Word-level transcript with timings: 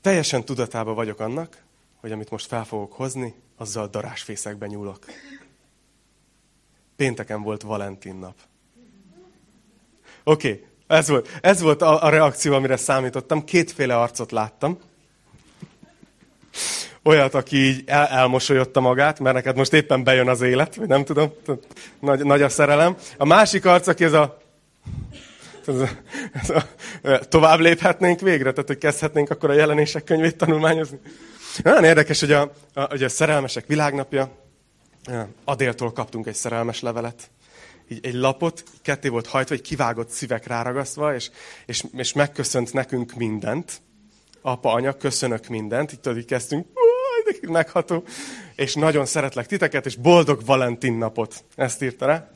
teljesen 0.00 0.44
tudatában 0.44 0.94
vagyok 0.94 1.20
annak, 1.20 1.62
hogy 2.00 2.12
amit 2.12 2.30
most 2.30 2.46
fel 2.46 2.64
fogok 2.64 2.92
hozni, 2.92 3.34
azzal 3.56 3.86
darásfészekbe 3.86 4.66
nyúlok. 4.66 5.04
Pénteken 6.96 7.42
volt 7.42 7.62
Valentin 7.62 8.14
nap. 8.14 8.34
Oké, 10.24 10.50
okay, 10.50 10.66
ez 10.86 11.08
volt, 11.08 11.38
ez 11.40 11.60
volt 11.60 11.82
a, 11.82 12.02
a 12.02 12.08
reakció, 12.08 12.54
amire 12.54 12.76
számítottam. 12.76 13.44
Kétféle 13.44 13.96
arcot 13.96 14.32
láttam. 14.32 14.78
Olyat, 17.02 17.34
aki 17.34 17.56
így 17.56 17.82
el, 17.86 18.06
elmosolyodta 18.06 18.80
magát, 18.80 19.20
mert 19.20 19.34
neked 19.34 19.56
most 19.56 19.72
éppen 19.72 20.04
bejön 20.04 20.28
az 20.28 20.40
élet, 20.40 20.74
vagy 20.74 20.88
nem 20.88 21.04
tudom, 21.04 21.32
nagy, 22.00 22.24
nagy 22.24 22.42
a 22.42 22.48
szerelem. 22.48 22.96
A 23.16 23.24
másik 23.24 23.64
arc, 23.64 23.86
aki 23.86 24.04
ez 24.04 24.12
a 24.12 24.38
ez 25.68 25.80
a, 25.80 25.88
ez 26.32 26.50
a, 26.50 26.64
tovább 27.28 27.58
léphetnénk 27.58 28.20
végre, 28.20 28.50
tehát 28.50 28.68
hogy 28.68 28.78
kezdhetnénk 28.78 29.30
akkor 29.30 29.50
a 29.50 29.54
jelenések 29.54 30.04
könyvét 30.04 30.36
tanulmányozni. 30.36 30.98
Nagyon 31.62 31.84
érdekes, 31.84 32.20
hogy 32.20 32.32
a, 32.32 32.52
a, 32.74 32.80
hogy 32.80 33.02
a 33.02 33.08
szerelmesek 33.08 33.66
világnapja, 33.66 34.46
Adéltól 35.44 35.92
kaptunk 35.92 36.26
egy 36.26 36.34
szerelmes 36.34 36.80
levelet, 36.80 37.30
így 37.88 38.06
egy 38.06 38.14
lapot, 38.14 38.64
ketté 38.82 39.08
volt 39.08 39.26
hajtva, 39.26 39.54
egy 39.54 39.60
kivágott 39.60 40.08
szívek 40.08 40.46
ráragasztva, 40.46 41.14
és, 41.14 41.30
és, 41.66 41.84
és 41.92 42.12
megköszönt 42.12 42.72
nekünk 42.72 43.14
mindent. 43.14 43.80
Apa, 44.42 44.72
anya, 44.72 44.92
köszönök 44.92 45.46
mindent. 45.46 45.92
Itt 45.92 46.02
tudod, 46.02 46.18
így 46.18 46.24
kezdtünk, 46.24 46.66
megható. 47.40 48.04
És 48.54 48.74
nagyon 48.74 49.06
szeretlek 49.06 49.46
titeket, 49.46 49.86
és 49.86 49.96
boldog 49.96 50.44
Valentin 50.44 50.92
napot. 50.92 51.44
Ezt 51.54 51.82
írta 51.82 52.06
rá. 52.06 52.30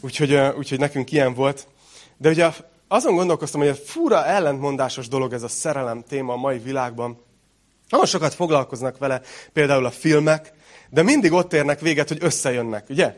Úgyhogy, 0.00 0.34
úgyhogy 0.34 0.78
nekünk 0.78 1.12
ilyen 1.12 1.34
volt. 1.34 1.66
De 2.18 2.28
ugye 2.28 2.50
azon 2.88 3.14
gondolkoztam, 3.14 3.60
hogy 3.60 3.70
a 3.70 3.74
fura 3.74 4.26
ellentmondásos 4.26 5.08
dolog 5.08 5.32
ez 5.32 5.42
a 5.42 5.48
szerelem 5.48 6.04
téma 6.08 6.32
a 6.32 6.36
mai 6.36 6.58
világban. 6.58 7.22
Nagyon 7.88 8.06
sokat 8.06 8.34
foglalkoznak 8.34 8.98
vele, 8.98 9.20
például 9.52 9.86
a 9.86 9.90
filmek, 9.90 10.52
de 10.90 11.02
mindig 11.02 11.32
ott 11.32 11.52
érnek 11.52 11.80
véget, 11.80 12.08
hogy 12.08 12.18
összejönnek, 12.20 12.86
ugye? 12.88 13.14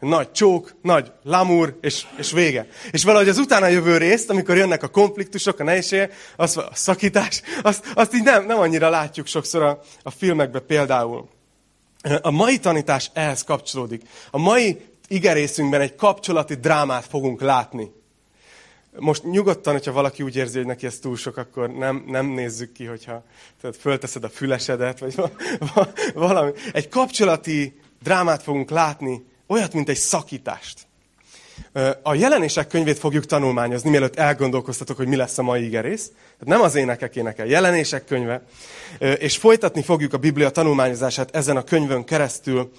Nagy 0.00 0.32
csók, 0.32 0.74
nagy 0.82 1.12
lamúr, 1.22 1.78
és, 1.80 2.06
és 2.18 2.30
vége. 2.32 2.66
És 2.90 3.04
valahogy 3.04 3.28
az 3.28 3.38
utána 3.38 3.66
jövő 3.66 3.96
részt, 3.96 4.30
amikor 4.30 4.56
jönnek 4.56 4.82
a 4.82 4.88
konfliktusok, 4.88 5.60
a 5.60 5.64
nehézség, 5.64 6.10
az, 6.36 6.56
a 6.56 6.68
szakítás, 6.72 7.42
azt, 7.62 7.92
azt 7.94 8.14
így 8.14 8.22
nem, 8.22 8.46
nem 8.46 8.58
annyira 8.58 8.88
látjuk 8.88 9.26
sokszor 9.26 9.62
a, 9.62 9.80
a 10.02 10.10
filmekben 10.10 10.66
például. 10.66 11.28
A 12.20 12.30
mai 12.30 12.58
tanítás 12.58 13.10
ehhez 13.14 13.44
kapcsolódik. 13.44 14.02
A 14.30 14.38
mai 14.38 14.95
igerészünkben 15.08 15.80
egy 15.80 15.94
kapcsolati 15.94 16.54
drámát 16.54 17.04
fogunk 17.04 17.40
látni. 17.40 17.90
Most 18.98 19.24
nyugodtan, 19.24 19.72
hogyha 19.72 19.92
valaki 19.92 20.22
úgy 20.22 20.36
érzi, 20.36 20.56
hogy 20.56 20.66
neki 20.66 20.86
ez 20.86 20.98
túl 20.98 21.16
sok, 21.16 21.36
akkor 21.36 21.70
nem, 21.70 22.04
nem 22.06 22.26
nézzük 22.26 22.72
ki, 22.72 22.84
hogyha 22.84 23.24
tehát 23.60 23.76
fölteszed 23.76 24.24
a 24.24 24.28
fülesedet, 24.28 24.98
vagy 24.98 25.14
valami. 26.14 26.52
Egy 26.72 26.88
kapcsolati 26.88 27.80
drámát 28.02 28.42
fogunk 28.42 28.70
látni, 28.70 29.24
olyat, 29.46 29.72
mint 29.72 29.88
egy 29.88 29.96
szakítást. 29.96 30.86
A 32.02 32.14
jelenések 32.14 32.66
könyvét 32.66 32.98
fogjuk 32.98 33.26
tanulmányozni, 33.26 33.90
mielőtt 33.90 34.16
elgondolkoztatok, 34.16 34.96
hogy 34.96 35.06
mi 35.06 35.16
lesz 35.16 35.38
a 35.38 35.42
mai 35.42 35.64
igerész. 35.64 36.06
Tehát 36.06 36.46
nem 36.46 36.60
az 36.60 36.74
énekek 36.74 37.16
énekel, 37.16 37.46
jelenések 37.46 38.04
könyve. 38.04 38.42
És 38.98 39.36
folytatni 39.36 39.82
fogjuk 39.82 40.12
a 40.12 40.18
Biblia 40.18 40.50
tanulmányozását 40.50 41.36
ezen 41.36 41.56
a 41.56 41.64
könyvön 41.64 42.04
keresztül. 42.04 42.72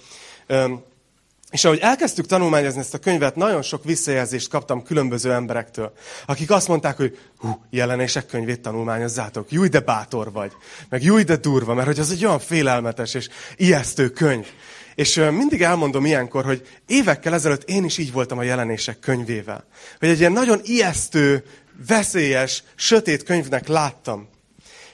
És 1.50 1.64
ahogy 1.64 1.78
elkezdtük 1.78 2.26
tanulmányozni 2.26 2.80
ezt 2.80 2.94
a 2.94 2.98
könyvet, 2.98 3.36
nagyon 3.36 3.62
sok 3.62 3.84
visszajelzést 3.84 4.48
kaptam 4.48 4.82
különböző 4.82 5.32
emberektől, 5.32 5.92
akik 6.26 6.50
azt 6.50 6.68
mondták, 6.68 6.96
hogy 6.96 7.18
hú, 7.38 7.64
jelenések 7.70 8.26
könyvét 8.26 8.60
tanulmányozzátok, 8.60 9.52
júj, 9.52 9.68
de 9.68 9.80
bátor 9.80 10.32
vagy, 10.32 10.52
meg 10.88 11.02
júj, 11.02 11.22
de 11.22 11.36
durva, 11.36 11.74
mert 11.74 11.86
hogy 11.86 11.98
az 11.98 12.10
egy 12.10 12.24
olyan 12.24 12.38
félelmetes 12.38 13.14
és 13.14 13.28
ijesztő 13.56 14.08
könyv. 14.08 14.46
És 14.94 15.14
mindig 15.14 15.62
elmondom 15.62 16.04
ilyenkor, 16.04 16.44
hogy 16.44 16.66
évekkel 16.86 17.34
ezelőtt 17.34 17.68
én 17.68 17.84
is 17.84 17.98
így 17.98 18.12
voltam 18.12 18.38
a 18.38 18.42
jelenések 18.42 18.98
könyvével. 18.98 19.64
Hogy 19.98 20.08
egy 20.08 20.18
ilyen 20.18 20.32
nagyon 20.32 20.60
ijesztő, 20.64 21.44
veszélyes, 21.86 22.62
sötét 22.74 23.22
könyvnek 23.22 23.68
láttam. 23.68 24.28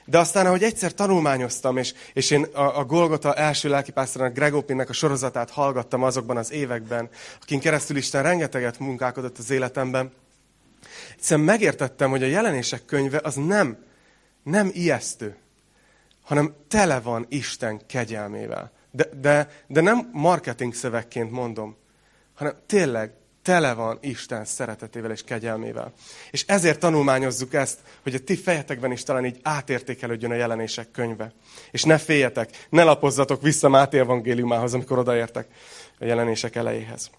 De 0.04 0.18
aztán, 0.18 0.46
ahogy 0.46 0.62
egyszer 0.62 0.92
tanulmányoztam, 0.92 1.76
és, 1.76 1.94
és 2.12 2.30
én 2.30 2.42
a, 2.42 2.78
a 2.78 2.84
Golgota 2.84 3.34
első 3.34 3.68
lelkipásztorának 3.68 4.34
Gregópinnek 4.34 4.88
a 4.88 4.92
sorozatát 4.92 5.50
hallgattam 5.50 6.02
azokban 6.02 6.36
az 6.36 6.52
években, 6.52 7.08
akin 7.42 7.60
keresztül 7.60 7.96
Isten 7.96 8.22
rengeteget 8.22 8.78
munkálkodott 8.78 9.38
az 9.38 9.50
életemben, 9.50 10.12
egyszerűen 11.16 11.46
megértettem, 11.46 12.10
hogy 12.10 12.22
a 12.22 12.26
jelenések 12.26 12.84
könyve 12.84 13.20
az 13.22 13.34
nem, 13.34 13.84
nem 14.42 14.70
ijesztő, 14.72 15.36
hanem 16.22 16.54
tele 16.68 17.00
van 17.00 17.26
Isten 17.28 17.86
kegyelmével. 17.86 18.72
De, 18.90 19.08
de, 19.20 19.50
de 19.66 19.80
nem 19.80 20.10
marketing 20.12 20.74
szövegként 20.74 21.30
mondom, 21.30 21.76
hanem 22.34 22.54
tényleg 22.66 23.12
tele 23.44 23.74
van 23.74 23.98
Isten 24.00 24.44
szeretetével 24.44 25.10
és 25.10 25.22
kegyelmével. 25.24 25.92
És 26.30 26.44
ezért 26.46 26.78
tanulmányozzuk 26.78 27.54
ezt, 27.54 27.78
hogy 28.02 28.14
a 28.14 28.18
ti 28.18 28.36
fejetekben 28.36 28.92
is 28.92 29.02
talán 29.02 29.24
így 29.24 29.40
átértékelődjön 29.42 30.30
a 30.30 30.34
jelenések 30.34 30.90
könyve. 30.90 31.32
És 31.70 31.82
ne 31.82 31.98
féljetek, 31.98 32.66
ne 32.68 32.82
lapozzatok 32.82 33.42
vissza 33.42 33.68
Máté 33.68 33.98
evangéliumához, 33.98 34.74
amikor 34.74 34.98
odaértek 34.98 35.46
a 35.98 36.04
jelenések 36.04 36.56
elejéhez. 36.56 37.10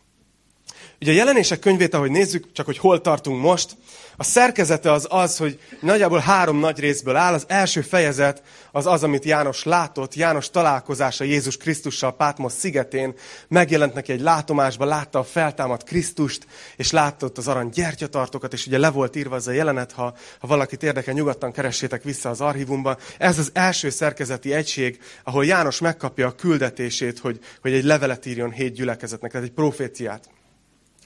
Ugye 1.01 1.11
a 1.11 1.16
jelenések 1.16 1.59
könyvét, 1.59 1.94
ahogy 1.94 2.11
nézzük, 2.11 2.51
csak 2.51 2.66
hogy 2.66 2.78
hol 2.78 3.01
tartunk 3.01 3.41
most, 3.41 3.78
a 4.17 4.23
szerkezete 4.23 4.91
az 4.91 5.07
az, 5.09 5.38
hogy 5.38 5.59
nagyjából 5.79 6.19
három 6.19 6.59
nagy 6.59 6.79
részből 6.79 7.16
áll. 7.16 7.33
Az 7.33 7.45
első 7.47 7.81
fejezet 7.81 8.44
az 8.72 8.85
az, 8.85 9.03
amit 9.03 9.25
János 9.25 9.63
látott. 9.63 10.16
János 10.16 10.50
találkozása 10.50 11.23
Jézus 11.23 11.57
Krisztussal 11.57 12.16
Pátmos 12.16 12.51
szigetén. 12.51 13.13
Megjelent 13.47 13.94
neki 13.94 14.11
egy 14.11 14.22
látomásban, 14.22 14.88
látta 14.88 15.19
a 15.19 15.23
feltámadt 15.23 15.83
Krisztust, 15.83 16.47
és 16.75 16.91
látott 16.91 17.38
az 17.38 17.47
arany 17.47 17.69
gyertyatartókat, 17.69 18.53
és 18.53 18.67
ugye 18.67 18.77
le 18.77 18.89
volt 18.89 19.16
írva 19.16 19.35
az 19.35 19.47
a 19.47 19.51
jelenet, 19.51 19.91
ha, 19.91 20.16
ha 20.39 20.47
valakit 20.47 20.83
érdekel, 20.83 21.13
nyugodtan 21.13 21.51
keressétek 21.51 22.03
vissza 22.03 22.29
az 22.29 22.41
archívumba. 22.41 22.97
Ez 23.17 23.39
az 23.39 23.50
első 23.53 23.89
szerkezeti 23.89 24.53
egység, 24.53 25.00
ahol 25.23 25.45
János 25.45 25.79
megkapja 25.79 26.27
a 26.27 26.35
küldetését, 26.35 27.19
hogy, 27.19 27.39
hogy 27.62 27.73
egy 27.73 27.83
levelet 27.83 28.25
írjon 28.25 28.51
hét 28.51 28.73
gyülekezetnek, 28.73 29.31
tehát 29.31 29.47
egy 29.47 29.53
proféciát 29.53 30.29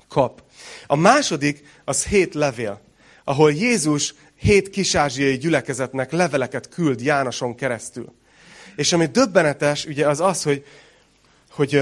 kap. 0.09 0.43
A 0.87 0.95
második 0.95 1.63
az 1.85 2.05
hét 2.05 2.33
levél, 2.33 2.81
ahol 3.23 3.53
Jézus 3.53 4.13
hét 4.35 4.69
kisázsiai 4.69 5.37
gyülekezetnek 5.37 6.11
leveleket 6.11 6.69
küld 6.69 7.01
Jánoson 7.01 7.55
keresztül. 7.55 8.13
És 8.75 8.93
ami 8.93 9.05
döbbenetes, 9.05 9.85
ugye 9.85 10.07
az 10.07 10.19
az, 10.19 10.43
hogy, 10.43 10.65
hogy, 11.51 11.81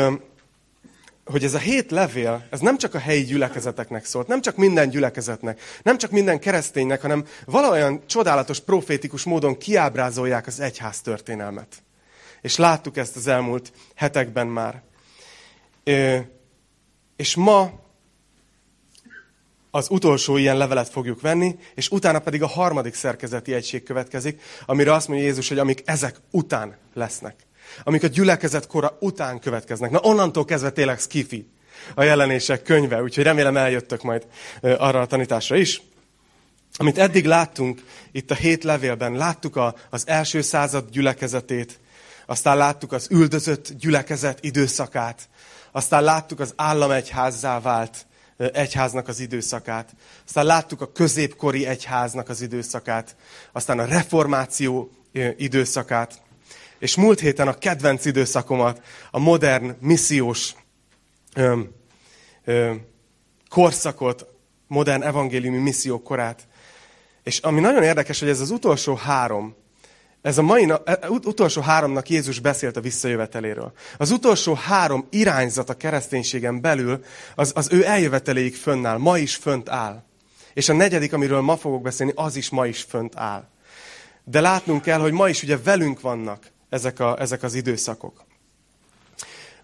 hogy 1.25 1.43
ez 1.43 1.53
a 1.53 1.57
hét 1.57 1.91
levél, 1.91 2.47
ez 2.49 2.59
nem 2.59 2.77
csak 2.77 2.93
a 2.93 2.99
helyi 2.99 3.23
gyülekezeteknek 3.23 4.05
szólt, 4.05 4.27
nem 4.27 4.41
csak 4.41 4.55
minden 4.55 4.89
gyülekezetnek, 4.89 5.61
nem 5.83 5.97
csak 5.97 6.11
minden 6.11 6.39
kereszténynek, 6.39 7.01
hanem 7.01 7.25
valahogyan 7.45 8.01
csodálatos, 8.05 8.59
profétikus 8.59 9.23
módon 9.23 9.57
kiábrázolják 9.57 10.47
az 10.47 10.59
egyház 10.59 11.01
történelmet. 11.01 11.83
És 12.41 12.55
láttuk 12.55 12.97
ezt 12.97 13.15
az 13.15 13.27
elmúlt 13.27 13.71
hetekben 13.95 14.47
már. 14.47 14.81
És 17.15 17.35
ma 17.35 17.85
az 19.77 19.89
utolsó 19.89 20.37
ilyen 20.37 20.57
levelet 20.57 20.89
fogjuk 20.89 21.21
venni, 21.21 21.55
és 21.75 21.89
utána 21.89 22.19
pedig 22.19 22.43
a 22.43 22.47
harmadik 22.47 22.93
szerkezeti 22.93 23.53
egység 23.53 23.83
következik, 23.83 24.41
amire 24.65 24.93
azt 24.93 25.07
mondja 25.07 25.25
Jézus, 25.25 25.47
hogy 25.47 25.59
amik 25.59 25.81
ezek 25.85 26.15
után 26.31 26.77
lesznek. 26.93 27.35
Amik 27.83 28.03
a 28.03 28.07
gyülekezet 28.07 28.67
kora 28.67 28.97
után 28.99 29.39
következnek. 29.39 29.91
Na 29.91 29.99
onnantól 29.99 30.45
kezdve 30.45 30.69
tényleg 30.69 30.99
skifi 30.99 31.49
a 31.95 32.03
jelenések 32.03 32.61
könyve, 32.61 33.01
úgyhogy 33.01 33.23
remélem 33.23 33.57
eljöttök 33.57 34.03
majd 34.03 34.27
arra 34.61 35.01
a 35.01 35.05
tanításra 35.05 35.55
is. 35.55 35.81
Amit 36.77 36.97
eddig 36.97 37.25
láttunk 37.25 37.83
itt 38.11 38.31
a 38.31 38.35
hét 38.35 38.63
levélben, 38.63 39.13
láttuk 39.13 39.55
a, 39.55 39.75
az 39.89 40.07
első 40.07 40.41
század 40.41 40.89
gyülekezetét, 40.89 41.79
aztán 42.25 42.57
láttuk 42.57 42.91
az 42.91 43.07
üldözött 43.11 43.71
gyülekezet 43.79 44.43
időszakát, 44.43 45.29
aztán 45.71 46.03
láttuk 46.03 46.39
az 46.39 46.53
államegyházzá 46.55 47.59
vált 47.59 48.06
egyháznak 48.37 49.07
az 49.07 49.19
időszakát. 49.19 49.95
Aztán 50.25 50.45
láttuk 50.45 50.81
a 50.81 50.91
középkori 50.91 51.65
egyháznak 51.65 52.29
az 52.29 52.41
időszakát, 52.41 53.15
aztán 53.51 53.79
a 53.79 53.85
reformáció 53.85 54.91
időszakát, 55.37 56.21
és 56.79 56.95
múlt 56.95 57.19
héten 57.19 57.47
a 57.47 57.57
kedvenc 57.57 58.05
időszakomat, 58.05 58.81
a 59.11 59.19
modern, 59.19 59.75
missziós 59.79 60.55
ö, 61.35 61.59
ö, 62.45 62.73
korszakot, 63.49 64.25
modern 64.67 65.01
evangéliumi 65.01 65.57
misszió 65.57 66.01
korát. 66.01 66.47
És 67.23 67.39
ami 67.39 67.59
nagyon 67.59 67.83
érdekes, 67.83 68.19
hogy 68.19 68.29
ez 68.29 68.39
az 68.39 68.51
utolsó 68.51 68.95
három 68.95 69.55
ez 70.27 70.37
a 70.37 70.41
mai 70.41 70.71
e, 70.83 70.99
utolsó 71.09 71.61
háromnak 71.61 72.09
Jézus 72.09 72.39
beszélt 72.39 72.77
a 72.77 72.81
visszajöveteléről. 72.81 73.71
Az 73.97 74.11
utolsó 74.11 74.53
három 74.53 75.07
irányzat 75.09 75.69
a 75.69 75.77
kereszténységen 75.77 76.61
belül, 76.61 77.03
az, 77.35 77.51
az 77.55 77.67
ő 77.71 77.85
eljöveteléig 77.85 78.55
fönnáll, 78.55 78.97
ma 78.97 79.17
is 79.17 79.35
fönt 79.35 79.69
áll. 79.69 80.03
És 80.53 80.69
a 80.69 80.73
negyedik, 80.73 81.13
amiről 81.13 81.41
ma 81.41 81.57
fogok 81.57 81.81
beszélni, 81.81 82.11
az 82.15 82.35
is 82.35 82.49
ma 82.49 82.65
is 82.65 82.81
fönt 82.81 83.15
áll. 83.15 83.47
de 84.23 84.41
látnunk 84.41 84.81
kell, 84.81 84.99
hogy 84.99 85.11
ma 85.11 85.29
is 85.29 85.43
ugye 85.43 85.57
velünk 85.57 86.01
vannak 86.01 86.51
ezek, 86.69 86.99
a, 86.99 87.19
ezek 87.19 87.43
az 87.43 87.53
időszakok. 87.53 88.25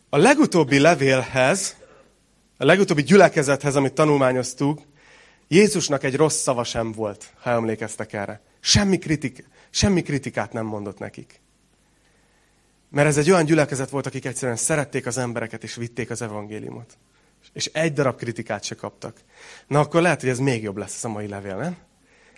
A 0.09 0.17
legutóbbi 0.17 0.79
levélhez, 0.79 1.75
a 2.57 2.65
legutóbbi 2.65 3.03
gyülekezethez, 3.03 3.75
amit 3.75 3.93
tanulmányoztuk, 3.93 4.81
Jézusnak 5.47 6.03
egy 6.03 6.15
rossz 6.15 6.41
szava 6.41 6.63
sem 6.63 6.91
volt, 6.91 7.33
ha 7.41 7.49
emlékeztek 7.49 8.13
erre. 8.13 8.41
Semmi, 8.59 8.97
kritik, 8.97 9.45
semmi 9.73 10.01
kritikát 10.01 10.53
nem 10.53 10.65
mondott 10.65 10.99
nekik. 10.99 11.41
Mert 12.89 13.07
ez 13.07 13.17
egy 13.17 13.31
olyan 13.31 13.45
gyülekezet 13.45 13.89
volt, 13.89 14.05
akik 14.05 14.25
egyszerűen 14.25 14.57
szerették 14.57 15.05
az 15.05 15.17
embereket, 15.17 15.63
és 15.63 15.75
vitték 15.75 16.09
az 16.09 16.21
evangéliumot. 16.21 16.97
És 17.53 17.65
egy 17.65 17.93
darab 17.93 18.17
kritikát 18.17 18.63
se 18.63 18.75
kaptak. 18.75 19.17
Na 19.67 19.79
akkor 19.79 20.01
lehet, 20.01 20.19
hogy 20.19 20.29
ez 20.29 20.39
még 20.39 20.63
jobb 20.63 20.77
lesz 20.77 21.03
a 21.03 21.09
mai 21.09 21.27
levél, 21.27 21.55
nem? 21.55 21.77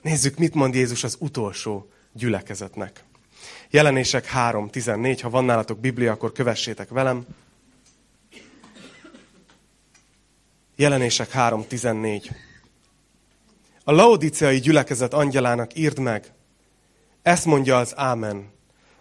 Nézzük, 0.02 0.38
mit 0.38 0.54
mond 0.54 0.76
Jézus 0.76 1.04
az 1.04 1.18
utolsó 1.20 1.90
gyülekezetnek. 2.14 3.04
Jelenések 3.70 4.32
3.14, 4.36 5.20
ha 5.22 5.30
van 5.30 5.46
nálatok 5.46 5.80
Biblia, 5.80 6.12
akkor 6.12 6.32
kövessétek 6.32 6.90
velem. 6.90 7.26
Jelenések 10.76 11.32
3.14. 11.34 12.30
A 13.84 13.92
laodiceai 13.92 14.60
gyülekezet 14.60 15.14
angyalának 15.14 15.78
írd 15.78 16.00
meg, 16.00 16.34
ezt 17.26 17.46
mondja 17.46 17.78
az 17.78 17.94
Ámen, 17.98 18.52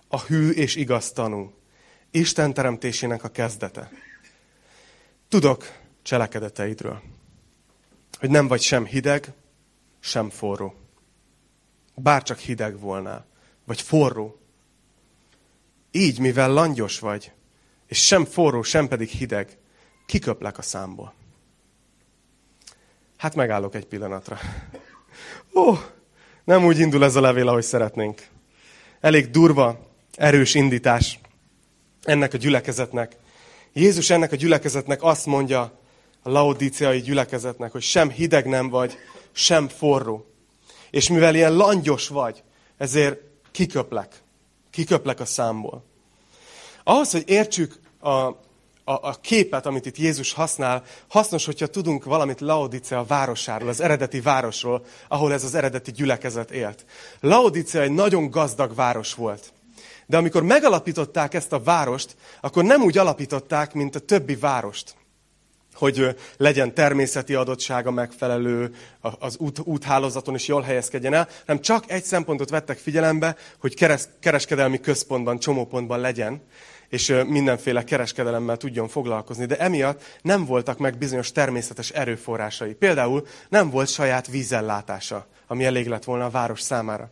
a 0.09 0.21
hű 0.21 0.51
és 0.51 0.77
igaz 0.77 1.13
tanú, 1.13 1.55
Isten 2.11 2.55
teremtésének 2.55 3.25
a 3.25 3.29
kezdete. 3.29 3.91
Tudok 5.29 5.65
cselekedeteidről, 6.03 7.03
hogy 8.19 8.31
nem 8.31 8.49
vagy 8.49 8.61
sem 8.61 8.85
hideg, 8.85 9.33
sem 10.01 10.31
forró. 10.31 10.75
Bárcsak 11.95 12.39
hideg 12.39 12.79
volnál, 12.79 13.27
vagy 13.65 13.81
forró. 13.81 14.39
Így, 15.91 16.19
mivel 16.19 16.53
langyos 16.53 16.99
vagy, 16.99 17.33
és 17.87 18.07
sem 18.07 18.25
forró, 18.25 18.63
sem 18.63 18.89
pedig 18.89 19.09
hideg, 19.09 19.59
kiköplek 20.07 20.59
a 20.59 20.63
számból. 20.63 21.15
Hát 23.17 23.35
megállok 23.35 23.75
egy 23.75 23.87
pillanatra. 23.87 24.39
Ó, 25.55 25.75
nem 26.45 26.65
úgy 26.65 26.79
indul 26.79 27.05
ez 27.05 27.17
a 27.17 27.21
levél, 27.21 27.49
ahogy 27.49 27.63
szeretnénk. 27.63 28.27
Elég 29.01 29.31
durva, 29.31 29.79
erős 30.17 30.55
indítás 30.55 31.19
ennek 32.03 32.35
a 32.35 32.37
gyülekezetnek. 32.37 33.17
Jézus 33.73 34.11
ennek 34.11 34.33
a 34.33 34.37
gyülekezetnek 34.37 35.03
azt 35.03 35.27
mondja, 35.27 35.79
a 36.23 36.31
laodíciai 36.31 37.01
gyülekezetnek, 37.01 37.73
hogy 37.73 37.83
sem 37.83 38.11
hideg 38.11 38.47
nem 38.47 38.69
vagy, 38.69 38.97
sem 39.33 39.69
forró. 39.69 40.27
És 40.91 41.09
mivel 41.09 41.35
ilyen 41.35 41.57
langyos 41.57 42.09
vagy, 42.09 42.43
ezért 42.77 43.21
kiköplek. 43.51 44.23
Kiköplek 44.71 45.21
a 45.21 45.25
számból. 45.25 45.85
Ahhoz, 46.85 47.11
hogy 47.11 47.23
értsük 47.27 47.79
a, 48.01 48.31
a, 48.85 48.93
a 48.93 49.15
képet, 49.21 49.67
amit 49.67 49.87
itt 49.87 49.97
Jézus 49.97 50.33
használ, 50.33 50.83
hasznos, 51.09 51.45
hogyha 51.45 51.67
tudunk 51.67 52.05
valamit 52.05 52.41
Laodicea 52.41 53.05
városáról, 53.05 53.69
az 53.69 53.81
eredeti 53.81 54.21
városról, 54.21 54.85
ahol 55.09 55.33
ez 55.33 55.45
az 55.45 55.55
eredeti 55.55 55.93
gyülekezet 55.93 56.51
élt. 56.51 56.85
Laodicea 57.21 57.81
egy 57.81 57.93
nagyon 57.93 58.31
gazdag 58.31 58.75
város 58.75 59.15
volt. 59.15 59.53
De 60.07 60.17
amikor 60.17 60.43
megalapították 60.43 61.35
ezt 61.35 61.53
a 61.53 61.63
várost, 61.63 62.17
akkor 62.41 62.65
nem 62.65 62.83
úgy 62.83 62.99
alapították, 62.99 63.75
mint 63.75 63.95
a 63.95 63.99
többi 63.99 64.37
várost 64.37 64.95
hogy 65.75 66.17
legyen 66.37 66.75
természeti 66.75 67.35
adottsága 67.35 67.91
megfelelő, 67.91 68.75
az 69.01 69.37
út, 69.37 69.59
úthálózaton 69.59 70.35
is 70.35 70.47
jól 70.47 70.63
helyezkedjen 70.63 71.15
el, 71.15 71.29
hanem 71.47 71.63
csak 71.63 71.91
egy 71.91 72.05
szempontot 72.05 72.51
vettek 72.51 72.79
figyelembe, 72.79 73.37
hogy 73.59 73.75
keres, 73.75 74.03
kereskedelmi 74.21 74.81
központban, 74.81 75.39
csomópontban 75.39 76.01
legyen, 76.01 76.43
és 76.95 77.15
mindenféle 77.27 77.85
kereskedelemmel 77.85 78.57
tudjon 78.57 78.89
foglalkozni. 78.89 79.47
De 79.47 79.59
emiatt 79.59 80.03
nem 80.23 80.45
voltak 80.45 80.79
meg 80.79 80.99
bizonyos 80.99 81.33
természetes 81.33 81.91
erőforrásai. 81.91 82.73
Például 82.75 83.27
nem 83.49 83.71
volt 83.71 83.89
saját 83.89 84.27
vízellátása, 84.27 85.27
ami 85.47 85.65
elég 85.65 85.87
lett 85.87 86.05
volna 86.05 86.25
a 86.25 86.31
város 86.31 86.61
számára. 86.61 87.11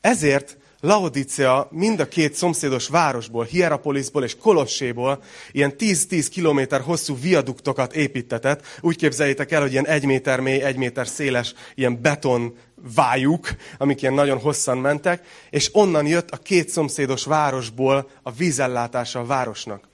Ezért 0.00 0.56
Laodicea 0.80 1.68
mind 1.70 2.00
a 2.00 2.08
két 2.08 2.34
szomszédos 2.34 2.88
városból, 2.88 3.44
Hierapolisból 3.44 4.24
és 4.24 4.36
Kolosséból 4.36 5.22
ilyen 5.52 5.74
10-10 5.78 6.26
kilométer 6.30 6.80
hosszú 6.80 7.16
viaduktokat 7.20 7.94
építetett. 7.94 8.66
Úgy 8.80 8.96
képzeljétek 8.96 9.52
el, 9.52 9.60
hogy 9.60 9.72
ilyen 9.72 9.86
egy 9.86 10.04
méter 10.04 10.40
mély, 10.40 10.62
egy 10.62 10.76
méter 10.76 11.06
széles 11.06 11.54
ilyen 11.74 12.00
beton 12.00 12.56
vájuk, 12.94 13.48
amik 13.78 14.02
ilyen 14.02 14.14
nagyon 14.14 14.38
hosszan 14.38 14.78
mentek, 14.78 15.24
és 15.50 15.68
onnan 15.72 16.06
jött 16.06 16.30
a 16.30 16.36
két 16.36 16.68
szomszédos 16.68 17.24
városból 17.24 18.10
a 18.22 18.30
vízellátása 18.30 19.20
a 19.20 19.26
városnak. 19.26 19.88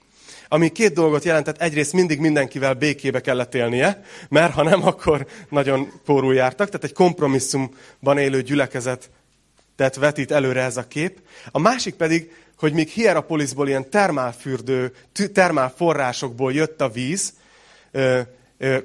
Ami 0.49 0.69
két 0.69 0.93
dolgot 0.93 1.25
jelentett, 1.25 1.61
egyrészt 1.61 1.93
mindig 1.93 2.20
mindenkivel 2.20 2.75
békébe 2.75 3.20
kellett 3.20 3.55
élnie, 3.55 4.02
mert 4.29 4.52
ha 4.52 4.62
nem, 4.62 4.87
akkor 4.87 5.26
nagyon 5.49 5.93
pórul 6.05 6.34
jártak, 6.34 6.67
tehát 6.67 6.84
egy 6.84 6.93
kompromisszumban 6.93 8.19
élő 8.19 8.43
gyülekezet 8.43 9.11
tehát 9.76 9.96
vetít 9.96 10.31
előre 10.31 10.62
ez 10.62 10.76
a 10.76 10.87
kép. 10.88 11.19
A 11.50 11.58
másik 11.58 11.94
pedig, 11.94 12.31
hogy 12.58 12.73
míg 12.73 12.88
Hierapolisból 12.88 13.69
ilyen 13.69 13.90
termálfürdő, 13.90 14.93
termálforrásokból 15.32 16.52
jött 16.52 16.81
a 16.81 16.88
víz, 16.88 17.32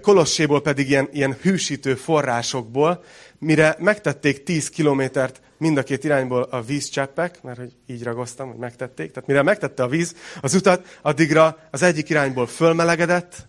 Kolosséból 0.02 0.62
pedig 0.62 0.90
ilyen, 0.90 1.10
ilyen 1.12 1.38
hűsítő 1.42 1.96
forrásokból, 1.96 3.04
mire 3.40 3.76
megtették 3.80 4.44
10 4.44 4.70
kilométert 4.70 5.42
mind 5.58 5.78
a 5.78 5.84
két 5.84 6.04
irányból 6.04 6.42
a 6.42 6.62
vízcseppek, 6.62 7.44
mert 7.44 7.58
hogy 7.58 7.76
így 7.88 8.04
ragoztam, 8.04 8.48
hogy 8.48 8.58
megtették, 8.58 9.12
tehát 9.12 9.28
mire 9.28 9.42
megtette 9.42 9.84
a 9.84 9.88
víz 9.88 10.16
az 10.42 10.54
utat, 10.54 11.00
addigra 11.02 11.58
az 11.72 11.82
egyik 11.82 12.10
irányból 12.10 12.48
fölmelegedett, 12.48 13.48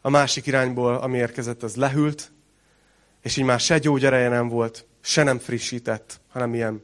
a 0.00 0.10
másik 0.10 0.46
irányból, 0.46 0.94
ami 0.94 1.18
érkezett, 1.18 1.62
az 1.62 1.76
lehűlt, 1.76 2.32
és 3.22 3.36
így 3.36 3.44
már 3.44 3.60
se 3.60 3.78
gyógyereje 3.78 4.28
nem 4.28 4.48
volt, 4.48 4.86
se 5.00 5.22
nem 5.22 5.38
frissített, 5.38 6.20
hanem 6.28 6.54
ilyen... 6.54 6.82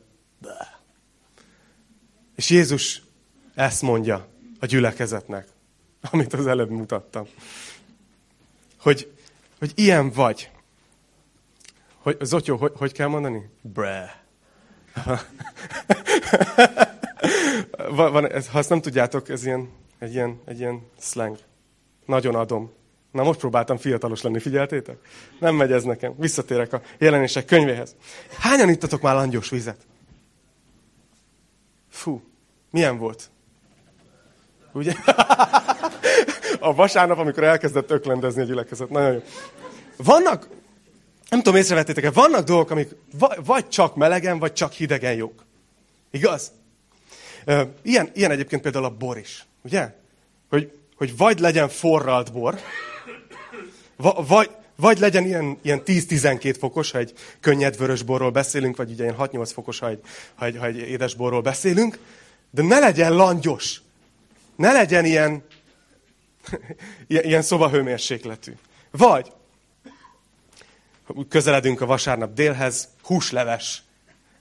És 2.37 2.51
Jézus 2.51 3.03
ezt 3.55 3.83
mondja 3.83 4.29
a 4.61 4.67
gyülekezetnek, 4.67 5.49
amit 6.11 6.33
az 6.33 6.47
előbb 6.47 6.71
mutattam. 6.71 7.27
Hogy, 8.83 9.13
hogy 9.59 9.73
ilyen 9.75 10.11
vagy. 10.11 10.51
Hogy, 11.97 12.17
Zotyó, 12.21 12.57
hogy, 12.57 12.73
hogy 12.77 12.93
kell 12.93 13.07
mondani? 13.07 13.51
Bre. 13.61 14.25
van, 17.89 18.31
ez, 18.31 18.49
ha 18.49 18.59
azt 18.59 18.69
nem 18.69 18.81
tudjátok, 18.81 19.29
ez 19.29 19.45
ilyen, 19.45 19.69
egy, 19.99 20.15
ilyen, 20.15 20.41
egy 20.45 20.59
ilyen 20.59 20.87
slang. 20.99 21.39
Nagyon 22.07 22.35
adom. 22.35 22.73
Na 23.11 23.23
most 23.23 23.39
próbáltam 23.39 23.77
fiatalos 23.77 24.23
lenni, 24.23 24.39
figyeltétek? 24.39 24.99
Nem 25.39 25.55
megy 25.55 25.73
ez 25.73 25.85
nekem. 25.85 26.15
Visszatérek 26.17 26.73
a 26.73 26.83
jelenések 26.99 27.45
könyvéhez. 27.45 27.97
Hányan 28.39 28.69
ittatok 28.69 29.01
már 29.03 29.15
langyos 29.15 29.51
vizet? 29.51 29.87
Fú, 31.89 32.23
milyen 32.71 32.99
volt? 32.99 33.31
Ugye? 34.73 34.93
a 36.63 36.75
vasárnap, 36.75 37.19
amikor 37.19 37.45
elkezdett 37.45 37.91
öklendezni 37.91 38.43
a 38.43 38.45
gyülekezet. 38.45 38.91
Nagyon 38.91 39.13
jó. 39.13 39.23
Vannak, 39.97 40.49
nem 41.29 41.43
tudom, 41.43 41.59
észrevettétek-e, 41.59 42.11
vannak 42.11 42.45
dolgok, 42.45 42.71
amik 42.71 42.89
vagy 43.45 43.69
csak 43.69 43.97
melegen, 43.97 44.39
vagy 44.39 44.53
csak 44.53 44.73
hidegen 44.73 45.15
jók. 45.15 45.45
Igaz? 46.11 46.53
Ilyen, 47.83 48.11
ilyen 48.15 48.31
egyébként 48.31 48.63
például 48.63 48.85
a 48.85 48.91
bor 48.91 49.19
is. 49.19 49.47
Ugye? 49.63 49.95
Hogy, 50.49 50.73
hogy 50.97 51.17
vagy 51.17 51.39
legyen 51.39 51.69
forralt 51.69 52.33
bor, 52.33 52.59
vagy, 54.27 54.51
vagy 54.77 54.99
legyen 54.99 55.25
ilyen, 55.25 55.59
ilyen 55.63 55.83
10-12 55.85 56.57
fokos, 56.59 56.91
ha 56.91 56.99
egy 56.99 57.13
könnyed 57.41 57.77
vörös 57.77 58.03
borról 58.03 58.31
beszélünk, 58.31 58.77
vagy 58.77 58.91
ugye 58.91 59.03
ilyen 59.03 59.17
6-8 59.19 59.51
fokos, 59.55 59.79
ha 59.79 59.89
egy, 59.89 60.01
ha, 60.35 60.45
egy, 60.45 60.57
ha 60.59 60.67
egy 60.67 60.77
édes 60.77 61.15
borról 61.15 61.41
beszélünk, 61.41 61.99
de 62.51 62.63
ne 62.63 62.79
legyen 62.79 63.15
langyos. 63.15 63.81
Ne 64.57 64.73
legyen 64.73 65.05
ilyen, 65.05 65.45
ilyen 67.07 67.43
szobahőmérsékletű. 67.43 68.53
Vagy 68.91 69.33
közeledünk 71.29 71.81
a 71.81 71.87
vasárnap 71.87 72.35
délhez, 72.35 72.89
húsleves, 73.03 73.83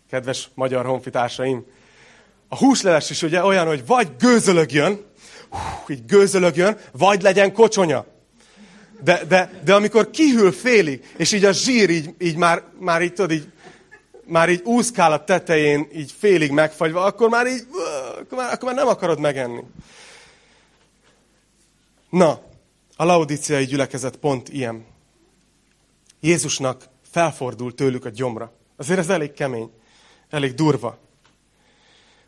kedves 0.09 0.49
magyar 0.53 0.85
honfitársaim. 0.85 1.65
A 2.47 2.57
húsleves 2.57 3.09
is 3.09 3.21
ugye 3.21 3.43
olyan, 3.43 3.67
hogy 3.67 3.85
vagy 3.85 4.07
gőzölögjön, 4.19 5.05
hú, 5.49 5.93
így 5.93 6.05
gőzölögjön, 6.05 6.77
vagy 6.91 7.21
legyen 7.21 7.53
kocsonya. 7.53 8.05
De, 9.03 9.23
de, 9.27 9.61
de 9.63 9.73
amikor 9.73 10.09
kihűl 10.09 10.51
félig, 10.51 11.13
és 11.17 11.31
így 11.31 11.45
a 11.45 11.51
zsír 11.51 11.89
így, 11.89 12.13
így 12.19 12.35
már, 12.35 12.63
már 12.79 13.01
így, 13.01 13.13
tudod, 13.13 13.31
így, 13.31 13.47
már 14.25 14.49
így 14.49 14.61
úszkál 14.63 15.11
a 15.11 15.23
tetején, 15.23 15.87
így 15.93 16.13
félig 16.19 16.51
megfagyva, 16.51 17.03
akkor 17.03 17.29
már 17.29 17.47
így, 17.47 17.67
akkor 18.19 18.37
már, 18.37 18.53
akkor 18.53 18.67
már 18.67 18.75
nem 18.75 18.87
akarod 18.87 19.19
megenni. 19.19 19.61
Na, 22.11 22.41
a 22.95 23.03
laudiciai 23.03 23.65
gyülekezet 23.65 24.15
pont 24.15 24.49
ilyen. 24.49 24.85
Jézusnak 26.19 26.87
felfordult 27.11 27.75
tőlük 27.75 28.05
a 28.05 28.09
gyomra. 28.09 28.53
Azért 28.75 28.99
ez 28.99 29.09
elég 29.09 29.31
kemény, 29.31 29.71
elég 30.29 30.53
durva. 30.53 30.97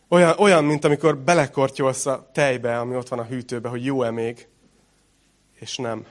Olyan, 0.08 0.36
olyan, 0.38 0.64
mint 0.64 0.86
amikor 0.86 1.18
belekortyolsz 1.18 2.06
a 2.06 2.30
tejbe, 2.34 2.80
ami 2.80 2.96
ott 2.96 3.08
van 3.08 3.20
a 3.20 3.26
hűtőbe, 3.26 3.70
hogy 3.70 3.86
jó-e 3.86 4.12
még, 4.12 4.48
és 5.60 5.76
nem. 5.76 6.06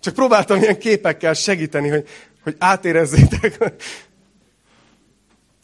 Csak 0.00 0.14
próbáltam 0.14 0.62
ilyen 0.62 0.78
képekkel 0.78 1.34
segíteni, 1.34 1.88
hogy, 1.88 2.08
hogy 2.42 2.56
átérezzétek, 2.58 3.58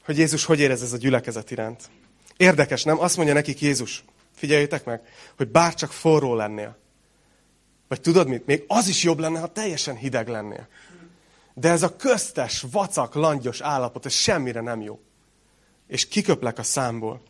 hogy 0.04 0.18
Jézus 0.18 0.44
hogy 0.44 0.60
érez 0.60 0.82
ez 0.82 0.92
a 0.92 0.96
gyülekezet 0.96 1.50
iránt. 1.50 1.90
Érdekes, 2.36 2.84
nem? 2.84 3.00
Azt 3.00 3.16
mondja 3.16 3.34
nekik 3.34 3.60
Jézus, 3.60 4.04
figyeljétek 4.40 4.84
meg, 4.84 5.00
hogy 5.36 5.48
bárcsak 5.48 5.92
forró 5.92 6.34
lennél. 6.34 6.76
Vagy 7.88 8.00
tudod 8.00 8.28
mit? 8.28 8.46
Még 8.46 8.64
az 8.66 8.88
is 8.88 9.02
jobb 9.02 9.18
lenne, 9.18 9.40
ha 9.40 9.52
teljesen 9.52 9.96
hideg 9.96 10.28
lennél. 10.28 10.68
De 11.54 11.70
ez 11.70 11.82
a 11.82 11.96
köztes, 11.96 12.64
vacak, 12.70 13.14
langyos 13.14 13.60
állapot, 13.60 14.06
ez 14.06 14.12
semmire 14.12 14.60
nem 14.60 14.80
jó. 14.80 15.00
És 15.86 16.08
kiköplek 16.08 16.58
a 16.58 16.62
számból. 16.62 17.22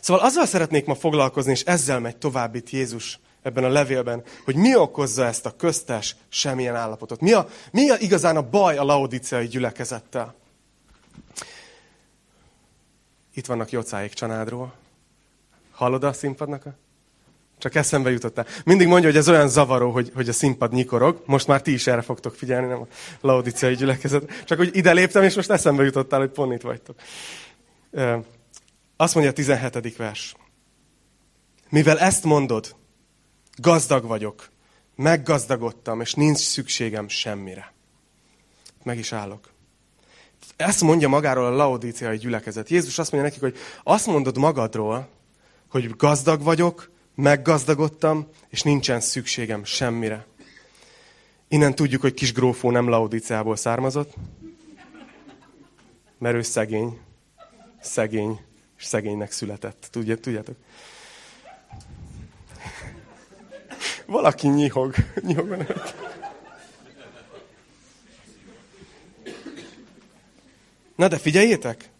Szóval 0.00 0.24
azzal 0.24 0.46
szeretnék 0.46 0.86
ma 0.86 0.94
foglalkozni, 0.94 1.50
és 1.50 1.62
ezzel 1.62 2.00
megy 2.00 2.16
tovább 2.16 2.54
itt 2.54 2.70
Jézus 2.70 3.18
ebben 3.42 3.64
a 3.64 3.68
levélben, 3.68 4.22
hogy 4.44 4.54
mi 4.56 4.76
okozza 4.76 5.24
ezt 5.24 5.46
a 5.46 5.56
köztes, 5.56 6.16
semmilyen 6.28 6.76
állapotot. 6.76 7.20
Mi, 7.20 7.32
a, 7.32 7.48
mi 7.70 7.90
a 7.90 7.96
igazán 7.98 8.36
a 8.36 8.48
baj 8.48 8.76
a 8.76 8.84
laodiciai 8.84 9.46
gyülekezettel? 9.46 10.34
Itt 13.34 13.46
vannak 13.46 13.70
Jocáik 13.70 14.12
csanádról. 14.12 14.74
Hallod 15.78 16.04
a 16.04 16.12
színpadnak? 16.12 16.64
Csak 17.58 17.74
eszembe 17.74 18.10
jutottál. 18.10 18.46
Mindig 18.64 18.86
mondja, 18.86 19.08
hogy 19.08 19.18
ez 19.18 19.28
olyan 19.28 19.48
zavaró, 19.48 19.90
hogy, 19.90 20.10
hogy 20.14 20.28
a 20.28 20.32
színpad 20.32 20.72
nyikorog. 20.72 21.22
Most 21.26 21.46
már 21.46 21.62
ti 21.62 21.72
is 21.72 21.86
erre 21.86 22.02
fogtok 22.02 22.34
figyelni, 22.34 22.66
nem 22.66 22.80
a 22.80 22.86
laodiciai 23.20 23.74
gyülekezet. 23.74 24.44
Csak 24.44 24.58
hogy 24.58 24.76
ide 24.76 24.92
léptem, 24.92 25.22
és 25.22 25.34
most 25.34 25.50
eszembe 25.50 25.84
jutottál, 25.84 26.18
hogy 26.18 26.30
pont 26.30 26.52
itt 26.52 26.60
vagytok. 26.60 27.00
Azt 28.96 29.14
mondja 29.14 29.32
a 29.32 29.34
17. 29.34 29.96
vers. 29.96 30.34
Mivel 31.68 31.98
ezt 31.98 32.24
mondod, 32.24 32.76
gazdag 33.56 34.04
vagyok, 34.04 34.48
meggazdagodtam, 34.96 36.00
és 36.00 36.14
nincs 36.14 36.38
szükségem 36.38 37.08
semmire. 37.08 37.72
Meg 38.82 38.98
is 38.98 39.12
állok. 39.12 39.50
Ezt 40.56 40.80
mondja 40.80 41.08
magáról 41.08 41.46
a 41.46 41.56
laodíciai 41.56 42.16
gyülekezet. 42.16 42.68
Jézus 42.68 42.98
azt 42.98 43.12
mondja 43.12 43.30
nekik, 43.30 43.44
hogy 43.44 43.56
azt 43.82 44.06
mondod 44.06 44.38
magadról, 44.38 45.16
hogy 45.68 45.96
gazdag 45.96 46.42
vagyok, 46.42 46.90
meggazdagodtam, 47.14 48.28
és 48.48 48.62
nincsen 48.62 49.00
szükségem 49.00 49.64
semmire. 49.64 50.26
Innen 51.48 51.74
tudjuk, 51.74 52.00
hogy 52.00 52.14
kis 52.14 52.32
grófó 52.32 52.70
nem 52.70 52.88
Laodiciából 52.88 53.56
származott, 53.56 54.14
mert 56.18 56.36
ő 56.36 56.42
szegény, 56.42 56.98
szegény, 57.80 58.40
és 58.78 58.84
szegénynek 58.84 59.32
született. 59.32 59.88
Tudjátok? 59.90 60.56
Valaki 64.06 64.48
nyihog. 64.48 64.94
nyihog 65.20 65.66
Na 70.96 71.08
de 71.08 71.18
figyeljétek! 71.18 71.90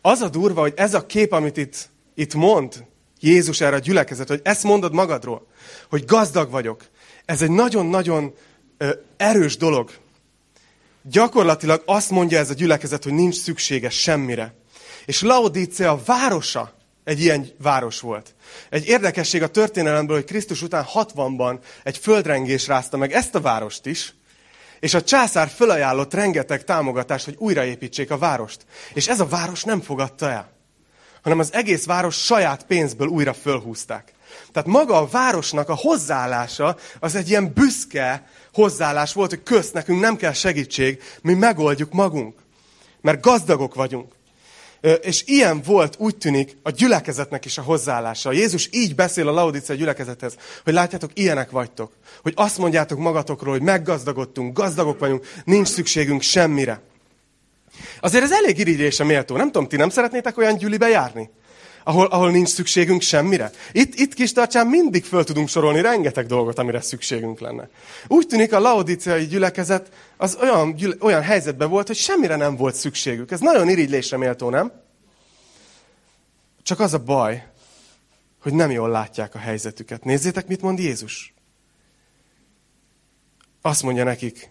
Az 0.00 0.20
a 0.20 0.28
durva, 0.28 0.60
hogy 0.60 0.72
ez 0.76 0.94
a 0.94 1.06
kép, 1.06 1.32
amit 1.32 1.56
itt, 1.56 1.88
itt 2.14 2.34
mond 2.34 2.84
Jézus 3.20 3.60
erre 3.60 3.76
a 3.76 3.78
gyülekezet, 3.78 4.28
hogy 4.28 4.40
ezt 4.44 4.62
mondod 4.62 4.92
magadról, 4.92 5.46
hogy 5.88 6.04
gazdag 6.04 6.50
vagyok. 6.50 6.84
Ez 7.24 7.42
egy 7.42 7.50
nagyon-nagyon 7.50 8.34
erős 9.16 9.56
dolog. 9.56 9.90
Gyakorlatilag 11.02 11.82
azt 11.86 12.10
mondja 12.10 12.38
ez 12.38 12.50
a 12.50 12.54
gyülekezet, 12.54 13.04
hogy 13.04 13.12
nincs 13.12 13.34
szüksége 13.34 13.90
semmire. 13.90 14.54
És 15.06 15.22
Laodicea 15.22 16.00
városa 16.04 16.74
egy 17.04 17.20
ilyen 17.20 17.48
város 17.62 18.00
volt. 18.00 18.34
Egy 18.70 18.86
érdekesség 18.86 19.42
a 19.42 19.48
történelemből, 19.48 20.16
hogy 20.16 20.24
Krisztus 20.24 20.62
után 20.62 20.86
60-ban 20.94 21.58
egy 21.82 21.98
földrengés 21.98 22.66
rázta 22.66 22.96
meg 22.96 23.12
ezt 23.12 23.34
a 23.34 23.40
várost 23.40 23.86
is, 23.86 24.14
és 24.80 24.94
a 24.94 25.02
császár 25.02 25.48
fölajánlott 25.48 26.14
rengeteg 26.14 26.64
támogatást, 26.64 27.24
hogy 27.24 27.36
újraépítsék 27.38 28.10
a 28.10 28.18
várost. 28.18 28.66
És 28.94 29.08
ez 29.08 29.20
a 29.20 29.26
város 29.26 29.64
nem 29.64 29.80
fogadta 29.80 30.30
el, 30.30 30.52
hanem 31.22 31.38
az 31.38 31.52
egész 31.52 31.84
város 31.84 32.24
saját 32.24 32.64
pénzből 32.64 33.08
újra 33.08 33.32
fölhúzták. 33.32 34.12
Tehát 34.52 34.68
maga 34.68 34.96
a 34.96 35.06
városnak 35.06 35.68
a 35.68 35.74
hozzáállása 35.74 36.76
az 37.00 37.14
egy 37.14 37.28
ilyen 37.28 37.52
büszke 37.52 38.28
hozzáállás 38.52 39.12
volt, 39.12 39.30
hogy 39.30 39.42
közt 39.42 39.72
nekünk 39.72 40.00
nem 40.00 40.16
kell 40.16 40.32
segítség, 40.32 41.02
mi 41.22 41.34
megoldjuk 41.34 41.92
magunk. 41.92 42.38
Mert 43.00 43.22
gazdagok 43.22 43.74
vagyunk. 43.74 44.12
És 45.00 45.22
ilyen 45.26 45.62
volt, 45.62 45.94
úgy 45.98 46.16
tűnik, 46.16 46.56
a 46.62 46.70
gyülekezetnek 46.70 47.44
is 47.44 47.58
a 47.58 47.62
hozzáállása. 47.62 48.32
Jézus 48.32 48.68
így 48.72 48.94
beszél 48.94 49.28
a 49.28 49.32
Laodicea 49.32 49.74
gyülekezethez, 49.74 50.34
hogy 50.64 50.72
látjátok, 50.72 51.10
ilyenek 51.14 51.50
vagytok. 51.50 51.92
Hogy 52.22 52.32
azt 52.36 52.58
mondjátok 52.58 52.98
magatokról, 52.98 53.52
hogy 53.52 53.62
meggazdagodtunk, 53.62 54.58
gazdagok 54.58 54.98
vagyunk, 54.98 55.26
nincs 55.44 55.68
szükségünk 55.68 56.22
semmire. 56.22 56.80
Azért 58.00 58.24
ez 58.24 58.32
elég 58.32 58.58
irigylésre 58.58 59.04
méltó. 59.04 59.36
Nem 59.36 59.46
tudom, 59.46 59.68
ti 59.68 59.76
nem 59.76 59.88
szeretnétek 59.88 60.38
olyan 60.38 60.56
gyülibe 60.56 60.88
járni? 60.88 61.30
Ahol, 61.84 62.06
ahol 62.06 62.30
nincs 62.30 62.48
szükségünk 62.48 63.00
semmire. 63.00 63.50
Itt, 63.72 63.94
itt 63.94 64.14
kis 64.14 64.32
tartsán 64.32 64.66
mindig 64.66 65.04
föl 65.04 65.24
tudunk 65.24 65.48
sorolni 65.48 65.80
rengeteg 65.80 66.26
dolgot, 66.26 66.58
amire 66.58 66.80
szükségünk 66.80 67.40
lenne. 67.40 67.68
Úgy 68.06 68.26
tűnik 68.26 68.52
a 68.52 68.60
laodiciai 68.60 69.26
gyülekezet 69.26 69.88
az 70.16 70.38
olyan, 70.40 70.74
gyüle, 70.74 70.94
olyan 71.00 71.22
helyzetben 71.22 71.68
volt, 71.68 71.86
hogy 71.86 71.96
semmire 71.96 72.36
nem 72.36 72.56
volt 72.56 72.74
szükségük. 72.74 73.30
Ez 73.30 73.40
nagyon 73.40 73.68
irigylésre 73.68 74.16
méltó, 74.16 74.50
nem? 74.50 74.72
Csak 76.62 76.80
az 76.80 76.94
a 76.94 76.98
baj, 76.98 77.46
hogy 78.42 78.52
nem 78.52 78.70
jól 78.70 78.88
látják 78.88 79.34
a 79.34 79.38
helyzetüket. 79.38 80.04
Nézzétek, 80.04 80.46
mit 80.46 80.62
mond 80.62 80.78
Jézus. 80.78 81.34
Azt 83.62 83.82
mondja 83.82 84.04
nekik, 84.04 84.50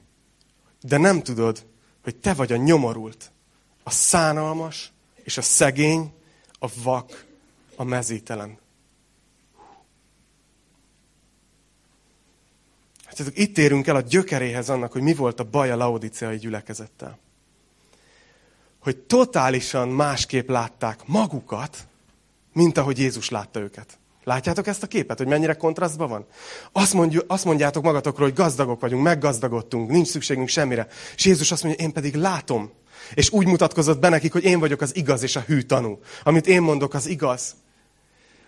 de 0.82 0.98
nem 0.98 1.22
tudod, 1.22 1.66
hogy 2.04 2.16
te 2.16 2.34
vagy 2.34 2.52
a 2.52 2.56
nyomorult, 2.56 3.32
a 3.84 3.90
szánalmas 3.90 4.92
és 5.24 5.38
a 5.38 5.42
szegény, 5.42 6.14
a 6.60 6.68
vak, 6.84 7.26
a 7.76 7.84
mezítelen. 7.84 8.58
Hát 13.06 13.32
itt 13.34 13.58
érünk 13.58 13.88
el 13.88 13.96
a 13.96 14.02
gyökeréhez 14.02 14.70
annak, 14.70 14.92
hogy 14.92 15.02
mi 15.02 15.14
volt 15.14 15.40
a 15.40 15.44
baj 15.44 15.72
a 15.72 15.76
laodiceai 15.76 16.38
gyülekezettel. 16.38 17.18
Hogy 18.80 18.98
totálisan 18.98 19.90
másképp 19.90 20.50
látták 20.50 21.06
magukat, 21.06 21.88
mint 22.54 22.78
ahogy 22.78 23.00
Jézus 23.00 23.30
látta 23.30 23.60
őket. 23.60 23.98
Látjátok 24.24 24.68
ezt 24.68 24.84
a 24.84 24.88
képet, 24.88 25.18
hogy 25.18 25.28
mennyire 25.28 25.54
kontrasztban 25.54 26.10
van? 26.10 26.26
Azt, 26.72 26.94
mondjuk, 26.94 27.24
azt 27.28 27.46
mondjátok 27.46 27.84
magatokról, 27.84 28.28
hogy 28.28 28.38
gazdagok 28.38 28.80
vagyunk, 28.80 29.04
meggazdagodtunk, 29.04 29.90
nincs 29.90 30.08
szükségünk 30.08 30.48
semmire. 30.48 30.88
És 31.16 31.26
Jézus 31.26 31.52
azt 31.52 31.64
mondja, 31.64 31.86
én 31.86 31.94
pedig 31.94 32.16
látom. 32.16 32.72
És 33.14 33.32
úgy 33.32 33.48
mutatkozott 33.48 34.00
be 34.00 34.10
nekik, 34.10 34.32
hogy 34.32 34.44
én 34.44 34.60
vagyok 34.60 34.82
az 34.82 34.96
igaz 34.96 35.24
és 35.24 35.36
a 35.36 35.44
hű 35.48 35.62
tanú. 35.62 36.00
Amit 36.24 36.48
én 36.48 36.62
mondok, 36.62 36.94
az 36.94 37.08
igaz. 37.08 37.56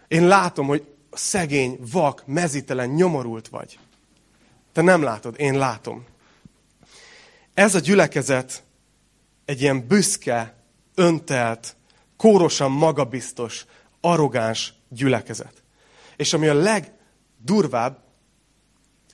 Én 0.08 0.28
látom, 0.28 0.68
hogy 0.68 0.88
szegény, 1.12 1.80
vak, 1.92 2.24
mezítelen, 2.25 2.90
nyomorult 2.90 3.48
vagy. 3.48 3.80
Te 4.74 4.82
nem 4.82 5.01
látod, 5.01 5.36
én 5.38 5.58
látom. 5.58 6.06
Ez 7.54 7.75
a 7.75 7.80
gyülekezet 7.80 8.63
egy 9.46 9.62
ilyen 9.62 9.88
büszke, 9.88 10.56
öntelt, 10.96 11.75
kórosan 12.18 12.72
magabiztos, 12.72 13.66
arrogáns 14.01 14.74
gyülekezet. 14.90 15.61
És 16.15 16.34
ami 16.34 16.48
a 16.48 16.53
legdurvább, 16.53 18.03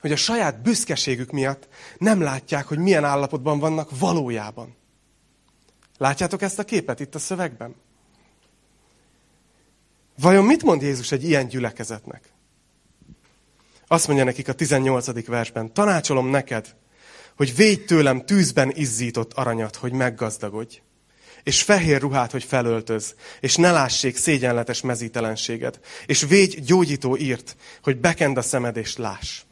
hogy 0.00 0.12
a 0.12 0.16
saját 0.16 0.62
büszkeségük 0.62 1.30
miatt 1.30 1.68
nem 1.98 2.20
látják, 2.20 2.66
hogy 2.66 2.78
milyen 2.78 3.04
állapotban 3.04 3.58
vannak 3.58 3.98
valójában. 3.98 4.76
Látjátok 5.98 6.42
ezt 6.42 6.58
a 6.58 6.64
képet 6.64 7.00
itt 7.00 7.14
a 7.14 7.18
szövegben? 7.18 7.74
Vajon 10.18 10.44
mit 10.44 10.62
mond 10.62 10.82
Jézus 10.82 11.12
egy 11.12 11.24
ilyen 11.24 11.48
gyülekezetnek? 11.48 12.32
Azt 13.86 14.06
mondja 14.06 14.24
nekik 14.24 14.48
a 14.48 14.52
18. 14.52 15.26
versben, 15.26 15.72
tanácsolom 15.72 16.26
neked, 16.28 16.76
hogy 17.36 17.56
védj 17.56 17.84
tőlem 17.84 18.26
tűzben 18.26 18.72
izzított 18.74 19.32
aranyat, 19.32 19.76
hogy 19.76 19.92
meggazdagodj 19.92 20.80
és 21.48 21.62
fehér 21.62 22.00
ruhát, 22.00 22.30
hogy 22.30 22.44
felöltöz, 22.44 23.14
és 23.40 23.56
ne 23.56 23.70
lássék 23.70 24.16
szégyenletes 24.16 24.80
mezítelenséged, 24.80 25.80
és 26.06 26.22
védj 26.22 26.60
gyógyító 26.60 27.16
írt, 27.16 27.56
hogy 27.82 27.96
bekend 27.96 28.36
a 28.36 28.42
szemed 28.42 28.76
és 28.76 28.96
láss. 28.96 29.42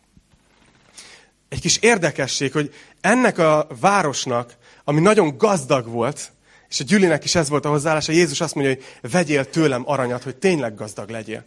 Egy 1.48 1.60
kis 1.60 1.76
érdekesség, 1.76 2.52
hogy 2.52 2.74
ennek 3.00 3.38
a 3.38 3.66
városnak, 3.80 4.56
ami 4.84 5.00
nagyon 5.00 5.36
gazdag 5.38 5.88
volt, 5.88 6.32
és 6.68 6.80
a 6.80 6.84
Gyülinek 6.84 7.24
is 7.24 7.34
ez 7.34 7.48
volt 7.48 7.64
a 7.64 7.68
hozzáállása, 7.68 8.12
Jézus 8.12 8.40
azt 8.40 8.54
mondja, 8.54 8.74
hogy 8.74 9.10
vegyél 9.10 9.50
tőlem 9.50 9.82
aranyat, 9.86 10.22
hogy 10.22 10.36
tényleg 10.36 10.74
gazdag 10.74 11.10
legyél. 11.10 11.44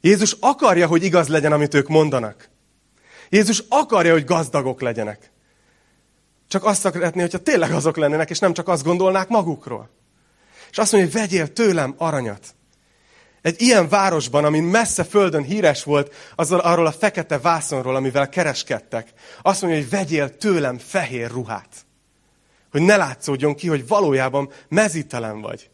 Jézus 0.00 0.36
akarja, 0.40 0.86
hogy 0.86 1.04
igaz 1.04 1.28
legyen, 1.28 1.52
amit 1.52 1.74
ők 1.74 1.88
mondanak. 1.88 2.48
Jézus 3.28 3.62
akarja, 3.68 4.12
hogy 4.12 4.24
gazdagok 4.24 4.80
legyenek. 4.80 5.30
Csak 6.50 6.64
azt 6.64 6.80
szeretné, 6.80 7.20
hogyha 7.20 7.38
tényleg 7.38 7.72
azok 7.72 7.96
lennének, 7.96 8.30
és 8.30 8.38
nem 8.38 8.52
csak 8.52 8.68
azt 8.68 8.84
gondolnák 8.84 9.28
magukról. 9.28 9.90
És 10.70 10.78
azt 10.78 10.92
mondja, 10.92 11.10
hogy 11.10 11.20
vegyél 11.20 11.52
tőlem 11.52 11.94
aranyat. 11.98 12.54
Egy 13.42 13.60
ilyen 13.62 13.88
városban, 13.88 14.44
ami 14.44 14.60
messze 14.60 15.04
földön 15.04 15.42
híres 15.42 15.84
volt, 15.84 16.14
azzal, 16.34 16.58
arról 16.58 16.86
a 16.86 16.92
fekete 16.92 17.38
vászonról, 17.38 17.96
amivel 17.96 18.28
kereskedtek, 18.28 19.12
azt 19.42 19.62
mondja, 19.62 19.80
hogy 19.80 19.90
vegyél 19.90 20.36
tőlem 20.36 20.78
fehér 20.78 21.30
ruhát. 21.30 21.86
Hogy 22.70 22.82
ne 22.82 22.96
látszódjon 22.96 23.54
ki, 23.54 23.68
hogy 23.68 23.86
valójában 23.86 24.50
mezítelen 24.68 25.40
vagy. 25.40 25.70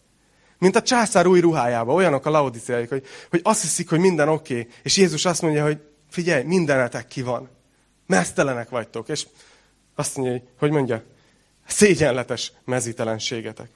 Mint 0.59 0.77
a 0.77 0.83
császár 0.83 1.27
új 1.27 1.41
ruhájába, 1.41 1.93
olyanok 1.93 2.27
a 2.27 2.31
laodiciáik, 2.31 2.89
hogy, 2.89 3.07
hogy 3.31 3.41
azt 3.43 3.63
hiszik, 3.63 3.89
hogy 3.89 3.99
minden 3.99 4.29
oké, 4.29 4.59
okay, 4.59 4.73
és 4.83 4.97
Jézus 4.97 5.25
azt 5.25 5.43
mondja, 5.43 5.65
hogy 5.65 5.79
figyelj, 6.11 6.43
mindenetek 6.43 7.07
ki 7.07 7.23
van. 7.23 7.51
Meztelenek 8.07 8.69
vagytok. 8.69 9.09
És 9.09 9.27
azt 9.97 10.17
mondja, 10.17 10.43
hogy 10.59 10.71
mondja, 10.71 11.03
szégyenletes 11.67 12.53
mezítelenségetek. 12.65 13.69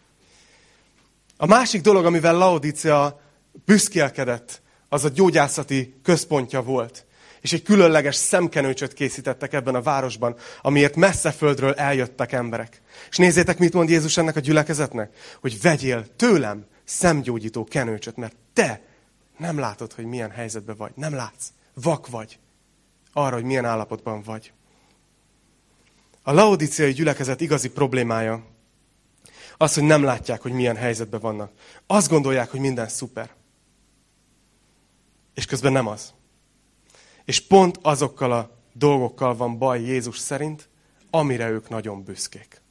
A 1.36 1.46
másik 1.46 1.80
dolog, 1.80 2.04
amivel 2.04 2.34
Laodicea 2.34 3.20
büszkélkedett, 3.64 4.62
az 4.88 5.04
a 5.04 5.08
gyógyászati 5.08 5.94
központja 6.02 6.62
volt. 6.62 7.04
És 7.40 7.52
egy 7.52 7.62
különleges 7.62 8.14
szemkenőcsöt 8.14 8.92
készítettek 8.92 9.52
ebben 9.52 9.74
a 9.74 9.82
városban, 9.82 10.36
amiért 10.62 10.96
messze 10.96 11.30
földről 11.30 11.72
eljöttek 11.74 12.32
emberek. 12.32 12.82
És 13.10 13.16
nézzétek, 13.16 13.58
mit 13.58 13.72
mond 13.72 13.88
Jézus 13.88 14.16
ennek 14.16 14.36
a 14.36 14.40
gyülekezetnek? 14.40 15.16
Hogy 15.40 15.60
vegyél 15.60 16.16
tőlem 16.16 16.66
szemgyógyító 16.84 17.64
kenőcsöt, 17.64 18.16
mert 18.16 18.36
te 18.52 18.80
nem 19.36 19.58
látod, 19.58 19.92
hogy 19.92 20.04
milyen 20.04 20.30
helyzetben 20.30 20.76
vagy. 20.76 20.92
Nem 20.94 21.14
látsz. 21.14 21.46
Vak 21.74 22.08
vagy. 22.08 22.38
Arra, 23.12 23.34
hogy 23.34 23.44
milyen 23.44 23.64
állapotban 23.64 24.22
vagy. 24.22 24.52
A 26.30 26.32
laodiciai 26.32 26.92
gyülekezet 26.92 27.40
igazi 27.40 27.70
problémája 27.70 28.44
az, 29.56 29.74
hogy 29.74 29.82
nem 29.82 30.02
látják, 30.02 30.40
hogy 30.40 30.52
milyen 30.52 30.76
helyzetben 30.76 31.20
vannak. 31.20 31.52
Azt 31.86 32.08
gondolják, 32.08 32.50
hogy 32.50 32.60
minden 32.60 32.88
szuper. 32.88 33.30
És 35.34 35.44
közben 35.44 35.72
nem 35.72 35.86
az. 35.86 36.12
És 37.24 37.40
pont 37.46 37.78
azokkal 37.82 38.32
a 38.32 38.56
dolgokkal 38.72 39.36
van 39.36 39.58
baj 39.58 39.80
Jézus 39.80 40.18
szerint, 40.18 40.68
amire 41.10 41.50
ők 41.50 41.68
nagyon 41.68 42.04
büszkék. 42.04 42.62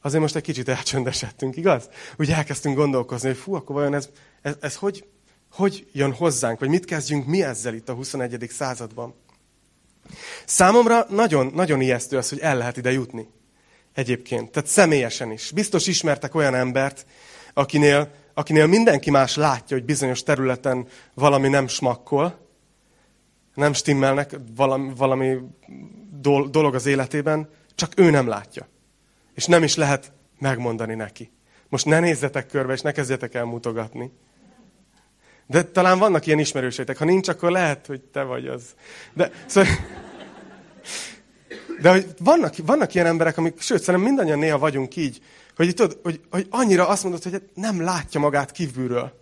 Azért 0.00 0.22
most 0.22 0.36
egy 0.36 0.42
kicsit 0.42 0.68
elcsöndesedtünk, 0.68 1.56
igaz? 1.56 1.88
Úgy 2.16 2.30
elkezdtünk 2.30 2.76
gondolkozni, 2.76 3.28
hogy 3.28 3.38
fú, 3.38 3.54
akkor 3.54 3.74
vajon 3.74 3.94
ez, 3.94 4.08
ez, 4.42 4.56
ez 4.60 4.76
hogy, 4.76 5.08
hogy 5.50 5.88
jön 5.92 6.12
hozzánk, 6.12 6.58
vagy 6.58 6.68
mit 6.68 6.84
kezdjünk 6.84 7.26
mi 7.26 7.42
ezzel 7.42 7.74
itt 7.74 7.88
a 7.88 7.94
21. 7.94 8.46
században. 8.50 9.14
Számomra 10.44 11.06
nagyon, 11.08 11.50
nagyon 11.54 11.80
ijesztő 11.80 12.16
az, 12.16 12.28
hogy 12.28 12.38
el 12.38 12.56
lehet 12.56 12.76
ide 12.76 12.92
jutni. 12.92 13.28
Egyébként. 13.94 14.50
Tehát 14.50 14.68
személyesen 14.68 15.30
is. 15.32 15.50
Biztos 15.50 15.86
ismertek 15.86 16.34
olyan 16.34 16.54
embert, 16.54 17.06
akinél, 17.54 18.10
akinél 18.34 18.66
mindenki 18.66 19.10
más 19.10 19.36
látja, 19.36 19.76
hogy 19.76 19.86
bizonyos 19.86 20.22
területen 20.22 20.86
valami 21.14 21.48
nem 21.48 21.68
smakkol, 21.68 22.48
nem 23.54 23.72
stimmelnek 23.72 24.36
valami, 24.56 24.92
valami 24.96 25.38
dolog 26.50 26.74
az 26.74 26.86
életében, 26.86 27.48
csak 27.74 27.92
ő 27.96 28.10
nem 28.10 28.26
látja. 28.26 28.68
És 29.34 29.46
nem 29.46 29.62
is 29.62 29.76
lehet 29.76 30.12
megmondani 30.38 30.94
neki. 30.94 31.32
Most 31.68 31.86
ne 31.86 32.00
nézzetek 32.00 32.46
körbe, 32.46 32.72
és 32.72 32.80
ne 32.80 32.92
kezdjetek 32.92 33.34
el 33.34 33.44
mutogatni. 33.44 34.12
De 35.50 35.62
talán 35.62 35.98
vannak 35.98 36.26
ilyen 36.26 36.38
ismerőseitek. 36.38 36.96
Ha 36.96 37.04
nincs, 37.04 37.28
akkor 37.28 37.50
lehet, 37.50 37.86
hogy 37.86 38.00
te 38.00 38.22
vagy 38.22 38.46
az. 38.46 38.62
De, 39.12 39.30
szóval, 39.46 39.70
de 41.80 41.90
hogy 41.90 42.06
vannak, 42.18 42.54
vannak 42.64 42.94
ilyen 42.94 43.06
emberek, 43.06 43.38
amik, 43.38 43.60
sőt, 43.60 43.82
szerintem 43.82 44.08
mindannyian 44.08 44.38
néha 44.38 44.58
vagyunk 44.58 44.96
így, 44.96 45.22
hogy, 45.56 45.74
tudod, 45.74 45.98
hogy, 46.02 46.20
hogy 46.30 46.46
annyira 46.50 46.88
azt 46.88 47.02
mondod, 47.02 47.22
hogy 47.22 47.42
nem 47.54 47.80
látja 47.80 48.20
magát 48.20 48.50
kívülről. 48.50 49.12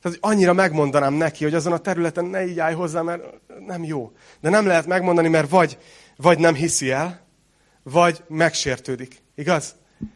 Tehát, 0.00 0.18
hogy 0.18 0.18
annyira 0.20 0.52
megmondanám 0.52 1.14
neki, 1.14 1.44
hogy 1.44 1.54
azon 1.54 1.72
a 1.72 1.78
területen 1.78 2.24
ne 2.24 2.46
így 2.46 2.58
állj 2.58 2.74
hozzá, 2.74 3.02
mert 3.02 3.22
nem 3.66 3.84
jó. 3.84 4.12
De 4.40 4.50
nem 4.50 4.66
lehet 4.66 4.86
megmondani, 4.86 5.28
mert 5.28 5.50
vagy, 5.50 5.78
vagy 6.16 6.38
nem 6.38 6.54
hiszi 6.54 6.90
el, 6.90 7.26
vagy 7.82 8.22
megsértődik. 8.28 9.22
Igaz? 9.34 9.74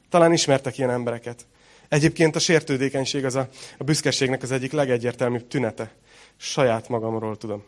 Talán 0.09 0.33
ismertek 0.33 0.79
ilyen 0.79 0.91
embereket. 0.91 1.47
Egyébként 1.91 2.37
a 2.37 2.39
sértődékenység 2.39 3.25
az 3.25 3.35
a, 3.35 3.49
a 3.79 3.85
büszkeségnek 3.85 4.43
az 4.43 4.51
egyik 4.51 4.73
legegyértelműbb 4.73 5.49
tünete. 5.49 5.93
Saját 6.37 6.89
magamról 6.89 7.37
tudom. 7.37 7.65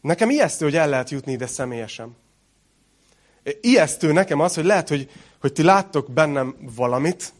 Nekem 0.00 0.30
ijesztő, 0.30 0.64
hogy 0.64 0.76
el 0.76 0.88
lehet 0.88 1.10
jutni 1.10 1.32
ide 1.32 1.46
személyesen. 1.46 2.16
Ijesztő 3.60 4.12
nekem 4.12 4.40
az, 4.40 4.54
hogy 4.54 4.64
lehet, 4.64 4.88
hogy, 4.88 5.10
hogy 5.40 5.52
ti 5.52 5.62
láttok 5.62 6.10
bennem 6.10 6.56
valamit, 6.76 7.32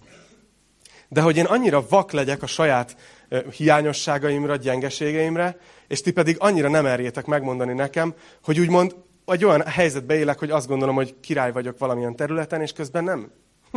de 1.09 1.21
hogy 1.21 1.37
én 1.37 1.45
annyira 1.45 1.87
vak 1.89 2.13
legyek 2.13 2.43
a 2.43 2.47
saját 2.47 2.97
hiányosságaimra, 3.57 4.57
gyengeségeimre, 4.57 5.59
és 5.89 6.01
ti 6.01 6.13
pedig 6.13 6.37
annyira 6.39 6.69
nem 6.69 6.87
erjétek 6.87 7.27
megmondani 7.27 7.73
nekem, 7.73 8.15
hogy 8.43 8.61
úgymond 8.61 8.95
egy 9.27 9.45
olyan 9.45 9.67
helyzetbe 9.67 10.15
élek, 10.15 10.39
hogy 10.39 10.51
azt 10.51 10.69
gondolom, 10.69 10.95
hogy 10.95 11.15
király 11.21 11.53
vagyok 11.53 11.79
valamilyen 11.79 12.17
területen, 12.17 12.61
és 12.61 12.73
közben 12.73 13.05
nem. 13.05 13.33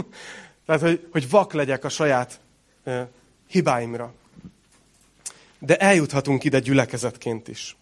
Tehát, 0.66 0.82
hogy, 0.82 1.08
hogy 1.12 1.30
vak 1.30 1.54
legyek 1.54 1.84
a 1.84 1.90
saját 1.90 2.40
uh, 2.86 3.02
hibáimra. 3.48 4.14
De 5.60 5.78
eljuthatunk 5.78 6.44
ide 6.44 6.60
gyülekezetként 6.60 7.48
is. 7.48 7.76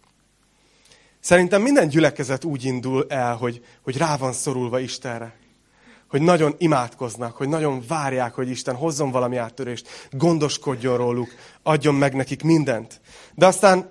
Szerintem 1.19 1.61
minden 1.61 1.87
gyülekezet 1.87 2.43
úgy 2.43 2.63
indul 2.63 3.05
el, 3.09 3.35
hogy, 3.35 3.65
hogy 3.81 3.97
rá 3.97 4.17
van 4.17 4.33
szorulva 4.33 4.79
Istenre. 4.79 5.35
Hogy 6.07 6.21
nagyon 6.21 6.55
imádkoznak, 6.57 7.35
hogy 7.35 7.49
nagyon 7.49 7.83
várják, 7.87 8.33
hogy 8.33 8.49
Isten 8.49 8.75
hozzon 8.75 9.11
valami 9.11 9.37
áttörést, 9.37 9.87
gondoskodjon 10.11 10.97
róluk, 10.97 11.29
adjon 11.63 11.95
meg 11.95 12.13
nekik 12.13 12.43
mindent. 12.43 13.01
De 13.33 13.45
aztán 13.45 13.89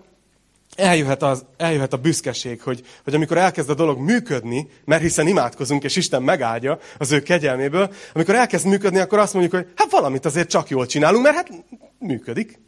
eljöhet, 0.76 1.22
az, 1.22 1.44
eljöhet 1.56 1.92
a 1.92 1.96
büszkeség, 1.96 2.62
hogy, 2.62 2.82
hogy 3.04 3.14
amikor 3.14 3.38
elkezd 3.38 3.70
a 3.70 3.74
dolog 3.74 3.98
működni, 3.98 4.68
mert 4.84 5.02
hiszen 5.02 5.26
imádkozunk, 5.26 5.84
és 5.84 5.96
Isten 5.96 6.22
megáldja 6.22 6.78
az 6.98 7.12
ő 7.12 7.22
kegyelméből, 7.22 7.92
amikor 8.14 8.34
elkezd 8.34 8.66
működni, 8.66 8.98
akkor 8.98 9.18
azt 9.18 9.32
mondjuk, 9.32 9.54
hogy 9.54 9.72
hát 9.76 9.90
valamit 9.90 10.24
azért 10.24 10.48
csak 10.48 10.68
jól 10.68 10.86
csinálunk, 10.86 11.22
mert 11.22 11.36
hát 11.36 11.50
működik. 11.98 12.60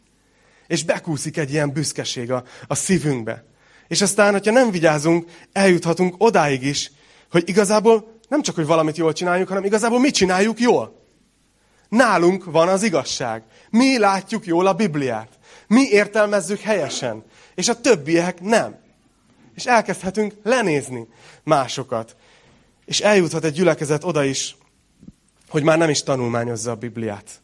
És 0.67 0.83
bekúszik 0.83 1.37
egy 1.37 1.51
ilyen 1.51 1.71
büszkeség 1.71 2.31
a, 2.31 2.43
a 2.67 2.75
szívünkbe. 2.75 3.45
És 3.87 4.01
aztán, 4.01 4.31
hogyha 4.31 4.51
nem 4.51 4.71
vigyázunk, 4.71 5.29
eljuthatunk 5.51 6.15
odáig 6.17 6.63
is, 6.63 6.91
hogy 7.31 7.49
igazából 7.49 8.19
nem 8.27 8.41
csak, 8.41 8.55
hogy 8.55 8.65
valamit 8.65 8.97
jól 8.97 9.13
csináljuk, 9.13 9.47
hanem 9.47 9.63
igazából 9.63 9.99
mit 9.99 10.13
csináljuk 10.13 10.59
jól. 10.59 11.05
Nálunk 11.89 12.45
van 12.45 12.67
az 12.67 12.83
igazság. 12.83 13.43
Mi 13.69 13.97
látjuk 13.97 14.45
jól 14.45 14.67
a 14.67 14.73
Bibliát. 14.73 15.29
Mi 15.67 15.87
értelmezzük 15.89 16.59
helyesen 16.59 17.23
és 17.57 17.67
a 17.67 17.81
többiek 17.81 18.41
nem. 18.41 18.75
És 19.55 19.65
elkezdhetünk 19.65 20.33
lenézni 20.43 21.07
másokat. 21.43 22.15
És 22.85 22.99
eljuthat 22.99 23.43
egy 23.43 23.53
gyülekezet 23.53 24.03
oda 24.03 24.23
is, 24.23 24.57
hogy 25.49 25.63
már 25.63 25.77
nem 25.77 25.89
is 25.89 26.03
tanulmányozza 26.03 26.71
a 26.71 26.75
Bibliát. 26.75 27.41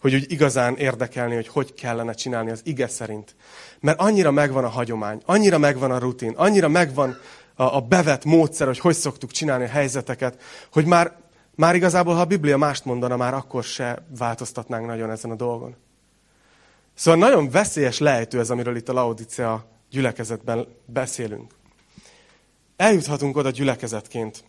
Hogy 0.00 0.14
úgy 0.14 0.32
igazán 0.32 0.76
érdekelni, 0.76 1.34
hogy 1.34 1.48
hogy 1.48 1.74
kellene 1.74 2.12
csinálni 2.12 2.50
az 2.50 2.60
ige 2.64 2.88
szerint. 2.88 3.34
Mert 3.80 4.00
annyira 4.00 4.30
megvan 4.30 4.64
a 4.64 4.68
hagyomány, 4.68 5.22
annyira 5.24 5.58
megvan 5.58 5.90
a 5.90 5.98
rutin, 5.98 6.32
annyira 6.36 6.68
megvan 6.68 7.18
a, 7.54 7.62
a 7.62 7.80
bevett 7.80 8.24
módszer, 8.24 8.66
hogy 8.66 8.78
hogy 8.78 8.94
szoktuk 8.94 9.30
csinálni 9.30 9.64
a 9.64 9.68
helyzeteket, 9.68 10.42
hogy 10.72 10.84
már, 10.84 11.16
már 11.54 11.74
igazából, 11.74 12.14
ha 12.14 12.20
a 12.20 12.24
Biblia 12.24 12.56
mást 12.56 12.84
mondana, 12.84 13.16
már 13.16 13.34
akkor 13.34 13.64
se 13.64 14.06
változtatnánk 14.18 14.86
nagyon 14.86 15.10
ezen 15.10 15.30
a 15.30 15.36
dolgon. 15.36 15.76
Szóval 16.94 17.20
nagyon 17.20 17.50
veszélyes 17.50 17.98
lejtő 17.98 18.38
ez, 18.38 18.50
amiről 18.50 18.76
itt 18.76 18.88
a 18.88 18.92
Laodicea 18.92 19.66
gyülekezetben 19.90 20.66
beszélünk. 20.86 21.54
Eljuthatunk 22.76 23.36
oda 23.36 23.50
gyülekezetként, 23.50 24.44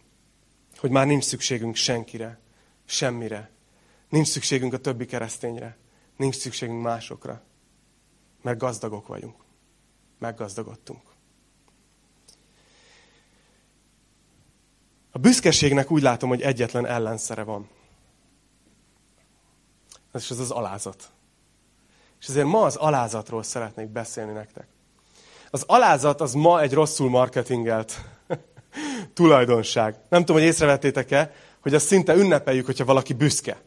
hogy 0.77 0.89
már 0.89 1.05
nincs 1.05 1.23
szükségünk 1.23 1.75
senkire, 1.75 2.39
semmire. 2.85 3.51
Nincs 4.09 4.27
szükségünk 4.27 4.73
a 4.73 4.77
többi 4.77 5.05
keresztényre. 5.05 5.77
Nincs 6.17 6.35
szükségünk 6.35 6.81
másokra. 6.81 7.43
Mert 8.41 8.57
gazdagok 8.57 9.07
vagyunk. 9.07 9.35
Meggazdagodtunk. 10.19 11.01
A 15.11 15.19
büszkeségnek 15.19 15.91
úgy 15.91 16.01
látom, 16.01 16.29
hogy 16.29 16.41
egyetlen 16.41 16.85
ellenszere 16.85 17.43
van. 17.43 17.69
Ez 20.11 20.25
az 20.29 20.39
az 20.39 20.51
alázat. 20.51 21.11
És 22.23 22.29
ezért 22.29 22.47
ma 22.47 22.61
az 22.61 22.75
alázatról 22.75 23.43
szeretnék 23.43 23.87
beszélni 23.87 24.31
nektek. 24.31 24.67
Az 25.49 25.63
alázat 25.67 26.21
az 26.21 26.33
ma 26.33 26.61
egy 26.61 26.73
rosszul 26.73 27.09
marketingelt 27.09 28.01
tulajdonság. 29.13 29.95
Nem 30.09 30.19
tudom, 30.19 30.41
hogy 30.41 30.45
észrevettétek-e, 30.45 31.33
hogy 31.61 31.73
azt 31.73 31.85
szinte 31.85 32.13
ünnepeljük, 32.15 32.65
hogyha 32.65 32.85
valaki 32.85 33.13
büszke. 33.13 33.61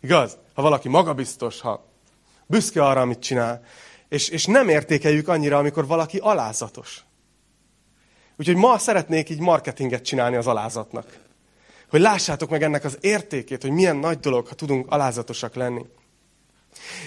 Igaz? 0.00 0.36
Ha 0.54 0.62
valaki 0.62 0.88
magabiztos, 0.88 1.60
ha 1.60 1.84
büszke 2.46 2.84
arra, 2.84 3.00
amit 3.00 3.18
csinál. 3.18 3.62
És, 4.08 4.28
és 4.28 4.46
nem 4.46 4.68
értékeljük 4.68 5.28
annyira, 5.28 5.58
amikor 5.58 5.86
valaki 5.86 6.18
alázatos. 6.18 7.04
Úgyhogy 8.36 8.56
ma 8.56 8.78
szeretnék 8.78 9.30
így 9.30 9.40
marketinget 9.40 10.04
csinálni 10.04 10.36
az 10.36 10.46
alázatnak. 10.46 11.18
Hogy 11.88 12.00
lássátok 12.00 12.50
meg 12.50 12.62
ennek 12.62 12.84
az 12.84 12.98
értékét, 13.00 13.62
hogy 13.62 13.70
milyen 13.70 13.96
nagy 13.96 14.18
dolog, 14.18 14.46
ha 14.46 14.54
tudunk 14.54 14.90
alázatosak 14.90 15.54
lenni. 15.54 15.84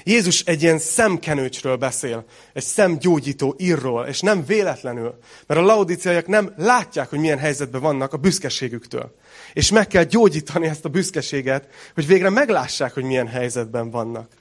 Jézus 0.03 0.41
egy 0.41 0.61
ilyen 0.61 0.79
szemkenőcsről 0.79 1.75
beszél, 1.75 2.25
egy 2.53 2.63
szemgyógyító 2.63 3.55
írról, 3.57 4.05
és 4.05 4.19
nem 4.19 4.45
véletlenül, 4.45 5.19
mert 5.47 5.59
a 5.59 5.63
laudiciaiak 5.63 6.27
nem 6.27 6.53
látják, 6.57 7.09
hogy 7.09 7.19
milyen 7.19 7.37
helyzetben 7.37 7.81
vannak 7.81 8.13
a 8.13 8.17
büszkeségüktől. 8.17 9.15
És 9.53 9.71
meg 9.71 9.87
kell 9.87 10.03
gyógyítani 10.03 10.67
ezt 10.67 10.85
a 10.85 10.89
büszkeséget, 10.89 11.67
hogy 11.93 12.07
végre 12.07 12.29
meglássák, 12.29 12.93
hogy 12.93 13.03
milyen 13.03 13.27
helyzetben 13.27 13.89
vannak. 13.89 14.31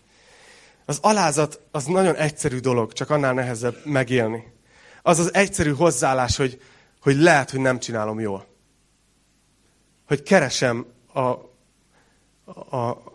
Az 0.84 0.98
alázat 1.02 1.60
az 1.70 1.84
nagyon 1.84 2.16
egyszerű 2.16 2.58
dolog, 2.58 2.92
csak 2.92 3.10
annál 3.10 3.34
nehezebb 3.34 3.76
megélni. 3.84 4.52
Az 5.02 5.18
az 5.18 5.34
egyszerű 5.34 5.72
hozzáállás, 5.72 6.36
hogy, 6.36 6.62
hogy 7.00 7.16
lehet, 7.16 7.50
hogy 7.50 7.60
nem 7.60 7.78
csinálom 7.78 8.20
jól. 8.20 8.46
Hogy 10.06 10.22
keresem 10.22 10.86
a, 11.12 11.20
a, 12.76 13.09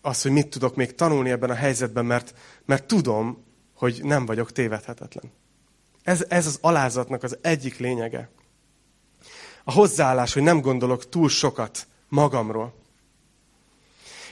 az, 0.00 0.22
hogy 0.22 0.30
mit 0.30 0.48
tudok 0.48 0.76
még 0.76 0.94
tanulni 0.94 1.30
ebben 1.30 1.50
a 1.50 1.54
helyzetben, 1.54 2.04
mert, 2.04 2.34
mert 2.64 2.84
tudom, 2.84 3.44
hogy 3.74 4.00
nem 4.02 4.26
vagyok 4.26 4.52
tévedhetetlen. 4.52 5.32
Ez, 6.02 6.24
ez 6.28 6.46
az 6.46 6.58
alázatnak 6.60 7.22
az 7.22 7.38
egyik 7.40 7.78
lényege. 7.78 8.30
A 9.64 9.72
hozzáállás, 9.72 10.32
hogy 10.32 10.42
nem 10.42 10.60
gondolok 10.60 11.08
túl 11.08 11.28
sokat 11.28 11.86
magamról. 12.08 12.74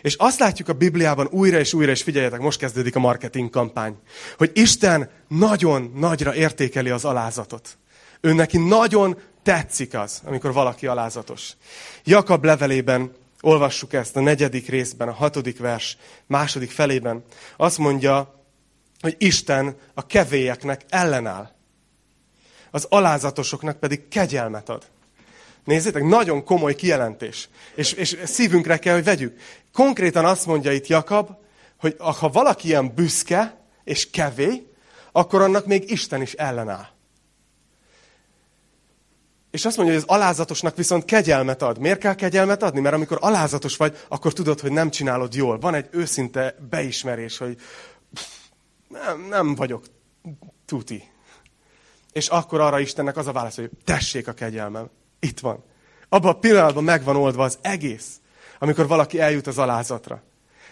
És 0.02 0.14
azt 0.14 0.38
látjuk 0.38 0.68
a 0.68 0.72
Bibliában 0.72 1.26
újra 1.30 1.58
és 1.58 1.72
újra, 1.72 1.90
és 1.90 2.02
figyeljetek, 2.02 2.40
most 2.40 2.58
kezdődik 2.58 2.96
a 2.96 3.00
marketing 3.00 3.50
kampány, 3.50 3.96
hogy 4.36 4.50
Isten 4.54 5.10
nagyon 5.28 5.92
nagyra 5.94 6.34
értékeli 6.34 6.90
az 6.90 7.04
alázatot. 7.04 7.78
Ő 8.20 8.32
neki 8.32 8.58
nagyon 8.58 9.18
tetszik 9.42 9.94
az, 9.94 10.20
amikor 10.24 10.52
valaki 10.52 10.86
alázatos. 10.86 11.52
Jakab 12.04 12.44
levelében 12.44 13.12
olvassuk 13.46 13.92
ezt 13.92 14.16
a 14.16 14.20
negyedik 14.20 14.68
részben, 14.68 15.08
a 15.08 15.12
hatodik 15.12 15.58
vers 15.58 15.96
második 16.26 16.70
felében. 16.70 17.24
Azt 17.56 17.78
mondja, 17.78 18.44
hogy 19.00 19.14
Isten 19.18 19.76
a 19.94 20.06
kevélyeknek 20.06 20.84
ellenáll. 20.88 21.50
Az 22.70 22.86
alázatosoknak 22.88 23.78
pedig 23.78 24.08
kegyelmet 24.08 24.68
ad. 24.68 24.84
Nézzétek, 25.64 26.02
nagyon 26.02 26.44
komoly 26.44 26.74
kijelentés. 26.74 27.48
És, 27.74 27.92
és 27.92 28.16
szívünkre 28.24 28.76
kell, 28.76 28.94
hogy 28.94 29.04
vegyük. 29.04 29.40
Konkrétan 29.72 30.24
azt 30.24 30.46
mondja 30.46 30.72
itt 30.72 30.86
Jakab, 30.86 31.30
hogy 31.76 31.96
ha 31.98 32.28
valaki 32.28 32.68
ilyen 32.68 32.94
büszke 32.94 33.56
és 33.84 34.10
kevé, 34.10 34.66
akkor 35.12 35.42
annak 35.42 35.66
még 35.66 35.90
Isten 35.90 36.22
is 36.22 36.32
ellenáll. 36.32 36.95
És 39.56 39.64
azt 39.64 39.76
mondja, 39.76 39.94
hogy 39.94 40.04
az 40.08 40.16
alázatosnak 40.16 40.76
viszont 40.76 41.04
kegyelmet 41.04 41.62
ad. 41.62 41.78
Miért 41.78 41.98
kell 41.98 42.14
kegyelmet 42.14 42.62
adni? 42.62 42.80
Mert 42.80 42.94
amikor 42.94 43.18
alázatos 43.20 43.76
vagy, 43.76 43.96
akkor 44.08 44.32
tudod, 44.32 44.60
hogy 44.60 44.72
nem 44.72 44.90
csinálod 44.90 45.34
jól. 45.34 45.58
Van 45.58 45.74
egy 45.74 45.88
őszinte 45.90 46.56
beismerés, 46.70 47.38
hogy 47.38 47.56
nem, 48.88 49.26
nem 49.28 49.54
vagyok 49.54 49.84
tuti. 50.66 51.10
És 52.12 52.28
akkor 52.28 52.60
arra 52.60 52.80
Istennek 52.80 53.16
az 53.16 53.26
a 53.26 53.32
válasz, 53.32 53.56
hogy 53.56 53.70
tessék 53.84 54.28
a 54.28 54.32
kegyelmem. 54.32 54.90
Itt 55.20 55.40
van. 55.40 55.64
Abban 56.08 56.30
a 56.30 56.38
pillanatban 56.38 56.84
megvan 56.84 57.16
oldva 57.16 57.44
az 57.44 57.58
egész, 57.60 58.20
amikor 58.58 58.86
valaki 58.86 59.20
eljut 59.20 59.46
az 59.46 59.58
alázatra. 59.58 60.22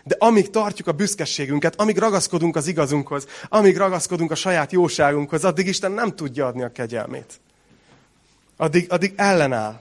De 0.02 0.16
amíg 0.18 0.50
tartjuk 0.50 0.88
a 0.88 0.92
büszkeségünket, 0.92 1.80
amíg 1.80 1.98
ragaszkodunk 1.98 2.56
az 2.56 2.66
igazunkhoz, 2.66 3.26
amíg 3.48 3.76
ragaszkodunk 3.76 4.30
a 4.30 4.34
saját 4.34 4.72
jóságunkhoz, 4.72 5.44
addig 5.44 5.66
Isten 5.66 5.92
nem 5.92 6.16
tudja 6.16 6.46
adni 6.46 6.62
a 6.62 6.72
kegyelmét. 6.72 7.40
Addig, 8.56 8.86
addig 8.92 9.12
ellenáll. 9.16 9.80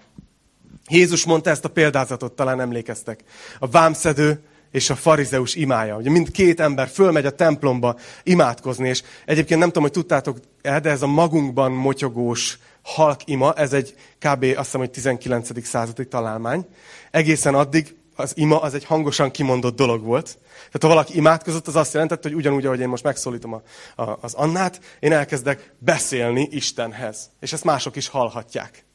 Jézus 0.89 1.25
mondta 1.25 1.49
ezt 1.49 1.65
a 1.65 1.69
példázatot, 1.69 2.33
talán 2.33 2.59
emlékeztek. 2.59 3.23
A 3.59 3.67
vámszedő 3.67 4.43
és 4.71 4.89
a 4.89 4.95
farizeus 4.95 5.55
imája. 5.55 5.95
Ugye 5.95 6.09
mind 6.09 6.31
két 6.31 6.59
ember 6.59 6.87
fölmegy 6.87 7.25
a 7.25 7.35
templomba 7.35 7.95
imádkozni, 8.23 8.89
és 8.89 9.03
egyébként 9.25 9.59
nem 9.59 9.67
tudom, 9.67 9.83
hogy 9.83 9.91
tudtátok 9.91 10.37
-e, 10.61 10.79
de 10.79 10.89
ez 10.89 11.01
a 11.01 11.07
magunkban 11.07 11.71
motyogós 11.71 12.59
halk 12.81 13.19
ima, 13.25 13.53
ez 13.53 13.73
egy 13.73 13.95
kb. 14.19 14.43
azt 14.43 14.65
hiszem, 14.65 14.79
hogy 14.79 14.89
19. 14.89 15.65
századi 15.65 16.07
találmány. 16.07 16.65
Egészen 17.11 17.55
addig 17.55 17.95
az 18.15 18.37
ima 18.37 18.61
az 18.61 18.73
egy 18.73 18.83
hangosan 18.83 19.31
kimondott 19.31 19.75
dolog 19.75 20.03
volt. 20.03 20.37
Tehát 20.55 20.81
ha 20.81 20.87
valaki 20.87 21.15
imádkozott, 21.15 21.67
az 21.67 21.75
azt 21.75 21.93
jelentette, 21.93 22.27
hogy 22.27 22.37
ugyanúgy, 22.37 22.65
ahogy 22.65 22.79
én 22.79 22.87
most 22.87 23.03
megszólítom 23.03 23.53
a, 23.53 23.61
a, 24.01 24.17
az 24.21 24.33
Annát, 24.33 24.79
én 24.99 25.11
elkezdek 25.11 25.73
beszélni 25.77 26.47
Istenhez. 26.51 27.29
És 27.39 27.53
ezt 27.53 27.63
mások 27.63 27.95
is 27.95 28.07
hallhatják. 28.07 28.85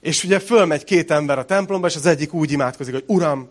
És 0.00 0.24
ugye 0.24 0.38
fölmegy 0.38 0.84
két 0.84 1.10
ember 1.10 1.38
a 1.38 1.44
templomba, 1.44 1.86
és 1.86 1.96
az 1.96 2.06
egyik 2.06 2.32
úgy 2.32 2.52
imádkozik, 2.52 2.94
hogy 2.94 3.04
Uram, 3.06 3.50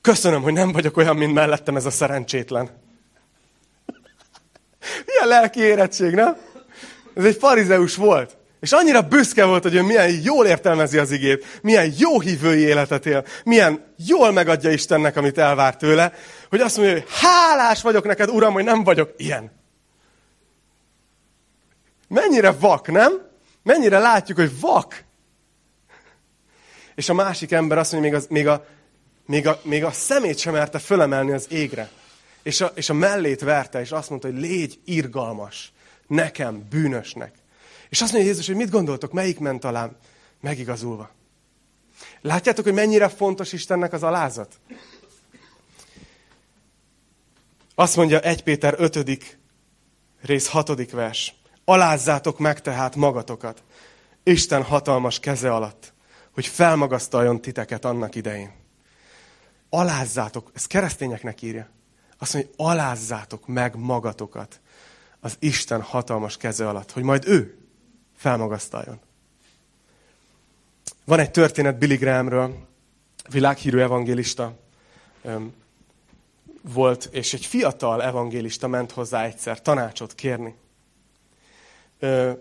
köszönöm, 0.00 0.42
hogy 0.42 0.52
nem 0.52 0.72
vagyok 0.72 0.96
olyan, 0.96 1.16
mint 1.16 1.34
mellettem 1.34 1.76
ez 1.76 1.86
a 1.86 1.90
szerencsétlen. 1.90 2.70
Milyen 5.06 5.28
lelki 5.28 5.60
érettség, 5.60 6.14
nem? 6.14 6.36
Ez 7.14 7.24
egy 7.24 7.36
farizeus 7.36 7.96
volt. 7.96 8.36
És 8.60 8.72
annyira 8.72 9.02
büszke 9.02 9.44
volt, 9.44 9.62
hogy 9.62 9.74
ő 9.74 9.82
milyen 9.82 10.20
jól 10.22 10.46
értelmezi 10.46 10.98
az 10.98 11.10
igét, 11.10 11.44
milyen 11.62 11.92
jó 11.96 12.20
hívői 12.20 12.60
életet 12.60 13.06
él, 13.06 13.24
milyen 13.44 13.94
jól 14.06 14.32
megadja 14.32 14.70
Istennek, 14.70 15.16
amit 15.16 15.38
elvár 15.38 15.76
tőle, 15.76 16.12
hogy 16.48 16.60
azt 16.60 16.76
mondja, 16.76 16.94
hogy 16.94 17.04
hálás 17.08 17.82
vagyok 17.82 18.04
neked, 18.04 18.28
Uram, 18.28 18.52
hogy 18.52 18.64
nem 18.64 18.84
vagyok 18.84 19.14
ilyen. 19.16 19.52
Mennyire 22.08 22.50
vak, 22.50 22.90
nem? 22.90 23.12
Mennyire 23.62 23.98
látjuk, 23.98 24.38
hogy 24.38 24.60
vak. 24.60 25.04
És 26.94 27.08
a 27.08 27.14
másik 27.14 27.52
ember 27.52 27.78
azt 27.78 27.92
mondja, 27.92 28.10
még, 28.10 28.20
az, 28.20 28.26
még, 28.28 28.48
a, 28.48 28.66
még, 29.26 29.46
a, 29.46 29.60
még 29.62 29.84
a 29.84 29.92
szemét 29.92 30.38
sem 30.38 30.52
merte 30.52 30.78
fölemelni 30.78 31.32
az 31.32 31.46
égre. 31.48 31.90
És 32.42 32.60
a, 32.60 32.72
és 32.74 32.88
a 32.88 32.94
mellét 32.94 33.40
verte, 33.40 33.80
és 33.80 33.90
azt 33.90 34.08
mondta, 34.08 34.28
hogy 34.28 34.40
légy 34.40 34.80
irgalmas 34.84 35.72
nekem, 36.06 36.66
bűnösnek. 36.70 37.34
És 37.90 38.00
azt 38.00 38.12
mondja 38.12 38.30
Jézus, 38.30 38.46
hogy 38.46 38.56
mit 38.56 38.70
gondoltok, 38.70 39.12
melyik 39.12 39.38
ment 39.38 39.60
talán 39.60 39.96
megigazulva? 40.40 41.10
Látjátok, 42.20 42.64
hogy 42.64 42.74
mennyire 42.74 43.08
fontos 43.08 43.52
Istennek 43.52 43.92
az 43.92 44.02
alázat? 44.02 44.60
Azt 47.74 47.96
mondja 47.96 48.20
1 48.20 48.42
Péter 48.42 48.74
5. 48.78 49.38
rész 50.20 50.46
6. 50.46 50.90
vers. 50.90 51.34
Alázzátok 51.64 52.38
meg 52.38 52.60
tehát 52.60 52.96
magatokat, 52.96 53.62
Isten 54.22 54.62
hatalmas 54.62 55.20
keze 55.20 55.54
alatt, 55.54 55.92
hogy 56.34 56.46
felmagasztaljon 56.46 57.40
titeket 57.40 57.84
annak 57.84 58.14
idején. 58.14 58.52
Alázzátok, 59.68 60.50
ez 60.54 60.66
keresztényeknek 60.66 61.42
írja. 61.42 61.68
Azt 62.18 62.32
mondja, 62.34 62.52
hogy 62.56 62.66
alázzátok 62.66 63.46
meg 63.46 63.76
magatokat 63.76 64.60
az 65.20 65.36
Isten 65.38 65.82
hatalmas 65.82 66.36
keze 66.36 66.68
alatt, 66.68 66.92
hogy 66.92 67.02
majd 67.02 67.26
ő 67.26 67.59
felmagasztaljon. 68.20 69.00
Van 71.04 71.18
egy 71.18 71.30
történet 71.30 71.78
Billy 71.78 71.96
Grahamről, 71.96 72.54
világhírű 73.30 73.78
evangélista 73.78 74.52
volt, 76.62 77.08
és 77.12 77.34
egy 77.34 77.46
fiatal 77.46 78.02
evangélista 78.02 78.68
ment 78.68 78.92
hozzá 78.92 79.24
egyszer 79.24 79.62
tanácsot 79.62 80.14
kérni. 80.14 80.54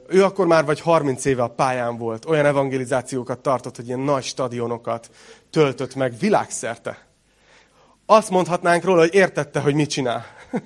Ő 0.07 0.23
akkor 0.23 0.47
már 0.47 0.65
vagy 0.65 0.79
30 0.79 1.25
éve 1.25 1.43
a 1.43 1.47
pályán 1.47 1.97
volt, 1.97 2.25
olyan 2.25 2.45
evangelizációkat 2.45 3.39
tartott, 3.39 3.75
hogy 3.75 3.87
ilyen 3.87 3.99
nagy 3.99 4.23
stadionokat 4.23 5.09
töltött 5.49 5.95
meg 5.95 6.17
világszerte. 6.17 7.07
Azt 8.05 8.29
mondhatnánk 8.29 8.83
róla, 8.83 8.99
hogy 8.99 9.13
értette, 9.13 9.59
hogy 9.59 9.73
mit 9.73 9.89
csinál. 9.89 10.25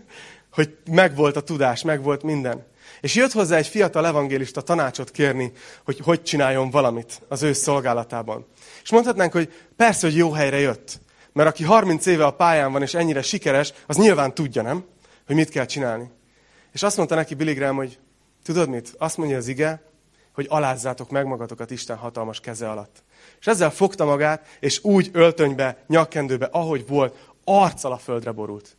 hogy 0.56 0.78
megvolt 0.92 1.36
a 1.36 1.44
tudás, 1.44 1.82
megvolt 1.82 2.24
minden. 2.24 2.72
És 3.04 3.16
jött 3.16 3.32
hozzá 3.32 3.58
egy 3.58 3.68
fiatal 3.68 4.06
evangélista 4.06 4.62
tanácsot 4.62 5.12
kérni, 5.12 5.52
hogy 5.86 6.00
hogy 6.04 6.24
csináljon 6.24 6.70
valamit 6.70 7.22
az 7.28 7.42
ő 7.42 7.54
szolgálatában. 7.54 8.46
És 8.84 8.92
mondhatnánk, 8.92 9.32
hogy 9.32 9.54
persze, 9.76 10.08
hogy 10.08 10.16
jó 10.16 10.32
helyre 10.32 10.60
jött. 10.60 11.00
Mert 11.34 11.50
aki 11.50 11.64
30 11.64 12.06
éve 12.06 12.26
a 12.26 12.32
pályán 12.32 12.72
van, 12.72 12.82
és 12.82 12.94
ennyire 12.94 13.22
sikeres, 13.22 13.74
az 13.88 13.98
nyilván 13.98 14.34
tudja, 14.34 14.62
nem? 14.62 14.86
Hogy 15.26 15.36
mit 15.36 15.50
kell 15.50 15.66
csinálni. 15.66 16.12
És 16.72 16.84
azt 16.84 16.98
mondta 16.98 17.16
neki 17.16 17.36
Billy 17.36 17.54
Graham, 17.54 17.76
hogy 17.76 18.00
tudod 18.44 18.70
mit? 18.70 18.96
Azt 18.98 19.18
mondja 19.18 19.38
az 19.38 19.48
ige, 19.48 19.84
hogy 20.34 20.46
alázzátok 20.50 21.10
meg 21.10 21.26
magatokat 21.26 21.72
Isten 21.72 21.98
hatalmas 21.98 22.40
keze 22.40 22.70
alatt. 22.70 23.04
És 23.40 23.48
ezzel 23.48 23.72
fogta 23.72 24.06
magát, 24.06 24.58
és 24.60 24.84
úgy 24.84 25.10
öltönybe, 25.14 25.84
nyakkendőbe, 25.88 26.50
ahogy 26.52 26.88
volt, 26.88 27.34
arccal 27.44 27.92
a 27.92 27.98
földre 27.98 28.32
borult. 28.32 28.78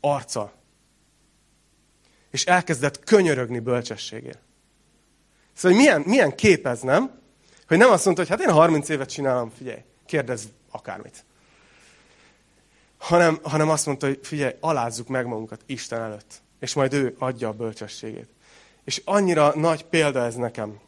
Arccal 0.00 0.61
és 2.32 2.44
elkezdett 2.44 3.04
könyörögni 3.04 3.58
bölcsességért. 3.58 4.38
Szóval 5.52 5.78
milyen, 5.78 6.00
milyen 6.00 6.34
kép 6.34 6.66
ez, 6.66 6.80
nem? 6.80 7.20
Hogy 7.68 7.78
nem 7.78 7.90
azt 7.90 8.04
mondta, 8.04 8.22
hogy 8.22 8.30
hát 8.30 8.48
én 8.48 8.54
30 8.54 8.88
évet 8.88 9.10
csinálom, 9.10 9.50
figyelj, 9.56 9.82
kérdezz 10.06 10.44
akármit. 10.70 11.24
Hanem, 12.98 13.38
hanem 13.42 13.68
azt 13.68 13.86
mondta, 13.86 14.06
hogy 14.06 14.18
figyelj, 14.22 14.54
alázzuk 14.60 15.08
meg 15.08 15.26
magunkat 15.26 15.60
Isten 15.66 16.00
előtt. 16.00 16.42
És 16.60 16.74
majd 16.74 16.92
ő 16.92 17.14
adja 17.18 17.48
a 17.48 17.52
bölcsességét. 17.52 18.28
És 18.84 19.02
annyira 19.04 19.52
nagy 19.54 19.84
példa 19.84 20.24
ez 20.24 20.34
nekem. 20.34 20.80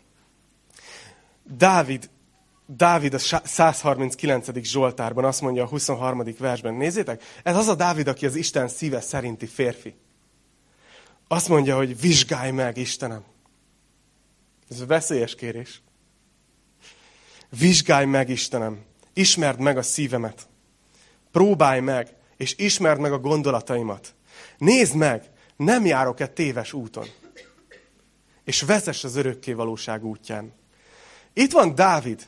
Dávid 1.43 2.09
Dávid 2.67 3.15
a 3.15 3.19
139. 3.45 4.63
Zsoltárban 4.63 5.25
azt 5.25 5.41
mondja 5.41 5.63
a 5.63 5.67
23. 5.67 6.23
versben. 6.39 6.75
Nézzétek, 6.75 7.23
ez 7.43 7.57
az 7.57 7.69
a 7.69 7.75
Dávid, 7.75 8.09
aki 8.09 8.27
az 8.27 8.35
Isten 8.35 8.69
szíve 8.69 9.01
szerinti 9.01 9.47
férfi. 9.47 9.95
Azt 11.29 11.49
mondja, 11.49 11.77
hogy 11.77 12.01
vizsgálj 12.01 12.51
meg, 12.51 12.77
Istenem. 12.77 13.25
Ez 14.71 14.87
veszélyes 14.87 15.35
kérés. 15.35 15.83
Vizsgálj 17.59 18.07
meg, 18.07 18.29
Istenem. 18.29 18.83
Ismerd 19.13 19.61
meg 19.61 19.77
a 19.77 19.83
szívemet. 19.83 20.49
Próbálj 21.33 21.81
meg, 21.81 22.15
és 22.37 22.55
ismerd 22.57 23.01
meg 23.01 23.13
a 23.13 23.19
gondolataimat. 23.19 24.15
Nézd 24.59 24.95
meg, 24.95 25.31
nem 25.57 25.87
járok-e 25.87 26.27
téves 26.27 26.73
úton. 26.73 27.07
És 28.45 28.63
vezess 28.63 29.05
az 29.05 29.17
örökké 29.17 29.53
valóság 29.53 30.05
útján. 30.05 30.53
Itt 31.33 31.53
van 31.53 31.75
Dávid, 31.75 32.27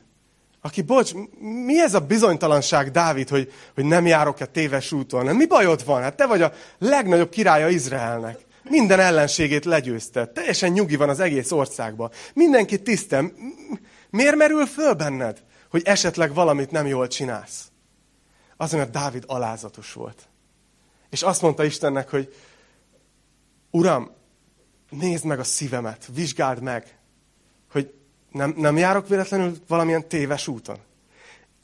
aki, 0.60 0.82
bocs, 0.82 1.12
mi 1.40 1.80
ez 1.80 1.94
a 1.94 2.00
bizonytalanság, 2.00 2.90
Dávid, 2.90 3.28
hogy, 3.28 3.52
hogy 3.74 3.84
nem 3.84 4.06
járok-e 4.06 4.46
téves 4.46 4.92
úton? 4.92 5.36
Mi 5.36 5.46
bajod 5.46 5.84
van? 5.84 6.02
Hát 6.02 6.16
te 6.16 6.26
vagy 6.26 6.42
a 6.42 6.52
legnagyobb 6.78 7.28
királya 7.28 7.68
Izraelnek. 7.68 8.45
Minden 8.68 9.00
ellenségét 9.00 9.64
legyőzte. 9.64 10.26
Teljesen 10.26 10.72
nyugi 10.72 10.96
van 10.96 11.08
az 11.08 11.20
egész 11.20 11.50
országban. 11.50 12.10
Mindenki 12.34 12.82
tisztem. 12.82 13.32
Miért 14.10 14.36
merül 14.36 14.66
föl 14.66 14.94
benned, 14.94 15.42
hogy 15.70 15.82
esetleg 15.84 16.34
valamit 16.34 16.70
nem 16.70 16.86
jól 16.86 17.06
csinálsz? 17.06 17.70
Azért, 18.56 18.82
mert 18.82 18.94
Dávid 18.94 19.24
alázatos 19.26 19.92
volt. 19.92 20.28
És 21.10 21.22
azt 21.22 21.42
mondta 21.42 21.64
Istennek, 21.64 22.10
hogy 22.10 22.34
Uram, 23.70 24.10
nézd 24.90 25.24
meg 25.24 25.38
a 25.38 25.44
szívemet, 25.44 26.08
vizsgáld 26.14 26.62
meg, 26.62 26.98
hogy 27.70 27.94
nem, 28.32 28.54
nem 28.56 28.76
járok 28.76 29.08
véletlenül 29.08 29.56
valamilyen 29.66 30.08
téves 30.08 30.48
úton. 30.48 30.78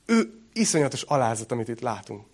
Ő 0.07 0.33
iszonyatos 0.53 1.03
alázat, 1.03 1.53
amit 1.53 1.69
itt 1.69 1.81
látunk. 1.81 2.27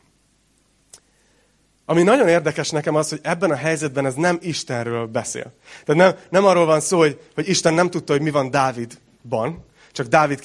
Ami 1.91 2.03
nagyon 2.03 2.29
érdekes 2.29 2.71
nekem 2.71 2.95
az, 2.95 3.09
hogy 3.09 3.21
ebben 3.23 3.51
a 3.51 3.57
helyzetben 3.57 4.07
ez 4.07 4.15
nem 4.15 4.39
Istenről 4.43 5.07
beszél. 5.07 5.53
Tehát 5.85 6.01
nem, 6.01 6.25
nem 6.31 6.45
arról 6.45 6.67
van 6.67 6.81
szó, 6.81 6.99
hogy, 6.99 7.21
hogy 7.35 7.49
Isten 7.49 7.75
nem 7.75 7.91
tudta, 7.91 8.13
hogy 8.13 8.23
mi 8.23 8.31
van 8.31 8.51
Dávidban, 8.51 9.65
csak 9.93 10.07
Dávid 10.07 10.41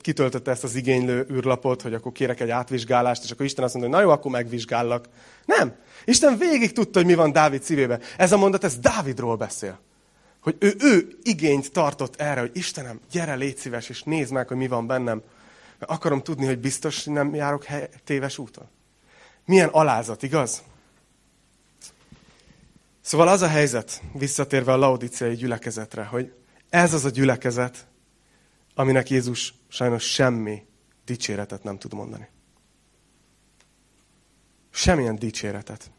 kitöltötte 0.00 0.50
ezt 0.50 0.64
az 0.64 0.74
igénylő 0.74 1.26
űrlapot, 1.32 1.82
hogy 1.82 1.94
akkor 1.94 2.12
kérek 2.12 2.40
egy 2.40 2.50
átvizsgálást, 2.50 3.24
és 3.24 3.30
akkor 3.30 3.46
Isten 3.46 3.64
azt 3.64 3.74
mondja, 3.74 3.92
hogy 3.92 4.00
na 4.00 4.10
jó, 4.10 4.16
akkor 4.16 4.30
megvizsgállak. 4.30 5.04
Nem. 5.44 5.74
Isten 6.04 6.38
végig 6.38 6.72
tudta, 6.72 6.98
hogy 6.98 7.08
mi 7.08 7.14
van 7.14 7.32
Dávid 7.32 7.62
szívében. 7.62 8.00
Ez 8.16 8.32
a 8.32 8.36
mondat, 8.36 8.64
ez 8.64 8.78
Dávidról 8.78 9.36
beszél. 9.36 9.78
Hogy 10.40 10.56
ő, 10.58 10.74
ő 10.78 11.08
igényt 11.22 11.72
tartott 11.72 12.20
erre, 12.20 12.40
hogy 12.40 12.50
Istenem, 12.54 13.00
gyere, 13.10 13.34
légy 13.34 13.56
szíves, 13.56 13.88
és 13.88 14.02
nézd 14.02 14.32
meg, 14.32 14.48
hogy 14.48 14.56
mi 14.56 14.68
van 14.68 14.86
bennem. 14.86 15.22
Mert 15.78 15.92
akarom 15.92 16.22
tudni, 16.22 16.46
hogy 16.46 16.58
biztos 16.58 17.04
nem 17.04 17.34
járok 17.34 17.66
téves 18.04 18.38
úton. 18.38 18.68
Milyen 19.44 19.68
alázat, 19.68 20.22
igaz? 20.22 20.62
Szóval 23.10 23.28
az 23.28 23.42
a 23.42 23.48
helyzet, 23.48 24.02
visszatérve 24.12 24.72
a 24.72 24.76
laudiciai 24.76 25.34
gyülekezetre, 25.34 26.04
hogy 26.04 26.34
ez 26.68 26.94
az 26.94 27.04
a 27.04 27.08
gyülekezet, 27.08 27.86
aminek 28.74 29.10
Jézus 29.10 29.54
sajnos 29.68 30.04
semmi 30.04 30.66
dicséretet 31.04 31.62
nem 31.62 31.78
tud 31.78 31.94
mondani. 31.94 32.28
Semmilyen 34.70 35.16
dicséretet. 35.16 35.90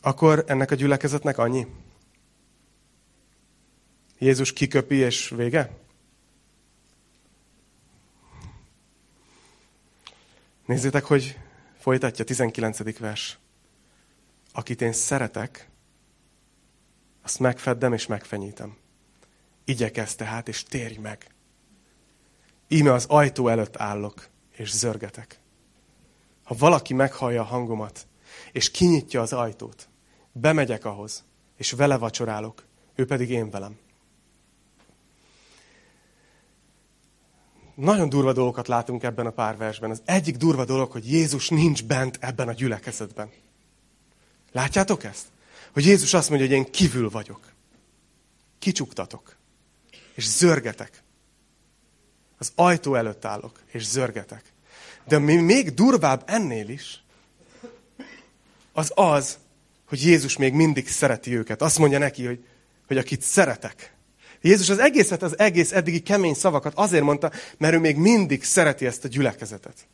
Akkor 0.00 0.44
ennek 0.46 0.70
a 0.70 0.74
gyülekezetnek 0.74 1.38
annyi? 1.38 1.66
Jézus 4.18 4.52
kiköpi 4.52 4.94
és 4.94 5.28
vége? 5.28 5.78
Nézzétek, 10.66 11.04
hogy 11.04 11.38
folytatja 11.78 12.24
19. 12.24 12.98
vers. 12.98 13.38
Akit 14.56 14.82
én 14.82 14.92
szeretek, 14.92 15.68
azt 17.22 17.38
megfeddem 17.38 17.92
és 17.92 18.06
megfenyítem. 18.06 18.76
Igyekez 19.64 20.14
tehát, 20.14 20.48
és 20.48 20.62
térj 20.62 20.96
meg. 20.96 21.26
Íme 22.68 22.92
az 22.92 23.04
ajtó 23.08 23.48
előtt 23.48 23.76
állok, 23.76 24.28
és 24.56 24.72
zörgetek. 24.72 25.40
Ha 26.44 26.54
valaki 26.58 26.94
meghallja 26.94 27.40
a 27.40 27.44
hangomat, 27.44 28.06
és 28.52 28.70
kinyitja 28.70 29.20
az 29.20 29.32
ajtót, 29.32 29.88
bemegyek 30.32 30.84
ahhoz, 30.84 31.24
és 31.56 31.72
vele 31.72 31.98
vacsorálok, 31.98 32.64
ő 32.94 33.06
pedig 33.06 33.30
én 33.30 33.50
velem. 33.50 33.78
Nagyon 37.74 38.08
durva 38.08 38.32
dolgokat 38.32 38.68
látunk 38.68 39.02
ebben 39.02 39.26
a 39.26 39.30
pár. 39.30 39.76
Az 39.80 40.02
egyik 40.04 40.36
durva 40.36 40.64
dolog, 40.64 40.90
hogy 40.90 41.10
Jézus 41.10 41.48
nincs 41.48 41.84
bent 41.84 42.18
ebben 42.20 42.48
a 42.48 42.52
gyülekezetben. 42.52 43.30
Látjátok 44.56 45.04
ezt? 45.04 45.24
Hogy 45.72 45.84
Jézus 45.84 46.14
azt 46.14 46.28
mondja, 46.28 46.46
hogy 46.46 46.56
én 46.56 46.70
kívül 46.70 47.10
vagyok. 47.10 47.40
Kicsuktatok 48.58 49.36
és 50.14 50.28
zörgetek. 50.28 51.02
Az 52.38 52.52
ajtó 52.54 52.94
előtt 52.94 53.24
állok, 53.24 53.60
és 53.66 53.86
zörgetek. 53.86 54.42
De 55.08 55.18
mi 55.18 55.34
még 55.34 55.74
durvább 55.74 56.22
ennél 56.26 56.68
is, 56.68 57.04
az 58.72 58.92
az, 58.94 59.38
hogy 59.88 60.02
Jézus 60.02 60.36
még 60.36 60.52
mindig 60.52 60.88
szereti 60.88 61.36
őket. 61.36 61.62
Azt 61.62 61.78
mondja 61.78 61.98
neki, 61.98 62.26
hogy, 62.26 62.44
hogy 62.86 62.98
akit 62.98 63.22
szeretek. 63.22 63.94
Jézus 64.40 64.68
az 64.68 64.78
egészet, 64.78 65.22
az 65.22 65.38
egész 65.38 65.72
eddigi 65.72 66.00
kemény 66.00 66.34
szavakat 66.34 66.72
azért 66.74 67.04
mondta, 67.04 67.32
mert 67.58 67.74
ő 67.74 67.78
még 67.78 67.96
mindig 67.96 68.44
szereti 68.44 68.86
ezt 68.86 69.04
a 69.04 69.08
gyülekezetet. 69.08 69.86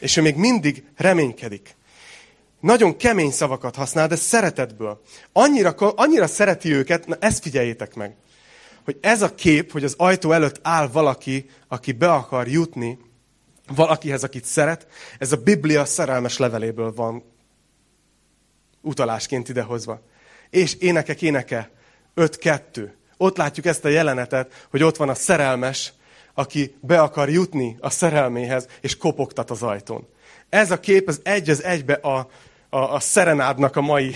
És 0.00 0.16
ő 0.16 0.22
még 0.22 0.36
mindig 0.36 0.84
reménykedik. 0.96 1.74
Nagyon 2.62 2.96
kemény 2.96 3.30
szavakat 3.30 3.76
használ, 3.76 4.08
de 4.08 4.16
szeretetből. 4.16 5.02
Annyira, 5.32 5.70
annyira 5.70 6.26
szereti 6.26 6.72
őket, 6.72 7.06
na 7.06 7.16
ezt 7.20 7.42
figyeljétek 7.42 7.94
meg 7.94 8.16
hogy 8.84 8.98
ez 9.00 9.22
a 9.22 9.34
kép, 9.34 9.72
hogy 9.72 9.84
az 9.84 9.94
ajtó 9.98 10.32
előtt 10.32 10.58
áll 10.62 10.88
valaki, 10.88 11.50
aki 11.68 11.92
be 11.92 12.12
akar 12.12 12.48
jutni 12.48 12.98
valakihez, 13.66 14.24
akit 14.24 14.44
szeret, 14.44 14.86
ez 15.18 15.32
a 15.32 15.36
Biblia 15.36 15.84
szerelmes 15.84 16.38
leveléből 16.38 16.92
van 16.94 17.24
utalásként 18.80 19.48
idehozva. 19.48 20.00
És 20.50 20.74
énekek 20.74 21.22
éneke 21.22 21.70
5-2. 22.16 22.90
Ott 23.16 23.36
látjuk 23.36 23.66
ezt 23.66 23.84
a 23.84 23.88
jelenetet, 23.88 24.66
hogy 24.70 24.82
ott 24.82 24.96
van 24.96 25.08
a 25.08 25.14
szerelmes, 25.14 25.92
aki 26.34 26.74
be 26.80 27.00
akar 27.00 27.30
jutni 27.30 27.76
a 27.80 27.90
szerelméhez, 27.90 28.66
és 28.80 28.96
kopogtat 28.96 29.50
az 29.50 29.62
ajtón. 29.62 30.08
Ez 30.48 30.70
a 30.70 30.80
kép 30.80 31.08
az 31.08 31.20
egy 31.22 31.50
az 31.50 31.62
egybe 31.62 31.92
a, 31.92 32.28
a, 32.74 32.94
a 32.94 33.00
szerenádnak 33.00 33.76
a 33.76 33.80
mai, 33.80 34.14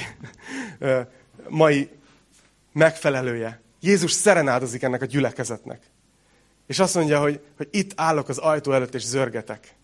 mai 1.48 1.90
megfelelője. 2.72 3.60
Jézus 3.80 4.12
szerenádozik 4.12 4.82
ennek 4.82 5.02
a 5.02 5.06
gyülekezetnek. 5.06 5.82
És 6.66 6.78
azt 6.78 6.94
mondja, 6.94 7.20
hogy, 7.20 7.40
hogy 7.56 7.68
itt 7.70 7.92
állok 7.96 8.28
az 8.28 8.38
ajtó 8.38 8.72
előtt, 8.72 8.94
és 8.94 9.04
zörgetek. 9.04 9.74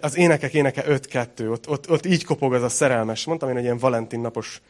Az 0.00 0.16
énekek 0.16 0.54
éneke 0.54 0.84
5-2, 0.86 1.50
ott, 1.50 1.68
ott, 1.68 1.90
ott 1.90 2.06
így 2.06 2.24
kopog 2.24 2.54
az 2.54 2.62
a 2.62 2.68
szerelmes. 2.68 3.24
Mondtam 3.24 3.48
én, 3.48 3.54
hogy 3.54 3.64
ilyen 3.64 3.78
Valentin 3.78 4.20
napos 4.20 4.60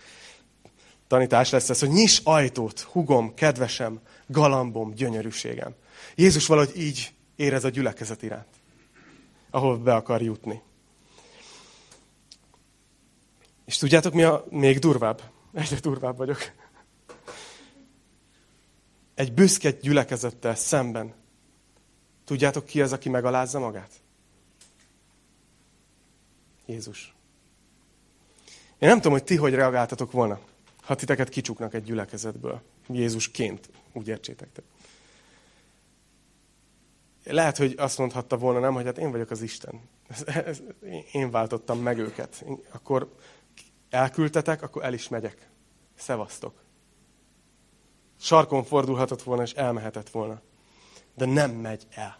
tanítás 1.08 1.50
lesz 1.50 1.70
ez, 1.70 1.80
hogy 1.80 1.90
nyis 1.90 2.20
ajtót, 2.24 2.80
hugom, 2.80 3.34
kedvesem, 3.34 4.00
galambom, 4.26 4.94
gyönyörűségem. 4.94 5.74
Jézus 6.14 6.46
valahogy 6.46 6.76
így 6.76 7.12
érez 7.36 7.64
a 7.64 7.68
gyülekezet 7.68 8.22
iránt, 8.22 8.54
ahol 9.50 9.78
be 9.78 9.94
akar 9.94 10.22
jutni. 10.22 10.62
És 13.70 13.76
tudjátok, 13.76 14.12
mi 14.12 14.22
a 14.22 14.44
még 14.48 14.78
durvább? 14.78 15.22
Egyre 15.52 15.76
durvább 15.80 16.16
vagyok 16.16 16.38
egy 19.14 19.32
büszke 19.32 19.70
gyülekezettel 19.70 20.54
szemben. 20.54 21.14
Tudjátok 22.24 22.64
ki 22.64 22.82
az, 22.82 22.92
aki 22.92 23.08
megalázza 23.08 23.58
magát? 23.58 23.90
Jézus. 26.66 27.14
Én 28.78 28.88
nem 28.88 28.96
tudom, 28.96 29.12
hogy 29.12 29.24
ti 29.24 29.36
hogy 29.36 29.54
reagáltatok 29.54 30.12
volna, 30.12 30.40
ha 30.82 30.94
titeket 30.94 31.28
kicsuknak 31.28 31.74
egy 31.74 31.82
gyülekezetből. 31.82 32.62
Jézusként, 32.88 33.70
úgy 33.92 34.08
értsétek 34.08 34.48
te. 34.52 34.62
Lehet, 37.32 37.56
hogy 37.56 37.74
azt 37.78 37.98
mondhatta 37.98 38.36
volna, 38.36 38.60
nem, 38.60 38.74
hogy 38.74 38.84
hát 38.84 38.98
én 38.98 39.10
vagyok 39.10 39.30
az 39.30 39.42
Isten. 39.42 39.80
Én 41.12 41.30
váltottam 41.30 41.78
meg 41.78 41.98
őket. 41.98 42.44
Akkor 42.70 43.14
elküldtetek, 43.90 44.62
akkor 44.62 44.84
el 44.84 44.92
is 44.92 45.08
megyek. 45.08 45.48
Szevasztok 45.96 46.60
sarkon 48.20 48.64
fordulhatott 48.64 49.22
volna, 49.22 49.42
és 49.42 49.52
elmehetett 49.52 50.10
volna. 50.10 50.40
De 51.14 51.24
nem 51.24 51.50
megy 51.50 51.86
el. 51.94 52.18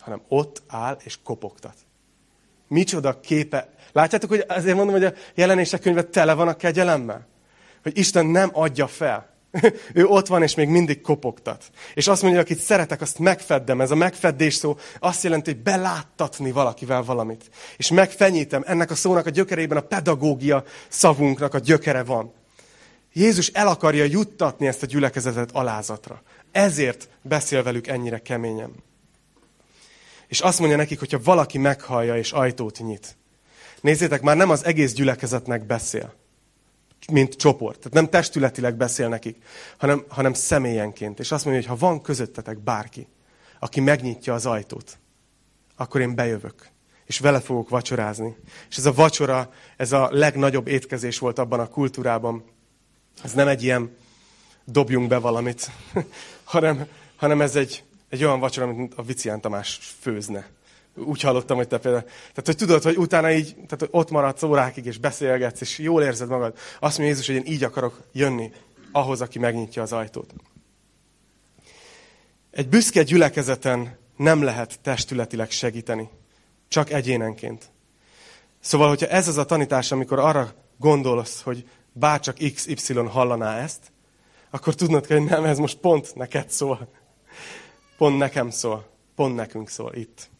Hanem 0.00 0.22
ott 0.28 0.62
áll, 0.66 0.98
és 1.04 1.18
kopogtat. 1.22 1.74
Micsoda 2.68 3.20
képe. 3.20 3.74
Látjátok, 3.92 4.30
hogy 4.30 4.44
azért 4.48 4.76
mondom, 4.76 4.94
hogy 4.94 5.04
a 5.04 5.12
jelenések 5.34 5.80
könyve 5.80 6.02
tele 6.02 6.34
van 6.34 6.48
a 6.48 6.56
kegyelemmel? 6.56 7.26
Hogy 7.82 7.98
Isten 7.98 8.26
nem 8.26 8.50
adja 8.52 8.86
fel. 8.86 9.34
ő 9.94 10.04
ott 10.04 10.26
van, 10.26 10.42
és 10.42 10.54
még 10.54 10.68
mindig 10.68 11.00
kopogtat. 11.00 11.64
És 11.94 12.08
azt 12.08 12.22
mondja, 12.22 12.40
akit 12.40 12.58
szeretek, 12.58 13.00
azt 13.00 13.18
megfeddem. 13.18 13.80
Ez 13.80 13.90
a 13.90 13.94
megfeddés 13.94 14.54
szó 14.54 14.78
azt 14.98 15.22
jelenti, 15.22 15.52
hogy 15.52 15.62
beláttatni 15.62 16.52
valakivel 16.52 17.02
valamit. 17.02 17.50
És 17.76 17.90
megfenyítem. 17.90 18.62
Ennek 18.66 18.90
a 18.90 18.94
szónak 18.94 19.26
a 19.26 19.30
gyökerében 19.30 19.78
a 19.78 19.80
pedagógia 19.80 20.64
szavunknak 20.88 21.54
a 21.54 21.58
gyökere 21.58 22.04
van. 22.04 22.32
Jézus 23.12 23.48
el 23.48 23.68
akarja 23.68 24.04
juttatni 24.04 24.66
ezt 24.66 24.82
a 24.82 24.86
gyülekezetet 24.86 25.50
alázatra. 25.52 26.22
Ezért 26.52 27.08
beszél 27.22 27.62
velük 27.62 27.86
ennyire 27.86 28.18
keményen. 28.18 28.72
És 30.28 30.40
azt 30.40 30.58
mondja 30.58 30.76
nekik, 30.76 30.98
hogyha 30.98 31.20
valaki 31.24 31.58
meghallja 31.58 32.16
és 32.16 32.32
ajtót 32.32 32.78
nyit. 32.78 33.16
Nézzétek, 33.80 34.22
már 34.22 34.36
nem 34.36 34.50
az 34.50 34.64
egész 34.64 34.92
gyülekezetnek 34.92 35.66
beszél, 35.66 36.14
mint 37.12 37.34
csoport. 37.34 37.76
Tehát 37.76 37.92
nem 37.92 38.08
testületileg 38.08 38.76
beszél 38.76 39.08
nekik, 39.08 39.44
hanem, 39.76 40.04
hanem 40.08 40.32
személyenként. 40.32 41.18
És 41.18 41.32
azt 41.32 41.44
mondja, 41.44 41.62
hogy 41.62 41.78
ha 41.78 41.86
van 41.86 42.02
közöttetek 42.02 42.58
bárki, 42.58 43.06
aki 43.58 43.80
megnyitja 43.80 44.34
az 44.34 44.46
ajtót, 44.46 44.98
akkor 45.76 46.00
én 46.00 46.14
bejövök, 46.14 46.68
és 47.04 47.18
vele 47.18 47.40
fogok 47.40 47.68
vacsorázni. 47.68 48.36
És 48.68 48.76
ez 48.76 48.86
a 48.86 48.92
vacsora, 48.92 49.52
ez 49.76 49.92
a 49.92 50.08
legnagyobb 50.12 50.66
étkezés 50.66 51.18
volt 51.18 51.38
abban 51.38 51.60
a 51.60 51.68
kultúrában. 51.68 52.44
Ez 53.22 53.32
nem 53.32 53.48
egy 53.48 53.62
ilyen 53.62 53.96
dobjunk 54.64 55.08
be 55.08 55.18
valamit, 55.18 55.70
hanem, 56.44 56.86
hanem 57.16 57.40
ez 57.40 57.56
egy, 57.56 57.84
egy 58.08 58.24
olyan 58.24 58.40
vacsora, 58.40 58.66
mint 58.66 58.94
a 58.94 59.02
Vicián 59.02 59.40
Tamás 59.40 59.80
főzne. 60.00 60.55
Úgy 60.96 61.20
hallottam, 61.20 61.56
hogy 61.56 61.68
te 61.68 61.78
például... 61.78 62.04
Tehát, 62.04 62.44
hogy 62.44 62.56
tudod, 62.56 62.82
hogy 62.82 62.96
utána 62.96 63.32
így, 63.32 63.54
tehát, 63.54 63.78
hogy 63.78 63.88
ott 63.90 64.10
maradsz 64.10 64.42
órákig, 64.42 64.86
és 64.86 64.98
beszélgetsz, 64.98 65.60
és 65.60 65.78
jól 65.78 66.02
érzed 66.02 66.28
magad. 66.28 66.56
Azt 66.80 66.98
mondja 66.98 67.04
Jézus, 67.04 67.26
hogy 67.26 67.34
én 67.34 67.52
így 67.52 67.64
akarok 67.64 68.00
jönni 68.12 68.52
ahhoz, 68.92 69.20
aki 69.20 69.38
megnyitja 69.38 69.82
az 69.82 69.92
ajtót. 69.92 70.34
Egy 72.50 72.68
büszke 72.68 73.02
gyülekezeten 73.02 73.98
nem 74.16 74.42
lehet 74.42 74.78
testületileg 74.82 75.50
segíteni. 75.50 76.08
Csak 76.68 76.90
egyénenként. 76.90 77.70
Szóval, 78.60 78.88
hogyha 78.88 79.06
ez 79.06 79.28
az 79.28 79.36
a 79.36 79.44
tanítás, 79.44 79.92
amikor 79.92 80.18
arra 80.18 80.54
gondolsz, 80.78 81.42
hogy 81.42 81.68
bárcsak 81.92 82.36
XY 82.54 82.94
hallaná 82.94 83.58
ezt, 83.58 83.92
akkor 84.50 84.74
tudnod 84.74 85.06
kell, 85.06 85.18
hogy 85.18 85.28
nem, 85.28 85.44
ez 85.44 85.58
most 85.58 85.78
pont 85.78 86.14
neked 86.14 86.50
szól. 86.50 86.88
Pont 87.96 88.18
nekem 88.18 88.50
szól. 88.50 88.86
Pont 89.14 89.34
nekünk 89.34 89.68
szól 89.68 89.94
itt. 89.94 90.30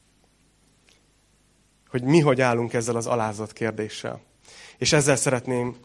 Hogy 1.96 2.04
mi 2.04 2.20
hogy 2.20 2.40
állunk 2.40 2.72
ezzel 2.72 2.96
az 2.96 3.06
alázat 3.06 3.52
kérdéssel. 3.52 4.20
És 4.78 4.92
ezzel 4.92 5.16
szeretném 5.16 5.76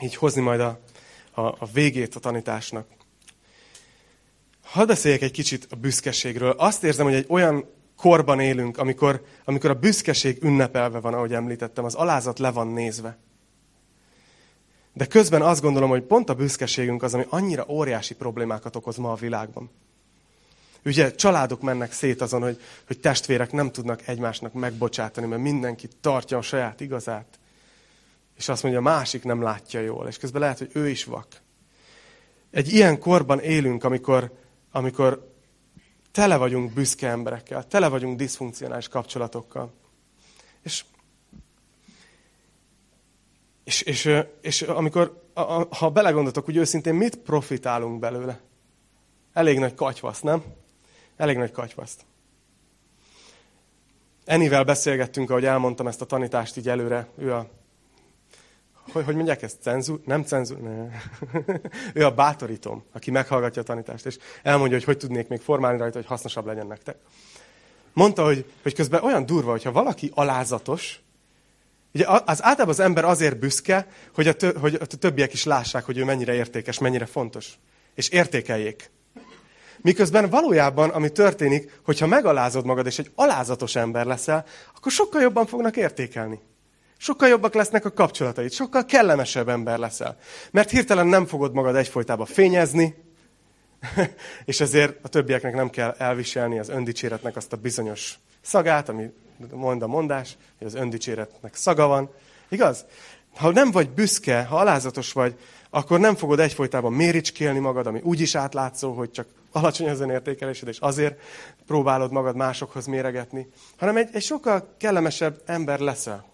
így 0.00 0.14
hozni 0.14 0.40
majd 0.40 0.60
a, 0.60 0.80
a, 1.30 1.40
a 1.40 1.68
végét 1.72 2.14
a 2.14 2.20
tanításnak. 2.20 2.86
Hadd 4.62 4.86
beszéljek 4.86 5.22
egy 5.22 5.30
kicsit 5.30 5.66
a 5.70 5.76
büszkeségről. 5.76 6.50
Azt 6.50 6.84
érzem, 6.84 7.04
hogy 7.04 7.14
egy 7.14 7.26
olyan 7.28 7.64
korban 7.96 8.40
élünk, 8.40 8.78
amikor, 8.78 9.24
amikor 9.44 9.70
a 9.70 9.74
büszkeség 9.74 10.42
ünnepelve 10.42 11.00
van, 11.00 11.14
ahogy 11.14 11.32
említettem, 11.32 11.84
az 11.84 11.94
alázat 11.94 12.38
le 12.38 12.50
van 12.50 12.68
nézve. 12.68 13.18
De 14.92 15.06
közben 15.06 15.42
azt 15.42 15.62
gondolom, 15.62 15.90
hogy 15.90 16.02
pont 16.02 16.30
a 16.30 16.34
büszkeségünk 16.34 17.02
az, 17.02 17.14
ami 17.14 17.24
annyira 17.28 17.64
óriási 17.68 18.14
problémákat 18.14 18.76
okoz 18.76 18.96
ma 18.96 19.12
a 19.12 19.16
világban. 19.16 19.70
Ugye 20.84 21.14
családok 21.14 21.60
mennek 21.60 21.92
szét 21.92 22.20
azon, 22.20 22.42
hogy, 22.42 22.60
hogy 22.86 23.00
testvérek 23.00 23.52
nem 23.52 23.70
tudnak 23.70 24.08
egymásnak 24.08 24.52
megbocsátani, 24.52 25.26
mert 25.26 25.42
mindenki 25.42 25.88
tartja 26.00 26.38
a 26.38 26.42
saját 26.42 26.80
igazát. 26.80 27.38
És 28.36 28.48
azt 28.48 28.62
mondja, 28.62 28.80
a 28.80 28.84
másik 28.84 29.24
nem 29.24 29.42
látja 29.42 29.80
jól, 29.80 30.06
és 30.08 30.16
közben 30.16 30.40
lehet, 30.40 30.58
hogy 30.58 30.70
ő 30.72 30.88
is 30.88 31.04
vak. 31.04 31.26
Egy 32.50 32.72
ilyen 32.72 32.98
korban 32.98 33.40
élünk, 33.40 33.84
amikor, 33.84 34.32
amikor 34.70 35.32
tele 36.12 36.36
vagyunk 36.36 36.72
büszke 36.72 37.08
emberekkel, 37.08 37.66
tele 37.66 37.88
vagyunk 37.88 38.16
diszfunkcionális 38.16 38.88
kapcsolatokkal. 38.88 39.72
És 40.62 40.84
és, 43.64 43.82
és, 43.82 44.18
és 44.40 44.62
amikor, 44.62 45.22
ha 45.70 45.90
belegondoltok, 45.90 46.44
hogy 46.44 46.56
őszintén 46.56 46.94
mit 46.94 47.16
profitálunk 47.16 47.98
belőle? 47.98 48.40
Elég 49.32 49.58
nagy 49.58 49.74
katyvaszt, 49.74 50.22
nem? 50.22 50.44
Elég 51.22 51.36
nagy 51.36 51.50
katyvaszt. 51.50 52.00
Enivel 54.24 54.64
beszélgettünk, 54.64 55.30
ahogy 55.30 55.44
elmondtam 55.44 55.86
ezt 55.86 56.00
a 56.00 56.04
tanítást 56.04 56.56
így 56.56 56.68
előre. 56.68 57.08
Ő 57.18 57.32
a... 57.32 57.48
Hogy, 58.92 59.04
hogy 59.04 59.14
mondják 59.14 59.42
ezt? 59.42 59.56
Cenzúr? 59.60 60.00
Nem 60.04 60.22
cenzúr? 60.22 60.58
Ne. 60.58 60.88
ő 62.00 62.04
a 62.04 62.14
bátorítom, 62.14 62.84
aki 62.92 63.10
meghallgatja 63.10 63.62
a 63.62 63.64
tanítást, 63.64 64.06
és 64.06 64.18
elmondja, 64.42 64.76
hogy 64.76 64.86
hogy 64.86 64.96
tudnék 64.96 65.28
még 65.28 65.40
formálni 65.40 65.78
rajta, 65.78 65.96
hogy 65.98 66.06
hasznosabb 66.06 66.46
legyen 66.46 66.66
nektek. 66.66 66.96
Mondta, 67.92 68.24
hogy, 68.24 68.52
hogy 68.62 68.74
közben 68.74 69.02
olyan 69.02 69.26
durva, 69.26 69.50
hogyha 69.50 69.72
valaki 69.72 70.10
alázatos, 70.14 71.00
Ugye 71.94 72.06
az 72.06 72.42
általában 72.42 72.68
az 72.68 72.80
ember 72.80 73.04
azért 73.04 73.38
büszke, 73.38 73.86
hogy 74.14 74.28
a, 74.28 74.32
tö, 74.32 74.58
hogy 74.58 74.74
a 74.74 74.86
többiek 74.86 75.32
is 75.32 75.44
lássák, 75.44 75.84
hogy 75.84 75.98
ő 75.98 76.04
mennyire 76.04 76.34
értékes, 76.34 76.78
mennyire 76.78 77.06
fontos. 77.06 77.58
És 77.94 78.08
értékeljék. 78.08 78.90
Miközben 79.82 80.30
valójában, 80.30 80.90
ami 80.90 81.08
történik, 81.08 81.80
hogyha 81.84 82.06
megalázod 82.06 82.64
magad, 82.64 82.86
és 82.86 82.98
egy 82.98 83.10
alázatos 83.14 83.76
ember 83.76 84.06
leszel, 84.06 84.44
akkor 84.76 84.92
sokkal 84.92 85.20
jobban 85.20 85.46
fognak 85.46 85.76
értékelni. 85.76 86.40
Sokkal 86.96 87.28
jobbak 87.28 87.54
lesznek 87.54 87.84
a 87.84 87.92
kapcsolataid, 87.92 88.52
sokkal 88.52 88.84
kellemesebb 88.84 89.48
ember 89.48 89.78
leszel. 89.78 90.16
Mert 90.50 90.70
hirtelen 90.70 91.06
nem 91.06 91.26
fogod 91.26 91.52
magad 91.52 91.76
egyfolytában 91.76 92.26
fényezni, 92.26 92.94
és 94.44 94.60
ezért 94.60 94.98
a 95.02 95.08
többieknek 95.08 95.54
nem 95.54 95.70
kell 95.70 95.94
elviselni 95.98 96.58
az 96.58 96.68
öndicséretnek 96.68 97.36
azt 97.36 97.52
a 97.52 97.56
bizonyos 97.56 98.18
szagát, 98.40 98.88
ami 98.88 99.12
mond 99.50 99.82
a 99.82 99.86
mondás, 99.86 100.36
hogy 100.58 100.66
az 100.66 100.74
öndicséretnek 100.74 101.54
szaga 101.54 101.86
van. 101.86 102.10
Igaz? 102.48 102.84
Ha 103.36 103.50
nem 103.50 103.70
vagy 103.70 103.90
büszke, 103.90 104.42
ha 104.42 104.56
alázatos 104.56 105.12
vagy, 105.12 105.36
akkor 105.74 106.00
nem 106.00 106.14
fogod 106.14 106.40
egyfolytában 106.40 106.92
méricskélni 106.92 107.58
magad, 107.58 107.86
ami 107.86 108.00
úgy 108.02 108.20
is 108.20 108.34
átlátszó, 108.34 108.92
hogy 108.92 109.10
csak 109.10 109.26
alacsony 109.52 109.88
az 109.88 110.00
önértékelésed, 110.00 110.68
és 110.68 110.78
azért 110.78 111.20
próbálod 111.66 112.12
magad 112.12 112.36
másokhoz 112.36 112.86
méregetni, 112.86 113.46
hanem 113.76 113.96
egy, 113.96 114.08
egy 114.12 114.22
sokkal 114.22 114.74
kellemesebb 114.76 115.42
ember 115.44 115.78
leszel. 115.78 116.24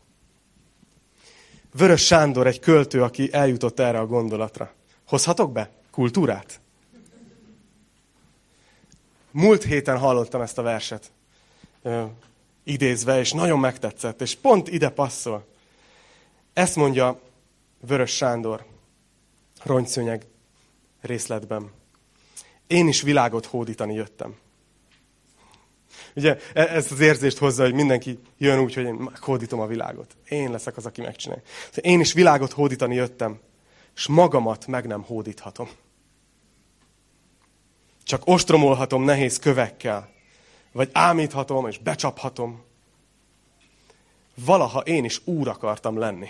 Vörös 1.72 2.06
Sándor 2.06 2.46
egy 2.46 2.60
költő, 2.60 3.02
aki 3.02 3.32
eljutott 3.32 3.80
erre 3.80 3.98
a 3.98 4.06
gondolatra. 4.06 4.72
Hozhatok 5.06 5.52
be 5.52 5.70
kultúrát? 5.90 6.60
Múlt 9.30 9.62
héten 9.62 9.98
hallottam 9.98 10.40
ezt 10.40 10.58
a 10.58 10.62
verset 10.62 11.10
idézve, 12.62 13.18
és 13.18 13.32
nagyon 13.32 13.58
megtetszett, 13.58 14.20
és 14.20 14.36
pont 14.36 14.68
ide 14.68 14.88
passzol. 14.88 15.46
Ezt 16.52 16.76
mondja 16.76 17.20
Vörös 17.80 18.10
Sándor, 18.10 18.64
rongyszőnyeg 19.62 20.26
részletben. 21.00 21.70
Én 22.66 22.88
is 22.88 23.02
világot 23.02 23.46
hódítani 23.46 23.94
jöttem. 23.94 24.36
Ugye 26.14 26.38
e- 26.54 26.74
ezt 26.76 26.90
az 26.90 27.00
érzést 27.00 27.38
hozza, 27.38 27.62
hogy 27.62 27.74
mindenki 27.74 28.18
jön 28.38 28.58
úgy, 28.60 28.74
hogy 28.74 28.84
én 28.84 29.10
hódítom 29.20 29.60
a 29.60 29.66
világot. 29.66 30.16
Én 30.28 30.50
leszek 30.50 30.76
az, 30.76 30.86
aki 30.86 31.00
megcsinálja. 31.00 31.42
Én 31.74 32.00
is 32.00 32.12
világot 32.12 32.52
hódítani 32.52 32.94
jöttem, 32.94 33.40
és 33.96 34.06
magamat 34.06 34.66
meg 34.66 34.86
nem 34.86 35.02
hódíthatom. 35.02 35.68
Csak 38.02 38.22
ostromolhatom 38.24 39.02
nehéz 39.02 39.38
kövekkel, 39.38 40.10
vagy 40.72 40.90
ámíthatom, 40.92 41.66
és 41.66 41.78
becsaphatom. 41.78 42.62
Valaha 44.44 44.80
én 44.80 45.04
is 45.04 45.20
úr 45.24 45.48
akartam 45.48 45.98
lenni. 45.98 46.28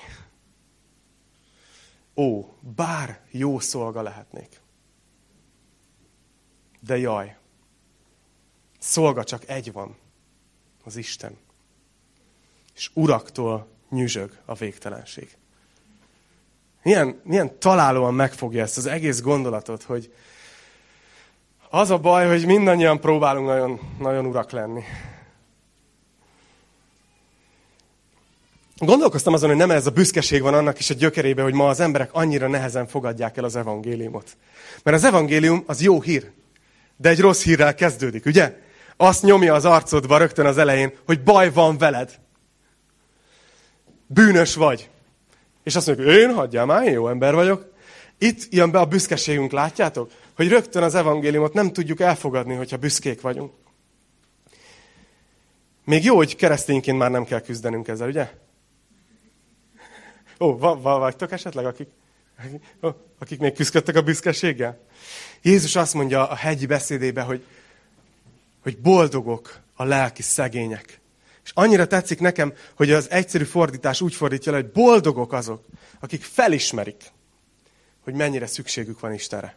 Ó, 2.18 2.44
bár 2.76 3.20
jó 3.30 3.58
szolga 3.58 4.02
lehetnék. 4.02 4.60
De 6.80 6.98
jaj, 6.98 7.36
szolga 8.78 9.24
csak 9.24 9.48
egy 9.48 9.72
van, 9.72 9.96
az 10.84 10.96
Isten. 10.96 11.36
És 12.74 12.90
uraktól 12.94 13.66
nyüzsög 13.90 14.38
a 14.44 14.54
végtelenség. 14.54 15.36
Milyen, 16.82 17.20
milyen 17.24 17.58
találóan 17.58 18.14
megfogja 18.14 18.62
ezt 18.62 18.76
az 18.76 18.86
egész 18.86 19.20
gondolatot, 19.20 19.82
hogy, 19.82 20.14
az 21.70 21.90
a 21.90 21.98
baj, 21.98 22.28
hogy 22.28 22.46
mindannyian 22.46 23.00
próbálunk 23.00 23.46
nagyon, 23.46 23.80
nagyon 23.98 24.26
urak 24.26 24.50
lenni. 24.50 24.82
Gondolkoztam 28.78 29.32
azon, 29.32 29.48
hogy 29.48 29.58
nem 29.58 29.70
ez 29.70 29.86
a 29.86 29.90
büszkeség 29.90 30.42
van 30.42 30.54
annak 30.54 30.78
is 30.78 30.90
a 30.90 30.94
gyökerébe, 30.94 31.42
hogy 31.42 31.54
ma 31.54 31.68
az 31.68 31.80
emberek 31.80 32.10
annyira 32.12 32.48
nehezen 32.48 32.86
fogadják 32.86 33.36
el 33.36 33.44
az 33.44 33.56
evangéliumot. 33.56 34.36
Mert 34.82 34.96
az 34.96 35.04
evangélium 35.04 35.62
az 35.66 35.82
jó 35.82 36.00
hír, 36.00 36.30
de 36.96 37.08
egy 37.08 37.20
rossz 37.20 37.42
hírrel 37.42 37.74
kezdődik, 37.74 38.26
ugye? 38.26 38.56
Azt 38.96 39.22
nyomja 39.22 39.54
az 39.54 39.64
arcodba 39.64 40.18
rögtön 40.18 40.46
az 40.46 40.58
elején, 40.58 40.92
hogy 41.06 41.22
baj 41.22 41.52
van 41.52 41.78
veled. 41.78 42.18
Bűnös 44.06 44.54
vagy. 44.54 44.90
És 45.62 45.76
azt 45.76 45.86
mondjuk, 45.86 46.08
én 46.08 46.34
hagyjál 46.34 46.66
már, 46.66 46.86
én 46.86 46.92
jó 46.92 47.08
ember 47.08 47.34
vagyok. 47.34 47.72
Itt 48.18 48.46
jön 48.50 48.70
be 48.70 48.78
a 48.78 48.84
büszkeségünk, 48.84 49.52
látjátok? 49.52 50.10
Hogy 50.36 50.48
rögtön 50.48 50.82
az 50.82 50.94
evangéliumot 50.94 51.52
nem 51.52 51.72
tudjuk 51.72 52.00
elfogadni, 52.00 52.54
hogyha 52.54 52.76
büszkék 52.76 53.20
vagyunk. 53.20 53.52
Még 55.84 56.04
jó, 56.04 56.16
hogy 56.16 56.36
keresztényként 56.36 56.98
már 56.98 57.10
nem 57.10 57.24
kell 57.24 57.40
küzdenünk 57.40 57.88
ezzel, 57.88 58.08
ugye? 58.08 58.30
Ó, 60.38 60.58
va, 60.58 60.80
va, 60.80 60.98
vagytok 60.98 61.32
esetleg, 61.32 61.66
akik, 61.66 61.88
akik 63.18 63.38
még 63.38 63.52
küzdöttek 63.52 63.96
a 63.96 64.02
büszkeséggel? 64.02 64.78
Jézus 65.42 65.76
azt 65.76 65.94
mondja 65.94 66.28
a 66.28 66.34
hegyi 66.34 66.66
beszédébe, 66.66 67.22
hogy, 67.22 67.44
hogy 68.62 68.78
boldogok 68.78 69.60
a 69.74 69.84
lelki 69.84 70.22
szegények. 70.22 71.00
És 71.44 71.50
annyira 71.54 71.86
tetszik 71.86 72.20
nekem, 72.20 72.52
hogy 72.74 72.90
az 72.90 73.10
egyszerű 73.10 73.44
fordítás 73.44 74.00
úgy 74.00 74.14
fordítja 74.14 74.52
le, 74.52 74.58
hogy 74.58 74.70
boldogok 74.70 75.32
azok, 75.32 75.64
akik 76.00 76.22
felismerik, 76.22 77.04
hogy 78.00 78.14
mennyire 78.14 78.46
szükségük 78.46 79.00
van 79.00 79.12
Istenre. 79.12 79.56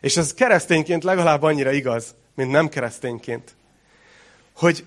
És 0.00 0.16
ez 0.16 0.34
keresztényként 0.34 1.04
legalább 1.04 1.42
annyira 1.42 1.72
igaz, 1.72 2.14
mint 2.34 2.50
nem 2.50 2.68
keresztényként. 2.68 3.54
Hogy 4.52 4.84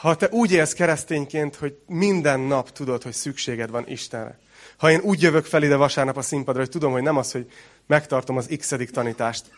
ha 0.00 0.14
te 0.14 0.28
úgy 0.30 0.52
élsz 0.52 0.72
keresztényként, 0.72 1.56
hogy 1.56 1.78
minden 1.86 2.40
nap 2.40 2.70
tudod, 2.72 3.02
hogy 3.02 3.12
szükséged 3.12 3.70
van 3.70 3.88
Istenre. 3.88 4.38
Ha 4.76 4.90
én 4.90 5.00
úgy 5.00 5.22
jövök 5.22 5.44
fel 5.44 5.62
ide 5.62 5.76
vasárnap 5.76 6.16
a 6.16 6.22
színpadra, 6.22 6.60
hogy 6.60 6.70
tudom, 6.70 6.92
hogy 6.92 7.02
nem 7.02 7.16
az, 7.16 7.32
hogy 7.32 7.50
megtartom 7.86 8.36
az 8.36 8.48
x 8.58 8.74
tanítást, 8.92 9.50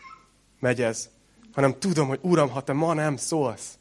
megy 0.59 0.81
ez, 0.81 1.09
hanem 1.53 1.79
tudom, 1.79 2.07
hogy 2.07 2.19
Uram, 2.21 2.49
ha 2.49 2.61
te 2.61 2.73
ma 2.73 2.93
nem 2.93 3.17
szólsz, 3.17 3.77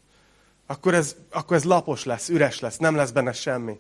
akkor 0.67 0.95
ez, 0.95 1.17
akkor 1.31 1.57
ez 1.57 1.65
lapos 1.65 2.05
lesz, 2.05 2.29
üres 2.29 2.61
lesz, 2.61 2.77
nem 2.77 2.95
lesz 2.95 3.11
benne 3.11 3.33
semmi. 3.33 3.79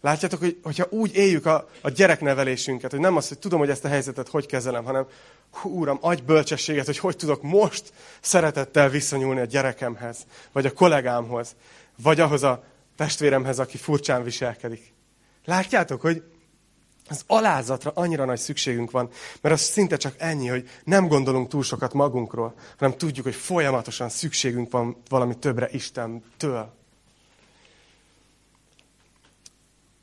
Látjátok, 0.00 0.38
hogy, 0.38 0.58
hogyha 0.62 0.86
úgy 0.90 1.14
éljük 1.14 1.46
a, 1.46 1.68
a 1.80 1.90
gyereknevelésünket, 1.90 2.90
hogy 2.90 3.00
nem 3.00 3.16
az, 3.16 3.28
hogy 3.28 3.38
tudom, 3.38 3.58
hogy 3.58 3.70
ezt 3.70 3.84
a 3.84 3.88
helyzetet 3.88 4.28
hogy 4.28 4.46
kezelem, 4.46 4.84
hanem 4.84 5.06
hú, 5.50 5.70
Úram, 5.70 5.98
adj 6.00 6.22
bölcsességet, 6.22 6.86
hogy 6.86 6.98
hogy 6.98 7.16
tudok 7.16 7.42
most 7.42 7.92
szeretettel 8.20 8.88
visszanyúlni 8.88 9.40
a 9.40 9.44
gyerekemhez, 9.44 10.18
vagy 10.52 10.66
a 10.66 10.72
kollégámhoz, 10.72 11.54
vagy 12.02 12.20
ahhoz 12.20 12.42
a 12.42 12.64
testvéremhez, 12.96 13.58
aki 13.58 13.76
furcsán 13.76 14.22
viselkedik. 14.22 14.92
Látjátok, 15.44 16.00
hogy 16.00 16.22
az 17.08 17.24
alázatra 17.26 17.90
annyira 17.94 18.24
nagy 18.24 18.38
szükségünk 18.38 18.90
van, 18.90 19.10
mert 19.40 19.54
az 19.54 19.60
szinte 19.60 19.96
csak 19.96 20.14
ennyi, 20.18 20.46
hogy 20.46 20.68
nem 20.84 21.08
gondolunk 21.08 21.48
túl 21.48 21.62
sokat 21.62 21.92
magunkról, 21.92 22.54
hanem 22.78 22.96
tudjuk, 22.96 23.24
hogy 23.24 23.34
folyamatosan 23.34 24.08
szükségünk 24.08 24.70
van 24.70 25.02
valami 25.08 25.38
többre 25.38 25.68
Istentől. 25.70 26.74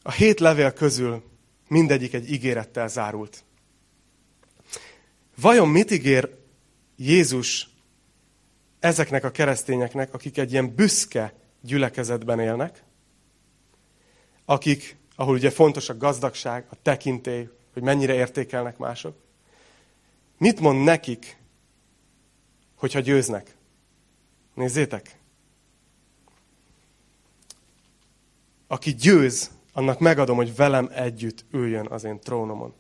A 0.03 0.11
hét 0.11 0.39
levél 0.39 0.73
közül 0.73 1.23
mindegyik 1.67 2.13
egy 2.13 2.31
ígérettel 2.31 2.87
zárult. 2.87 3.43
Vajon 5.35 5.69
mit 5.69 5.91
ígér 5.91 6.37
Jézus 6.95 7.69
ezeknek 8.79 9.23
a 9.23 9.31
keresztényeknek, 9.31 10.13
akik 10.13 10.37
egy 10.37 10.51
ilyen 10.51 10.75
büszke 10.75 11.33
gyülekezetben 11.61 12.39
élnek, 12.39 12.83
akik, 14.45 14.97
ahol 15.15 15.33
ugye 15.33 15.49
fontos 15.49 15.89
a 15.89 15.97
gazdagság, 15.97 16.65
a 16.69 16.75
tekintély, 16.81 17.49
hogy 17.73 17.83
mennyire 17.83 18.13
értékelnek 18.13 18.77
mások. 18.77 19.15
Mit 20.37 20.59
mond 20.59 20.83
nekik, 20.83 21.37
hogyha 22.75 22.99
győznek? 22.99 23.55
Nézzétek! 24.53 25.17
Aki 28.67 28.93
győz, 28.95 29.51
annak 29.73 29.99
megadom, 29.99 30.35
hogy 30.35 30.55
velem 30.55 30.89
együtt 30.93 31.45
üljön 31.51 31.87
az 31.87 32.03
én 32.03 32.19
trónomon. 32.19 32.73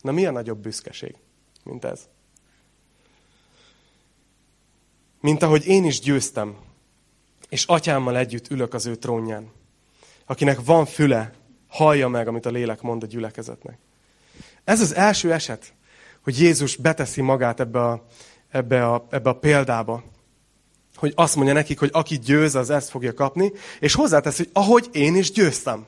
Na 0.00 0.12
mi 0.12 0.26
a 0.26 0.30
nagyobb 0.30 0.58
büszkeség, 0.58 1.16
mint 1.62 1.84
ez? 1.84 2.08
Mint 5.20 5.42
ahogy 5.42 5.66
én 5.66 5.84
is 5.84 6.00
győztem, 6.00 6.56
és 7.54 7.64
atyámmal 7.64 8.16
együtt 8.16 8.50
ülök 8.50 8.74
az 8.74 8.86
ő 8.86 8.94
trónján. 8.94 9.50
Akinek 10.26 10.64
van 10.64 10.86
füle, 10.86 11.32
hallja 11.68 12.08
meg, 12.08 12.28
amit 12.28 12.46
a 12.46 12.50
lélek 12.50 12.82
mond 12.82 13.02
a 13.02 13.06
gyülekezetnek. 13.06 13.78
Ez 14.64 14.80
az 14.80 14.94
első 14.94 15.32
eset, 15.32 15.72
hogy 16.22 16.40
Jézus 16.40 16.76
beteszi 16.76 17.20
magát 17.20 17.60
ebbe 17.60 17.84
a, 17.84 18.06
ebbe 18.50 18.86
a, 18.86 19.06
ebbe 19.10 19.30
a 19.30 19.38
példába. 19.38 20.02
Hogy 20.96 21.12
azt 21.16 21.36
mondja 21.36 21.54
nekik, 21.54 21.78
hogy 21.78 21.90
aki 21.92 22.18
győz, 22.18 22.54
az 22.54 22.70
ezt 22.70 22.90
fogja 22.90 23.14
kapni, 23.14 23.52
és 23.80 23.94
hozzátesz, 23.94 24.36
hogy 24.36 24.50
ahogy 24.52 24.88
én 24.92 25.16
is 25.16 25.30
győztem. 25.32 25.86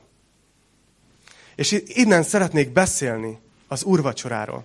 És 1.54 1.82
innen 1.86 2.22
szeretnék 2.22 2.72
beszélni 2.72 3.38
az 3.68 3.84
úrvacsoráról, 3.84 4.64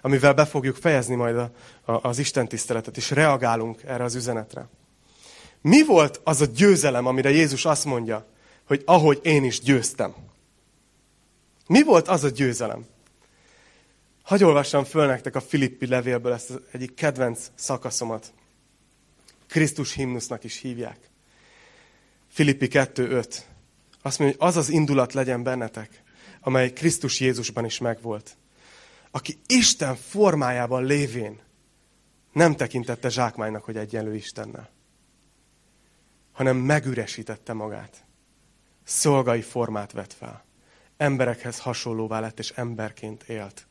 amivel 0.00 0.34
be 0.34 0.44
fogjuk 0.44 0.76
fejezni 0.76 1.14
majd 1.14 1.36
a, 1.36 1.50
a, 1.84 2.08
az 2.08 2.18
Isten 2.18 2.48
tiszteletet, 2.48 2.96
és 2.96 3.10
reagálunk 3.10 3.82
erre 3.82 4.04
az 4.04 4.14
üzenetre. 4.14 4.68
Mi 5.62 5.84
volt 5.84 6.20
az 6.24 6.40
a 6.40 6.44
győzelem, 6.44 7.06
amire 7.06 7.30
Jézus 7.30 7.64
azt 7.64 7.84
mondja, 7.84 8.26
hogy 8.64 8.82
ahogy 8.84 9.20
én 9.22 9.44
is 9.44 9.60
győztem? 9.60 10.14
Mi 11.66 11.82
volt 11.82 12.08
az 12.08 12.24
a 12.24 12.28
győzelem? 12.28 12.86
Hagy 14.22 14.44
olvassam 14.44 14.84
föl 14.84 15.06
nektek 15.06 15.34
a 15.34 15.40
Filippi 15.40 15.86
levélből 15.86 16.32
ezt 16.32 16.50
az 16.50 16.60
egyik 16.70 16.94
kedvenc 16.94 17.50
szakaszomat. 17.54 18.32
Krisztus 19.48 19.92
himnusznak 19.92 20.44
is 20.44 20.60
hívják. 20.60 20.98
Filippi 22.28 22.68
2.5. 22.70 23.36
Azt 24.02 24.18
mondja, 24.18 24.38
hogy 24.38 24.48
az 24.48 24.56
az 24.56 24.68
indulat 24.68 25.12
legyen 25.12 25.42
bennetek, 25.42 26.02
amely 26.40 26.72
Krisztus 26.72 27.20
Jézusban 27.20 27.64
is 27.64 27.78
megvolt. 27.78 28.36
Aki 29.10 29.38
Isten 29.46 29.96
formájában 29.96 30.84
lévén 30.84 31.40
nem 32.32 32.56
tekintette 32.56 33.08
zsákmánynak, 33.08 33.64
hogy 33.64 33.76
egyenlő 33.76 34.14
Istennel 34.14 34.70
hanem 36.32 36.56
megüresítette 36.56 37.52
magát. 37.52 38.04
Szolgai 38.84 39.42
formát 39.42 39.92
vett 39.92 40.12
fel. 40.12 40.44
Emberekhez 40.96 41.58
hasonlóvá 41.58 42.20
lett, 42.20 42.38
és 42.38 42.50
emberként 42.50 43.22
élt. 43.22 43.66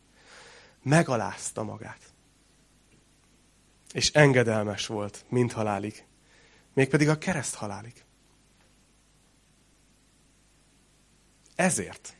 Megalázta 0.84 1.64
magát. 1.64 2.01
És 3.93 4.12
engedelmes 4.12 4.88
volt, 4.88 5.26
mint 5.30 5.51
halálig. 5.51 6.05
Mégpedig 6.74 7.09
a 7.09 7.18
kereszt 7.18 7.55
halálig. 7.55 8.03
Ezért 11.55 12.16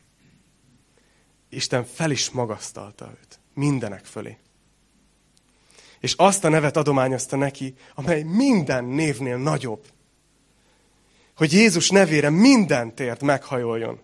Isten 1.52 1.84
fel 1.84 2.10
is 2.10 2.30
magasztalta 2.30 3.10
őt 3.20 3.40
mindenek 3.54 4.04
fölé. 4.04 4.38
És 6.00 6.14
azt 6.14 6.44
a 6.44 6.48
nevet 6.48 6.76
adományozta 6.76 7.36
neki, 7.36 7.74
amely 7.94 8.22
minden 8.22 8.84
névnél 8.84 9.36
nagyobb, 9.36 9.86
hogy 11.36 11.52
Jézus 11.52 11.90
nevére 11.90 12.30
minden 12.30 12.94
tért 12.94 13.22
meghajoljon. 13.22 14.00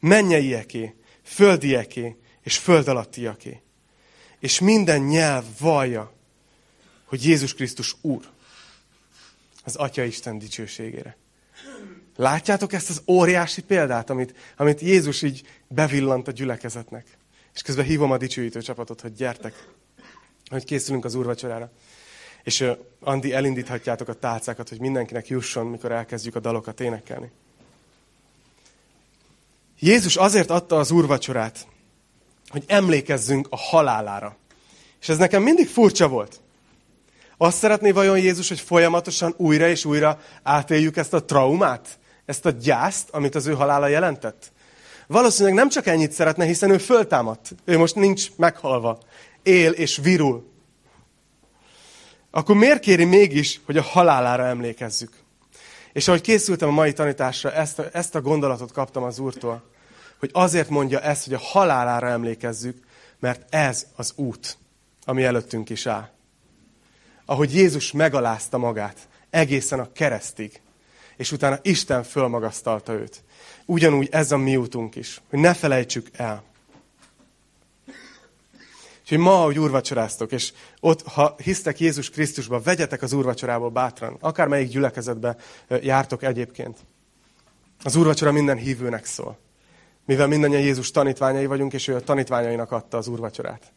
Mennyeieké, 0.00 0.94
földieké 1.22 2.16
és 2.42 2.58
föld 2.58 2.88
alattiaké. 2.88 3.62
És 4.38 4.60
minden 4.60 5.00
nyelv 5.00 5.44
vallja, 5.58 6.12
hogy 7.04 7.24
Jézus 7.24 7.54
Krisztus 7.54 7.96
Úr. 8.00 8.28
Az 9.64 9.76
Atya 9.76 10.02
Isten 10.02 10.38
dicsőségére. 10.38 11.16
Látjátok 12.16 12.72
ezt 12.72 12.90
az 12.90 13.02
óriási 13.06 13.62
példát, 13.62 14.10
amit, 14.10 14.34
amit 14.56 14.80
Jézus 14.80 15.22
így 15.22 15.42
bevillant 15.68 16.28
a 16.28 16.30
gyülekezetnek? 16.30 17.06
És 17.54 17.62
közben 17.62 17.84
hívom 17.84 18.10
a 18.10 18.16
dicsőítő 18.16 18.60
csapatot, 18.60 19.00
hogy 19.00 19.12
gyertek, 19.12 19.68
hogy 20.50 20.64
készülünk 20.64 21.04
az 21.04 21.14
úrvacsorára. 21.14 21.72
És 22.46 22.64
Andi, 23.00 23.32
elindíthatjátok 23.32 24.08
a 24.08 24.12
tálcákat, 24.12 24.68
hogy 24.68 24.80
mindenkinek 24.80 25.28
jusson, 25.28 25.66
mikor 25.66 25.92
elkezdjük 25.92 26.34
a 26.36 26.40
dalokat 26.40 26.80
énekelni. 26.80 27.30
Jézus 29.78 30.16
azért 30.16 30.50
adta 30.50 30.78
az 30.78 30.90
úrvacsorát, 30.90 31.66
hogy 32.48 32.64
emlékezzünk 32.66 33.46
a 33.50 33.56
halálára. 33.56 34.36
És 35.00 35.08
ez 35.08 35.16
nekem 35.16 35.42
mindig 35.42 35.68
furcsa 35.68 36.08
volt. 36.08 36.40
Azt 37.36 37.58
szeretné 37.58 37.90
vajon 37.90 38.18
Jézus, 38.18 38.48
hogy 38.48 38.60
folyamatosan 38.60 39.34
újra 39.36 39.68
és 39.68 39.84
újra 39.84 40.20
átéljük 40.42 40.96
ezt 40.96 41.14
a 41.14 41.24
traumát, 41.24 41.98
ezt 42.24 42.46
a 42.46 42.50
gyászt, 42.50 43.08
amit 43.10 43.34
az 43.34 43.46
ő 43.46 43.52
halála 43.52 43.86
jelentett? 43.86 44.52
Valószínűleg 45.06 45.54
nem 45.54 45.68
csak 45.68 45.86
ennyit 45.86 46.12
szeretne, 46.12 46.44
hiszen 46.44 46.70
ő 46.70 46.78
föltámadt. 46.78 47.54
Ő 47.64 47.78
most 47.78 47.94
nincs 47.94 48.28
meghalva. 48.36 48.98
Él 49.42 49.72
és 49.72 49.96
virul 50.02 50.54
akkor 52.36 52.56
miért 52.56 52.80
kéri 52.80 53.04
mégis, 53.04 53.60
hogy 53.64 53.76
a 53.76 53.82
halálára 53.82 54.46
emlékezzük? 54.46 55.12
És 55.92 56.08
ahogy 56.08 56.20
készültem 56.20 56.68
a 56.68 56.72
mai 56.72 56.92
tanításra, 56.92 57.52
ezt 57.52 57.78
a, 57.78 57.84
ezt 57.92 58.14
a 58.14 58.20
gondolatot 58.20 58.72
kaptam 58.72 59.02
az 59.02 59.18
Úrtól, 59.18 59.62
hogy 60.18 60.30
azért 60.32 60.68
mondja 60.68 61.00
ezt, 61.00 61.24
hogy 61.24 61.34
a 61.34 61.38
halálára 61.38 62.08
emlékezzük, 62.08 62.86
mert 63.18 63.54
ez 63.54 63.86
az 63.94 64.12
út, 64.16 64.58
ami 65.04 65.24
előttünk 65.24 65.70
is 65.70 65.86
áll. 65.86 66.10
Ahogy 67.24 67.54
Jézus 67.54 67.92
megalázta 67.92 68.58
magát 68.58 69.08
egészen 69.30 69.78
a 69.78 69.92
keresztig, 69.92 70.60
és 71.16 71.32
utána 71.32 71.58
Isten 71.62 72.02
fölmagasztalta 72.02 72.92
őt. 72.92 73.22
Ugyanúgy 73.64 74.08
ez 74.10 74.32
a 74.32 74.36
mi 74.36 74.56
útunk 74.56 74.94
is, 74.94 75.20
hogy 75.30 75.38
ne 75.38 75.54
felejtsük 75.54 76.08
el. 76.12 76.44
Úgyhogy 79.06 79.18
ma, 79.18 79.40
ahogy 79.40 79.58
úrvacsoráztok, 79.58 80.32
és 80.32 80.52
ott, 80.80 81.02
ha 81.02 81.34
hisztek 81.42 81.80
Jézus 81.80 82.10
Krisztusba, 82.10 82.60
vegyetek 82.60 83.02
az 83.02 83.12
úrvacsorából 83.12 83.70
bátran. 83.70 84.16
Akármelyik 84.20 84.68
gyülekezetbe 84.68 85.36
jártok 85.68 86.22
egyébként. 86.22 86.78
Az 87.82 87.96
úrvacsora 87.96 88.32
minden 88.32 88.56
hívőnek 88.56 89.04
szól. 89.04 89.38
Mivel 90.04 90.26
mindannyian 90.26 90.60
Jézus 90.60 90.90
tanítványai 90.90 91.46
vagyunk, 91.46 91.72
és 91.72 91.88
ő 91.88 91.94
a 91.94 92.00
tanítványainak 92.00 92.72
adta 92.72 92.96
az 92.96 93.08
úrvacsorát. 93.08 93.72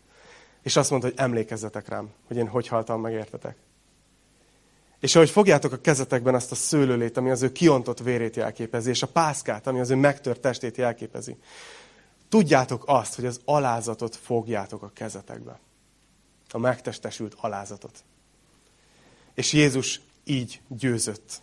És 0.64 0.76
azt 0.76 0.90
mondta, 0.90 1.08
hogy 1.08 1.18
emlékezzetek 1.18 1.88
rám, 1.88 2.10
hogy 2.28 2.38
én 2.38 2.48
hogy 2.48 2.68
haltam 2.68 3.02
meg, 3.02 3.14
értetek. 3.14 3.58
És 5.00 5.16
ahogy 5.16 5.30
fogjátok 5.30 5.72
a 5.72 5.82
kezetekben 5.82 6.36
azt 6.36 6.52
a 6.52 6.56
szőlőlét, 6.56 7.18
ami 7.18 7.30
az 7.30 7.42
ő 7.42 7.52
kiontott 7.52 8.00
vérét 8.00 8.36
jelképezi, 8.36 8.90
és 8.90 9.02
a 9.02 9.08
pászkát, 9.08 9.68
ami 9.68 9.80
az 9.80 9.90
ő 9.90 9.96
megtört 9.96 10.42
testét 10.42 10.78
jelképezi, 10.78 11.38
tudjátok 12.30 12.84
azt, 12.86 13.16
hogy 13.16 13.26
az 13.26 13.42
alázatot 13.46 14.16
fogjátok 14.16 14.84
a 14.84 14.92
kezetekbe. 14.94 15.60
A 16.50 16.58
megtestesült 16.58 17.34
alázatot. 17.38 18.04
És 19.34 19.54
Jézus 19.54 20.02
így 20.24 20.62
győzött. 20.68 21.42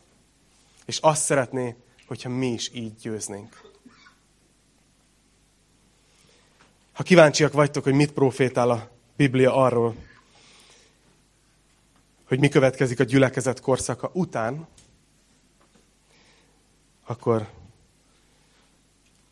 És 0.84 0.99
azt 0.99 1.22
szeretné, 1.22 1.76
hogyha 2.07 2.28
mi 2.28 2.47
is 2.47 2.70
így 2.74 2.95
győznénk. 2.97 3.70
Ha 6.93 7.03
kíváncsiak 7.03 7.53
vagytok, 7.53 7.84
hogy 7.84 7.95
mit 7.95 8.12
profétál 8.12 8.70
a 8.70 8.91
Biblia 9.16 9.55
arról, 9.55 9.95
hogy 12.24 12.39
mi 12.39 12.49
következik 12.49 13.01
a 13.01 13.05
gyülekezet 13.05 13.61
korszaka 13.61 14.11
után, 14.12 14.66
akkor 17.05 17.49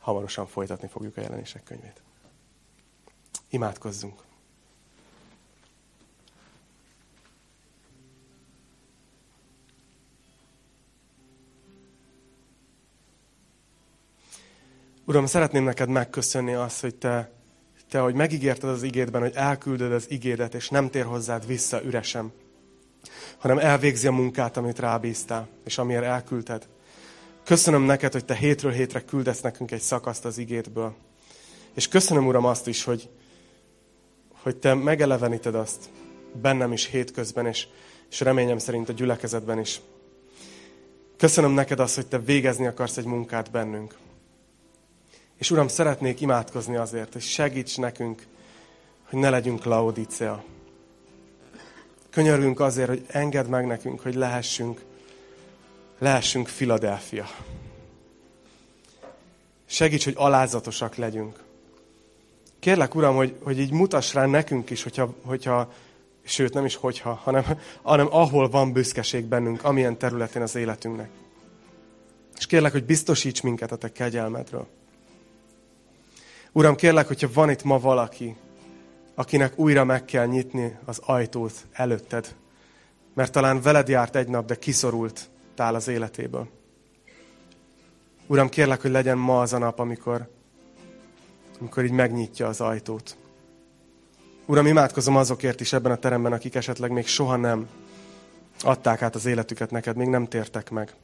hamarosan 0.05 0.46
folytatni 0.46 0.88
fogjuk 0.88 1.16
a 1.16 1.20
jelenések 1.20 1.62
könyvét. 1.62 2.02
Imádkozzunk! 3.48 4.22
Uram, 15.05 15.26
szeretném 15.26 15.64
neked 15.64 15.88
megköszönni 15.88 16.55
azt, 16.55 16.80
hogy 16.80 16.94
te, 16.94 17.30
te, 17.88 18.00
hogy 18.00 18.14
megígérted 18.14 18.68
az 18.68 18.82
igédben, 18.82 19.20
hogy 19.20 19.34
elküldöd 19.34 19.92
az 19.92 20.11
igédet, 20.11 20.55
és 20.55 20.68
nem 20.68 20.90
tér 20.90 21.05
hozzád 21.05 21.46
vissza 21.46 21.82
üresen, 21.84 22.32
hanem 23.38 23.59
elvégzi 23.59 24.07
a 24.07 24.12
munkát, 24.12 24.57
amit 24.57 24.78
rábíztál, 24.78 25.48
és 25.64 25.78
amiért 25.78 26.05
elküldted. 26.05 26.68
Köszönöm 27.45 27.82
neked, 27.82 28.12
hogy 28.12 28.24
te 28.24 28.34
hétről 28.34 28.72
hétre 28.72 29.01
küldesz 29.01 29.40
nekünk 29.40 29.70
egy 29.70 29.80
szakaszt 29.80 30.24
az 30.24 30.38
igédből. 30.38 30.95
És 31.74 31.88
köszönöm, 31.88 32.26
Uram, 32.26 32.45
azt 32.45 32.66
is, 32.66 32.84
hogy, 32.84 33.09
hogy 34.42 34.57
te 34.57 34.74
megeleveníted 34.74 35.55
azt 35.55 35.88
bennem 36.40 36.72
is 36.72 36.86
hétközben, 36.86 37.47
és, 37.47 37.66
és 38.11 38.20
reményem 38.20 38.59
szerint 38.59 38.88
a 38.88 38.92
gyülekezetben 38.92 39.59
is. 39.59 39.80
Köszönöm 41.16 41.53
neked 41.53 41.80
azt, 41.80 41.95
hogy 41.95 42.07
te 42.07 42.18
végezni 42.18 42.66
akarsz 42.66 42.97
egy 42.97 43.05
munkát 43.05 43.51
bennünk. 43.51 43.97
És 45.36 45.51
Uram, 45.51 45.68
szeretnék 45.68 46.20
imádkozni 46.20 46.76
azért, 46.76 47.12
hogy 47.12 47.22
segíts 47.22 47.78
nekünk, 47.78 48.26
hogy 49.09 49.18
ne 49.18 49.30
legyünk 49.30 49.64
Laodicea. 49.64 50.45
Könyörgünk 52.11 52.61
azért, 52.61 52.88
hogy 52.88 53.05
engedd 53.07 53.47
meg 53.47 53.66
nekünk, 53.66 54.01
hogy 54.01 54.14
lehessünk, 54.14 54.80
lehessünk 55.99 56.49
Filadelfia. 56.49 57.26
Segíts, 59.66 60.05
hogy 60.05 60.14
alázatosak 60.16 60.95
legyünk. 60.97 61.42
Kérlek, 62.59 62.95
Uram, 62.95 63.16
hogy, 63.16 63.36
hogy 63.42 63.59
így 63.59 63.72
mutass 63.72 64.14
rá 64.14 64.26
nekünk 64.26 64.70
is, 64.70 64.82
hogyha, 64.82 65.14
hogyha 65.24 65.72
sőt, 66.24 66.55
nem 66.55 66.64
is 66.64 66.76
hogyha, 66.76 67.20
hanem, 67.22 67.45
hanem 67.82 68.07
ahol 68.11 68.49
van 68.49 68.72
büszkeség 68.72 69.24
bennünk, 69.24 69.64
amilyen 69.64 69.99
területén 69.99 70.42
az 70.42 70.55
életünknek. 70.55 71.09
És 72.36 72.47
kérlek, 72.47 72.72
hogy 72.72 72.84
biztosíts 72.84 73.42
minket 73.42 73.72
a 73.72 73.76
te 73.76 73.92
kegyelmedről. 73.92 74.66
Uram, 76.53 76.74
kérlek, 76.74 77.07
hogyha 77.07 77.28
van 77.32 77.51
itt 77.51 77.62
ma 77.62 77.78
valaki, 77.78 78.36
akinek 79.14 79.59
újra 79.59 79.84
meg 79.84 80.05
kell 80.05 80.26
nyitni 80.26 80.78
az 80.84 80.99
ajtót 80.99 81.53
előtted, 81.72 82.34
mert 83.14 83.32
talán 83.32 83.61
veled 83.61 83.88
járt 83.88 84.16
egy 84.16 84.28
nap, 84.28 84.47
de 84.47 84.55
kiszorult 84.55 85.28
tál 85.55 85.74
az 85.74 85.88
életéből. 85.88 86.48
Uram, 88.26 88.48
kérlek, 88.48 88.80
hogy 88.80 88.90
legyen 88.90 89.18
ma 89.18 89.40
az 89.40 89.52
a 89.52 89.59
nap, 89.59 89.78
amikor, 89.78 90.30
amikor 91.61 91.84
így 91.84 91.90
megnyitja 91.90 92.46
az 92.46 92.61
ajtót. 92.61 93.16
Uram, 94.46 94.66
imádkozom 94.66 95.16
azokért 95.16 95.61
is 95.61 95.72
ebben 95.72 95.92
a 95.92 95.96
teremben, 95.96 96.32
akik 96.32 96.55
esetleg 96.55 96.90
még 96.90 97.07
soha 97.07 97.36
nem 97.36 97.68
adták 98.61 99.02
át 99.02 99.14
az 99.14 99.26
életüket 99.26 99.70
neked, 99.70 99.96
még 99.96 100.09
nem 100.09 100.26
tértek 100.26 100.70
meg. 100.70 100.94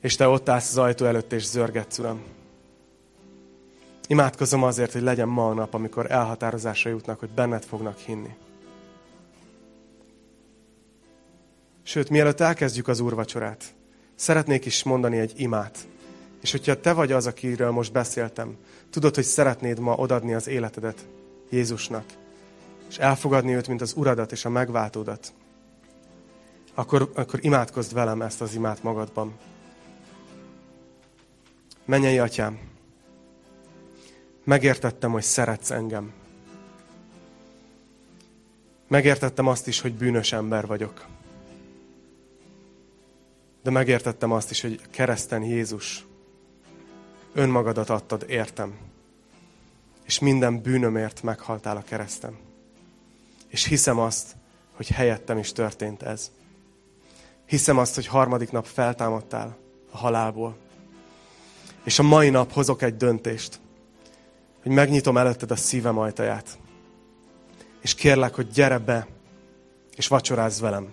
És 0.00 0.16
te 0.16 0.28
ott 0.28 0.48
állsz 0.48 0.70
az 0.70 0.78
ajtó 0.78 1.04
előtt, 1.04 1.32
és 1.32 1.46
zörgetsz, 1.46 1.98
Uram. 1.98 2.22
Imádkozom 4.08 4.62
azért, 4.62 4.92
hogy 4.92 5.02
legyen 5.02 5.28
ma 5.28 5.48
a 5.48 5.54
nap, 5.54 5.74
amikor 5.74 6.10
elhatározásra 6.10 6.90
jutnak, 6.90 7.18
hogy 7.18 7.30
benned 7.30 7.64
fognak 7.64 7.98
hinni. 7.98 8.34
Sőt, 11.82 12.10
mielőtt 12.10 12.40
elkezdjük 12.40 12.88
az 12.88 13.00
úrvacsorát, 13.00 13.74
szeretnék 14.14 14.64
is 14.64 14.82
mondani 14.82 15.18
egy 15.18 15.32
imát. 15.36 15.78
És 16.40 16.50
hogyha 16.50 16.80
te 16.80 16.92
vagy 16.92 17.12
az, 17.12 17.26
akiről 17.26 17.70
most 17.70 17.92
beszéltem, 17.92 18.56
tudod, 18.90 19.14
hogy 19.14 19.24
szeretnéd 19.24 19.78
ma 19.78 19.94
odadni 19.94 20.34
az 20.34 20.46
életedet 20.46 21.06
Jézusnak, 21.50 22.04
és 22.88 22.98
elfogadni 22.98 23.54
őt, 23.54 23.68
mint 23.68 23.80
az 23.80 23.92
uradat 23.96 24.32
és 24.32 24.44
a 24.44 24.48
megváltódat, 24.48 25.32
akkor, 26.74 27.10
akkor 27.14 27.44
imádkozd 27.44 27.92
velem 27.94 28.22
ezt 28.22 28.40
az 28.40 28.54
imát 28.54 28.82
magadban. 28.82 29.34
Menjei 31.84 32.18
atyám, 32.18 32.58
megértettem, 34.44 35.10
hogy 35.10 35.22
szeretsz 35.22 35.70
engem. 35.70 36.12
Megértettem 38.88 39.46
azt 39.46 39.66
is, 39.66 39.80
hogy 39.80 39.94
bűnös 39.94 40.32
ember 40.32 40.66
vagyok. 40.66 41.06
De 43.62 43.70
megértettem 43.70 44.32
azt 44.32 44.50
is, 44.50 44.60
hogy 44.60 44.80
kereszten 44.90 45.42
Jézus 45.42 46.06
önmagadat 47.32 47.90
adtad, 47.90 48.24
értem. 48.28 48.74
És 50.04 50.18
minden 50.18 50.60
bűnömért 50.60 51.22
meghaltál 51.22 51.76
a 51.76 51.82
kereszten. 51.82 52.36
És 53.48 53.64
hiszem 53.64 53.98
azt, 53.98 54.36
hogy 54.72 54.88
helyettem 54.88 55.38
is 55.38 55.52
történt 55.52 56.02
ez. 56.02 56.30
Hiszem 57.46 57.78
azt, 57.78 57.94
hogy 57.94 58.06
harmadik 58.06 58.50
nap 58.50 58.66
feltámadtál 58.66 59.56
a 59.90 59.96
halálból. 59.96 60.56
És 61.84 61.98
a 61.98 62.02
mai 62.02 62.30
nap 62.30 62.52
hozok 62.52 62.82
egy 62.82 62.96
döntést, 62.96 63.60
hogy 64.62 64.72
megnyitom 64.72 65.16
előtted 65.16 65.50
a 65.50 65.56
szívem 65.56 65.98
ajtaját. 65.98 66.58
És 67.80 67.94
kérlek, 67.94 68.34
hogy 68.34 68.50
gyere 68.50 68.78
be, 68.78 69.06
és 69.96 70.08
vacsorázz 70.08 70.60
velem. 70.60 70.92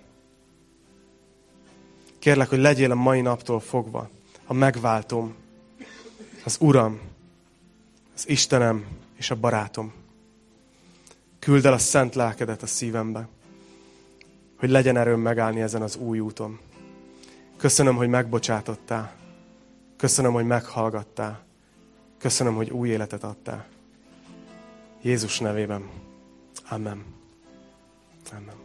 Kérlek, 2.19 2.49
hogy 2.49 2.59
legyél 2.59 2.91
a 2.91 2.95
mai 2.95 3.21
naptól 3.21 3.59
fogva 3.59 4.09
a 4.45 4.53
megváltom, 4.53 5.35
az 6.43 6.57
Uram, 6.59 6.99
az 8.15 8.29
Istenem 8.29 8.85
és 9.17 9.31
a 9.31 9.35
barátom. 9.35 9.93
Küld 11.39 11.65
el 11.65 11.73
a 11.73 11.77
szent 11.77 12.15
lelkedet 12.15 12.61
a 12.61 12.67
szívembe, 12.67 13.27
hogy 14.59 14.69
legyen 14.69 14.97
erőm 14.97 15.19
megállni 15.19 15.61
ezen 15.61 15.81
az 15.81 15.95
új 15.95 16.19
úton. 16.19 16.59
Köszönöm, 17.57 17.95
hogy 17.95 18.07
megbocsátottál. 18.07 19.13
Köszönöm, 19.97 20.33
hogy 20.33 20.45
meghallgattál. 20.45 21.43
Köszönöm, 22.17 22.55
hogy 22.55 22.69
új 22.69 22.89
életet 22.89 23.23
adtál. 23.23 23.65
Jézus 25.01 25.39
nevében. 25.39 25.89
Amen. 26.69 27.03
Amen. 28.31 28.58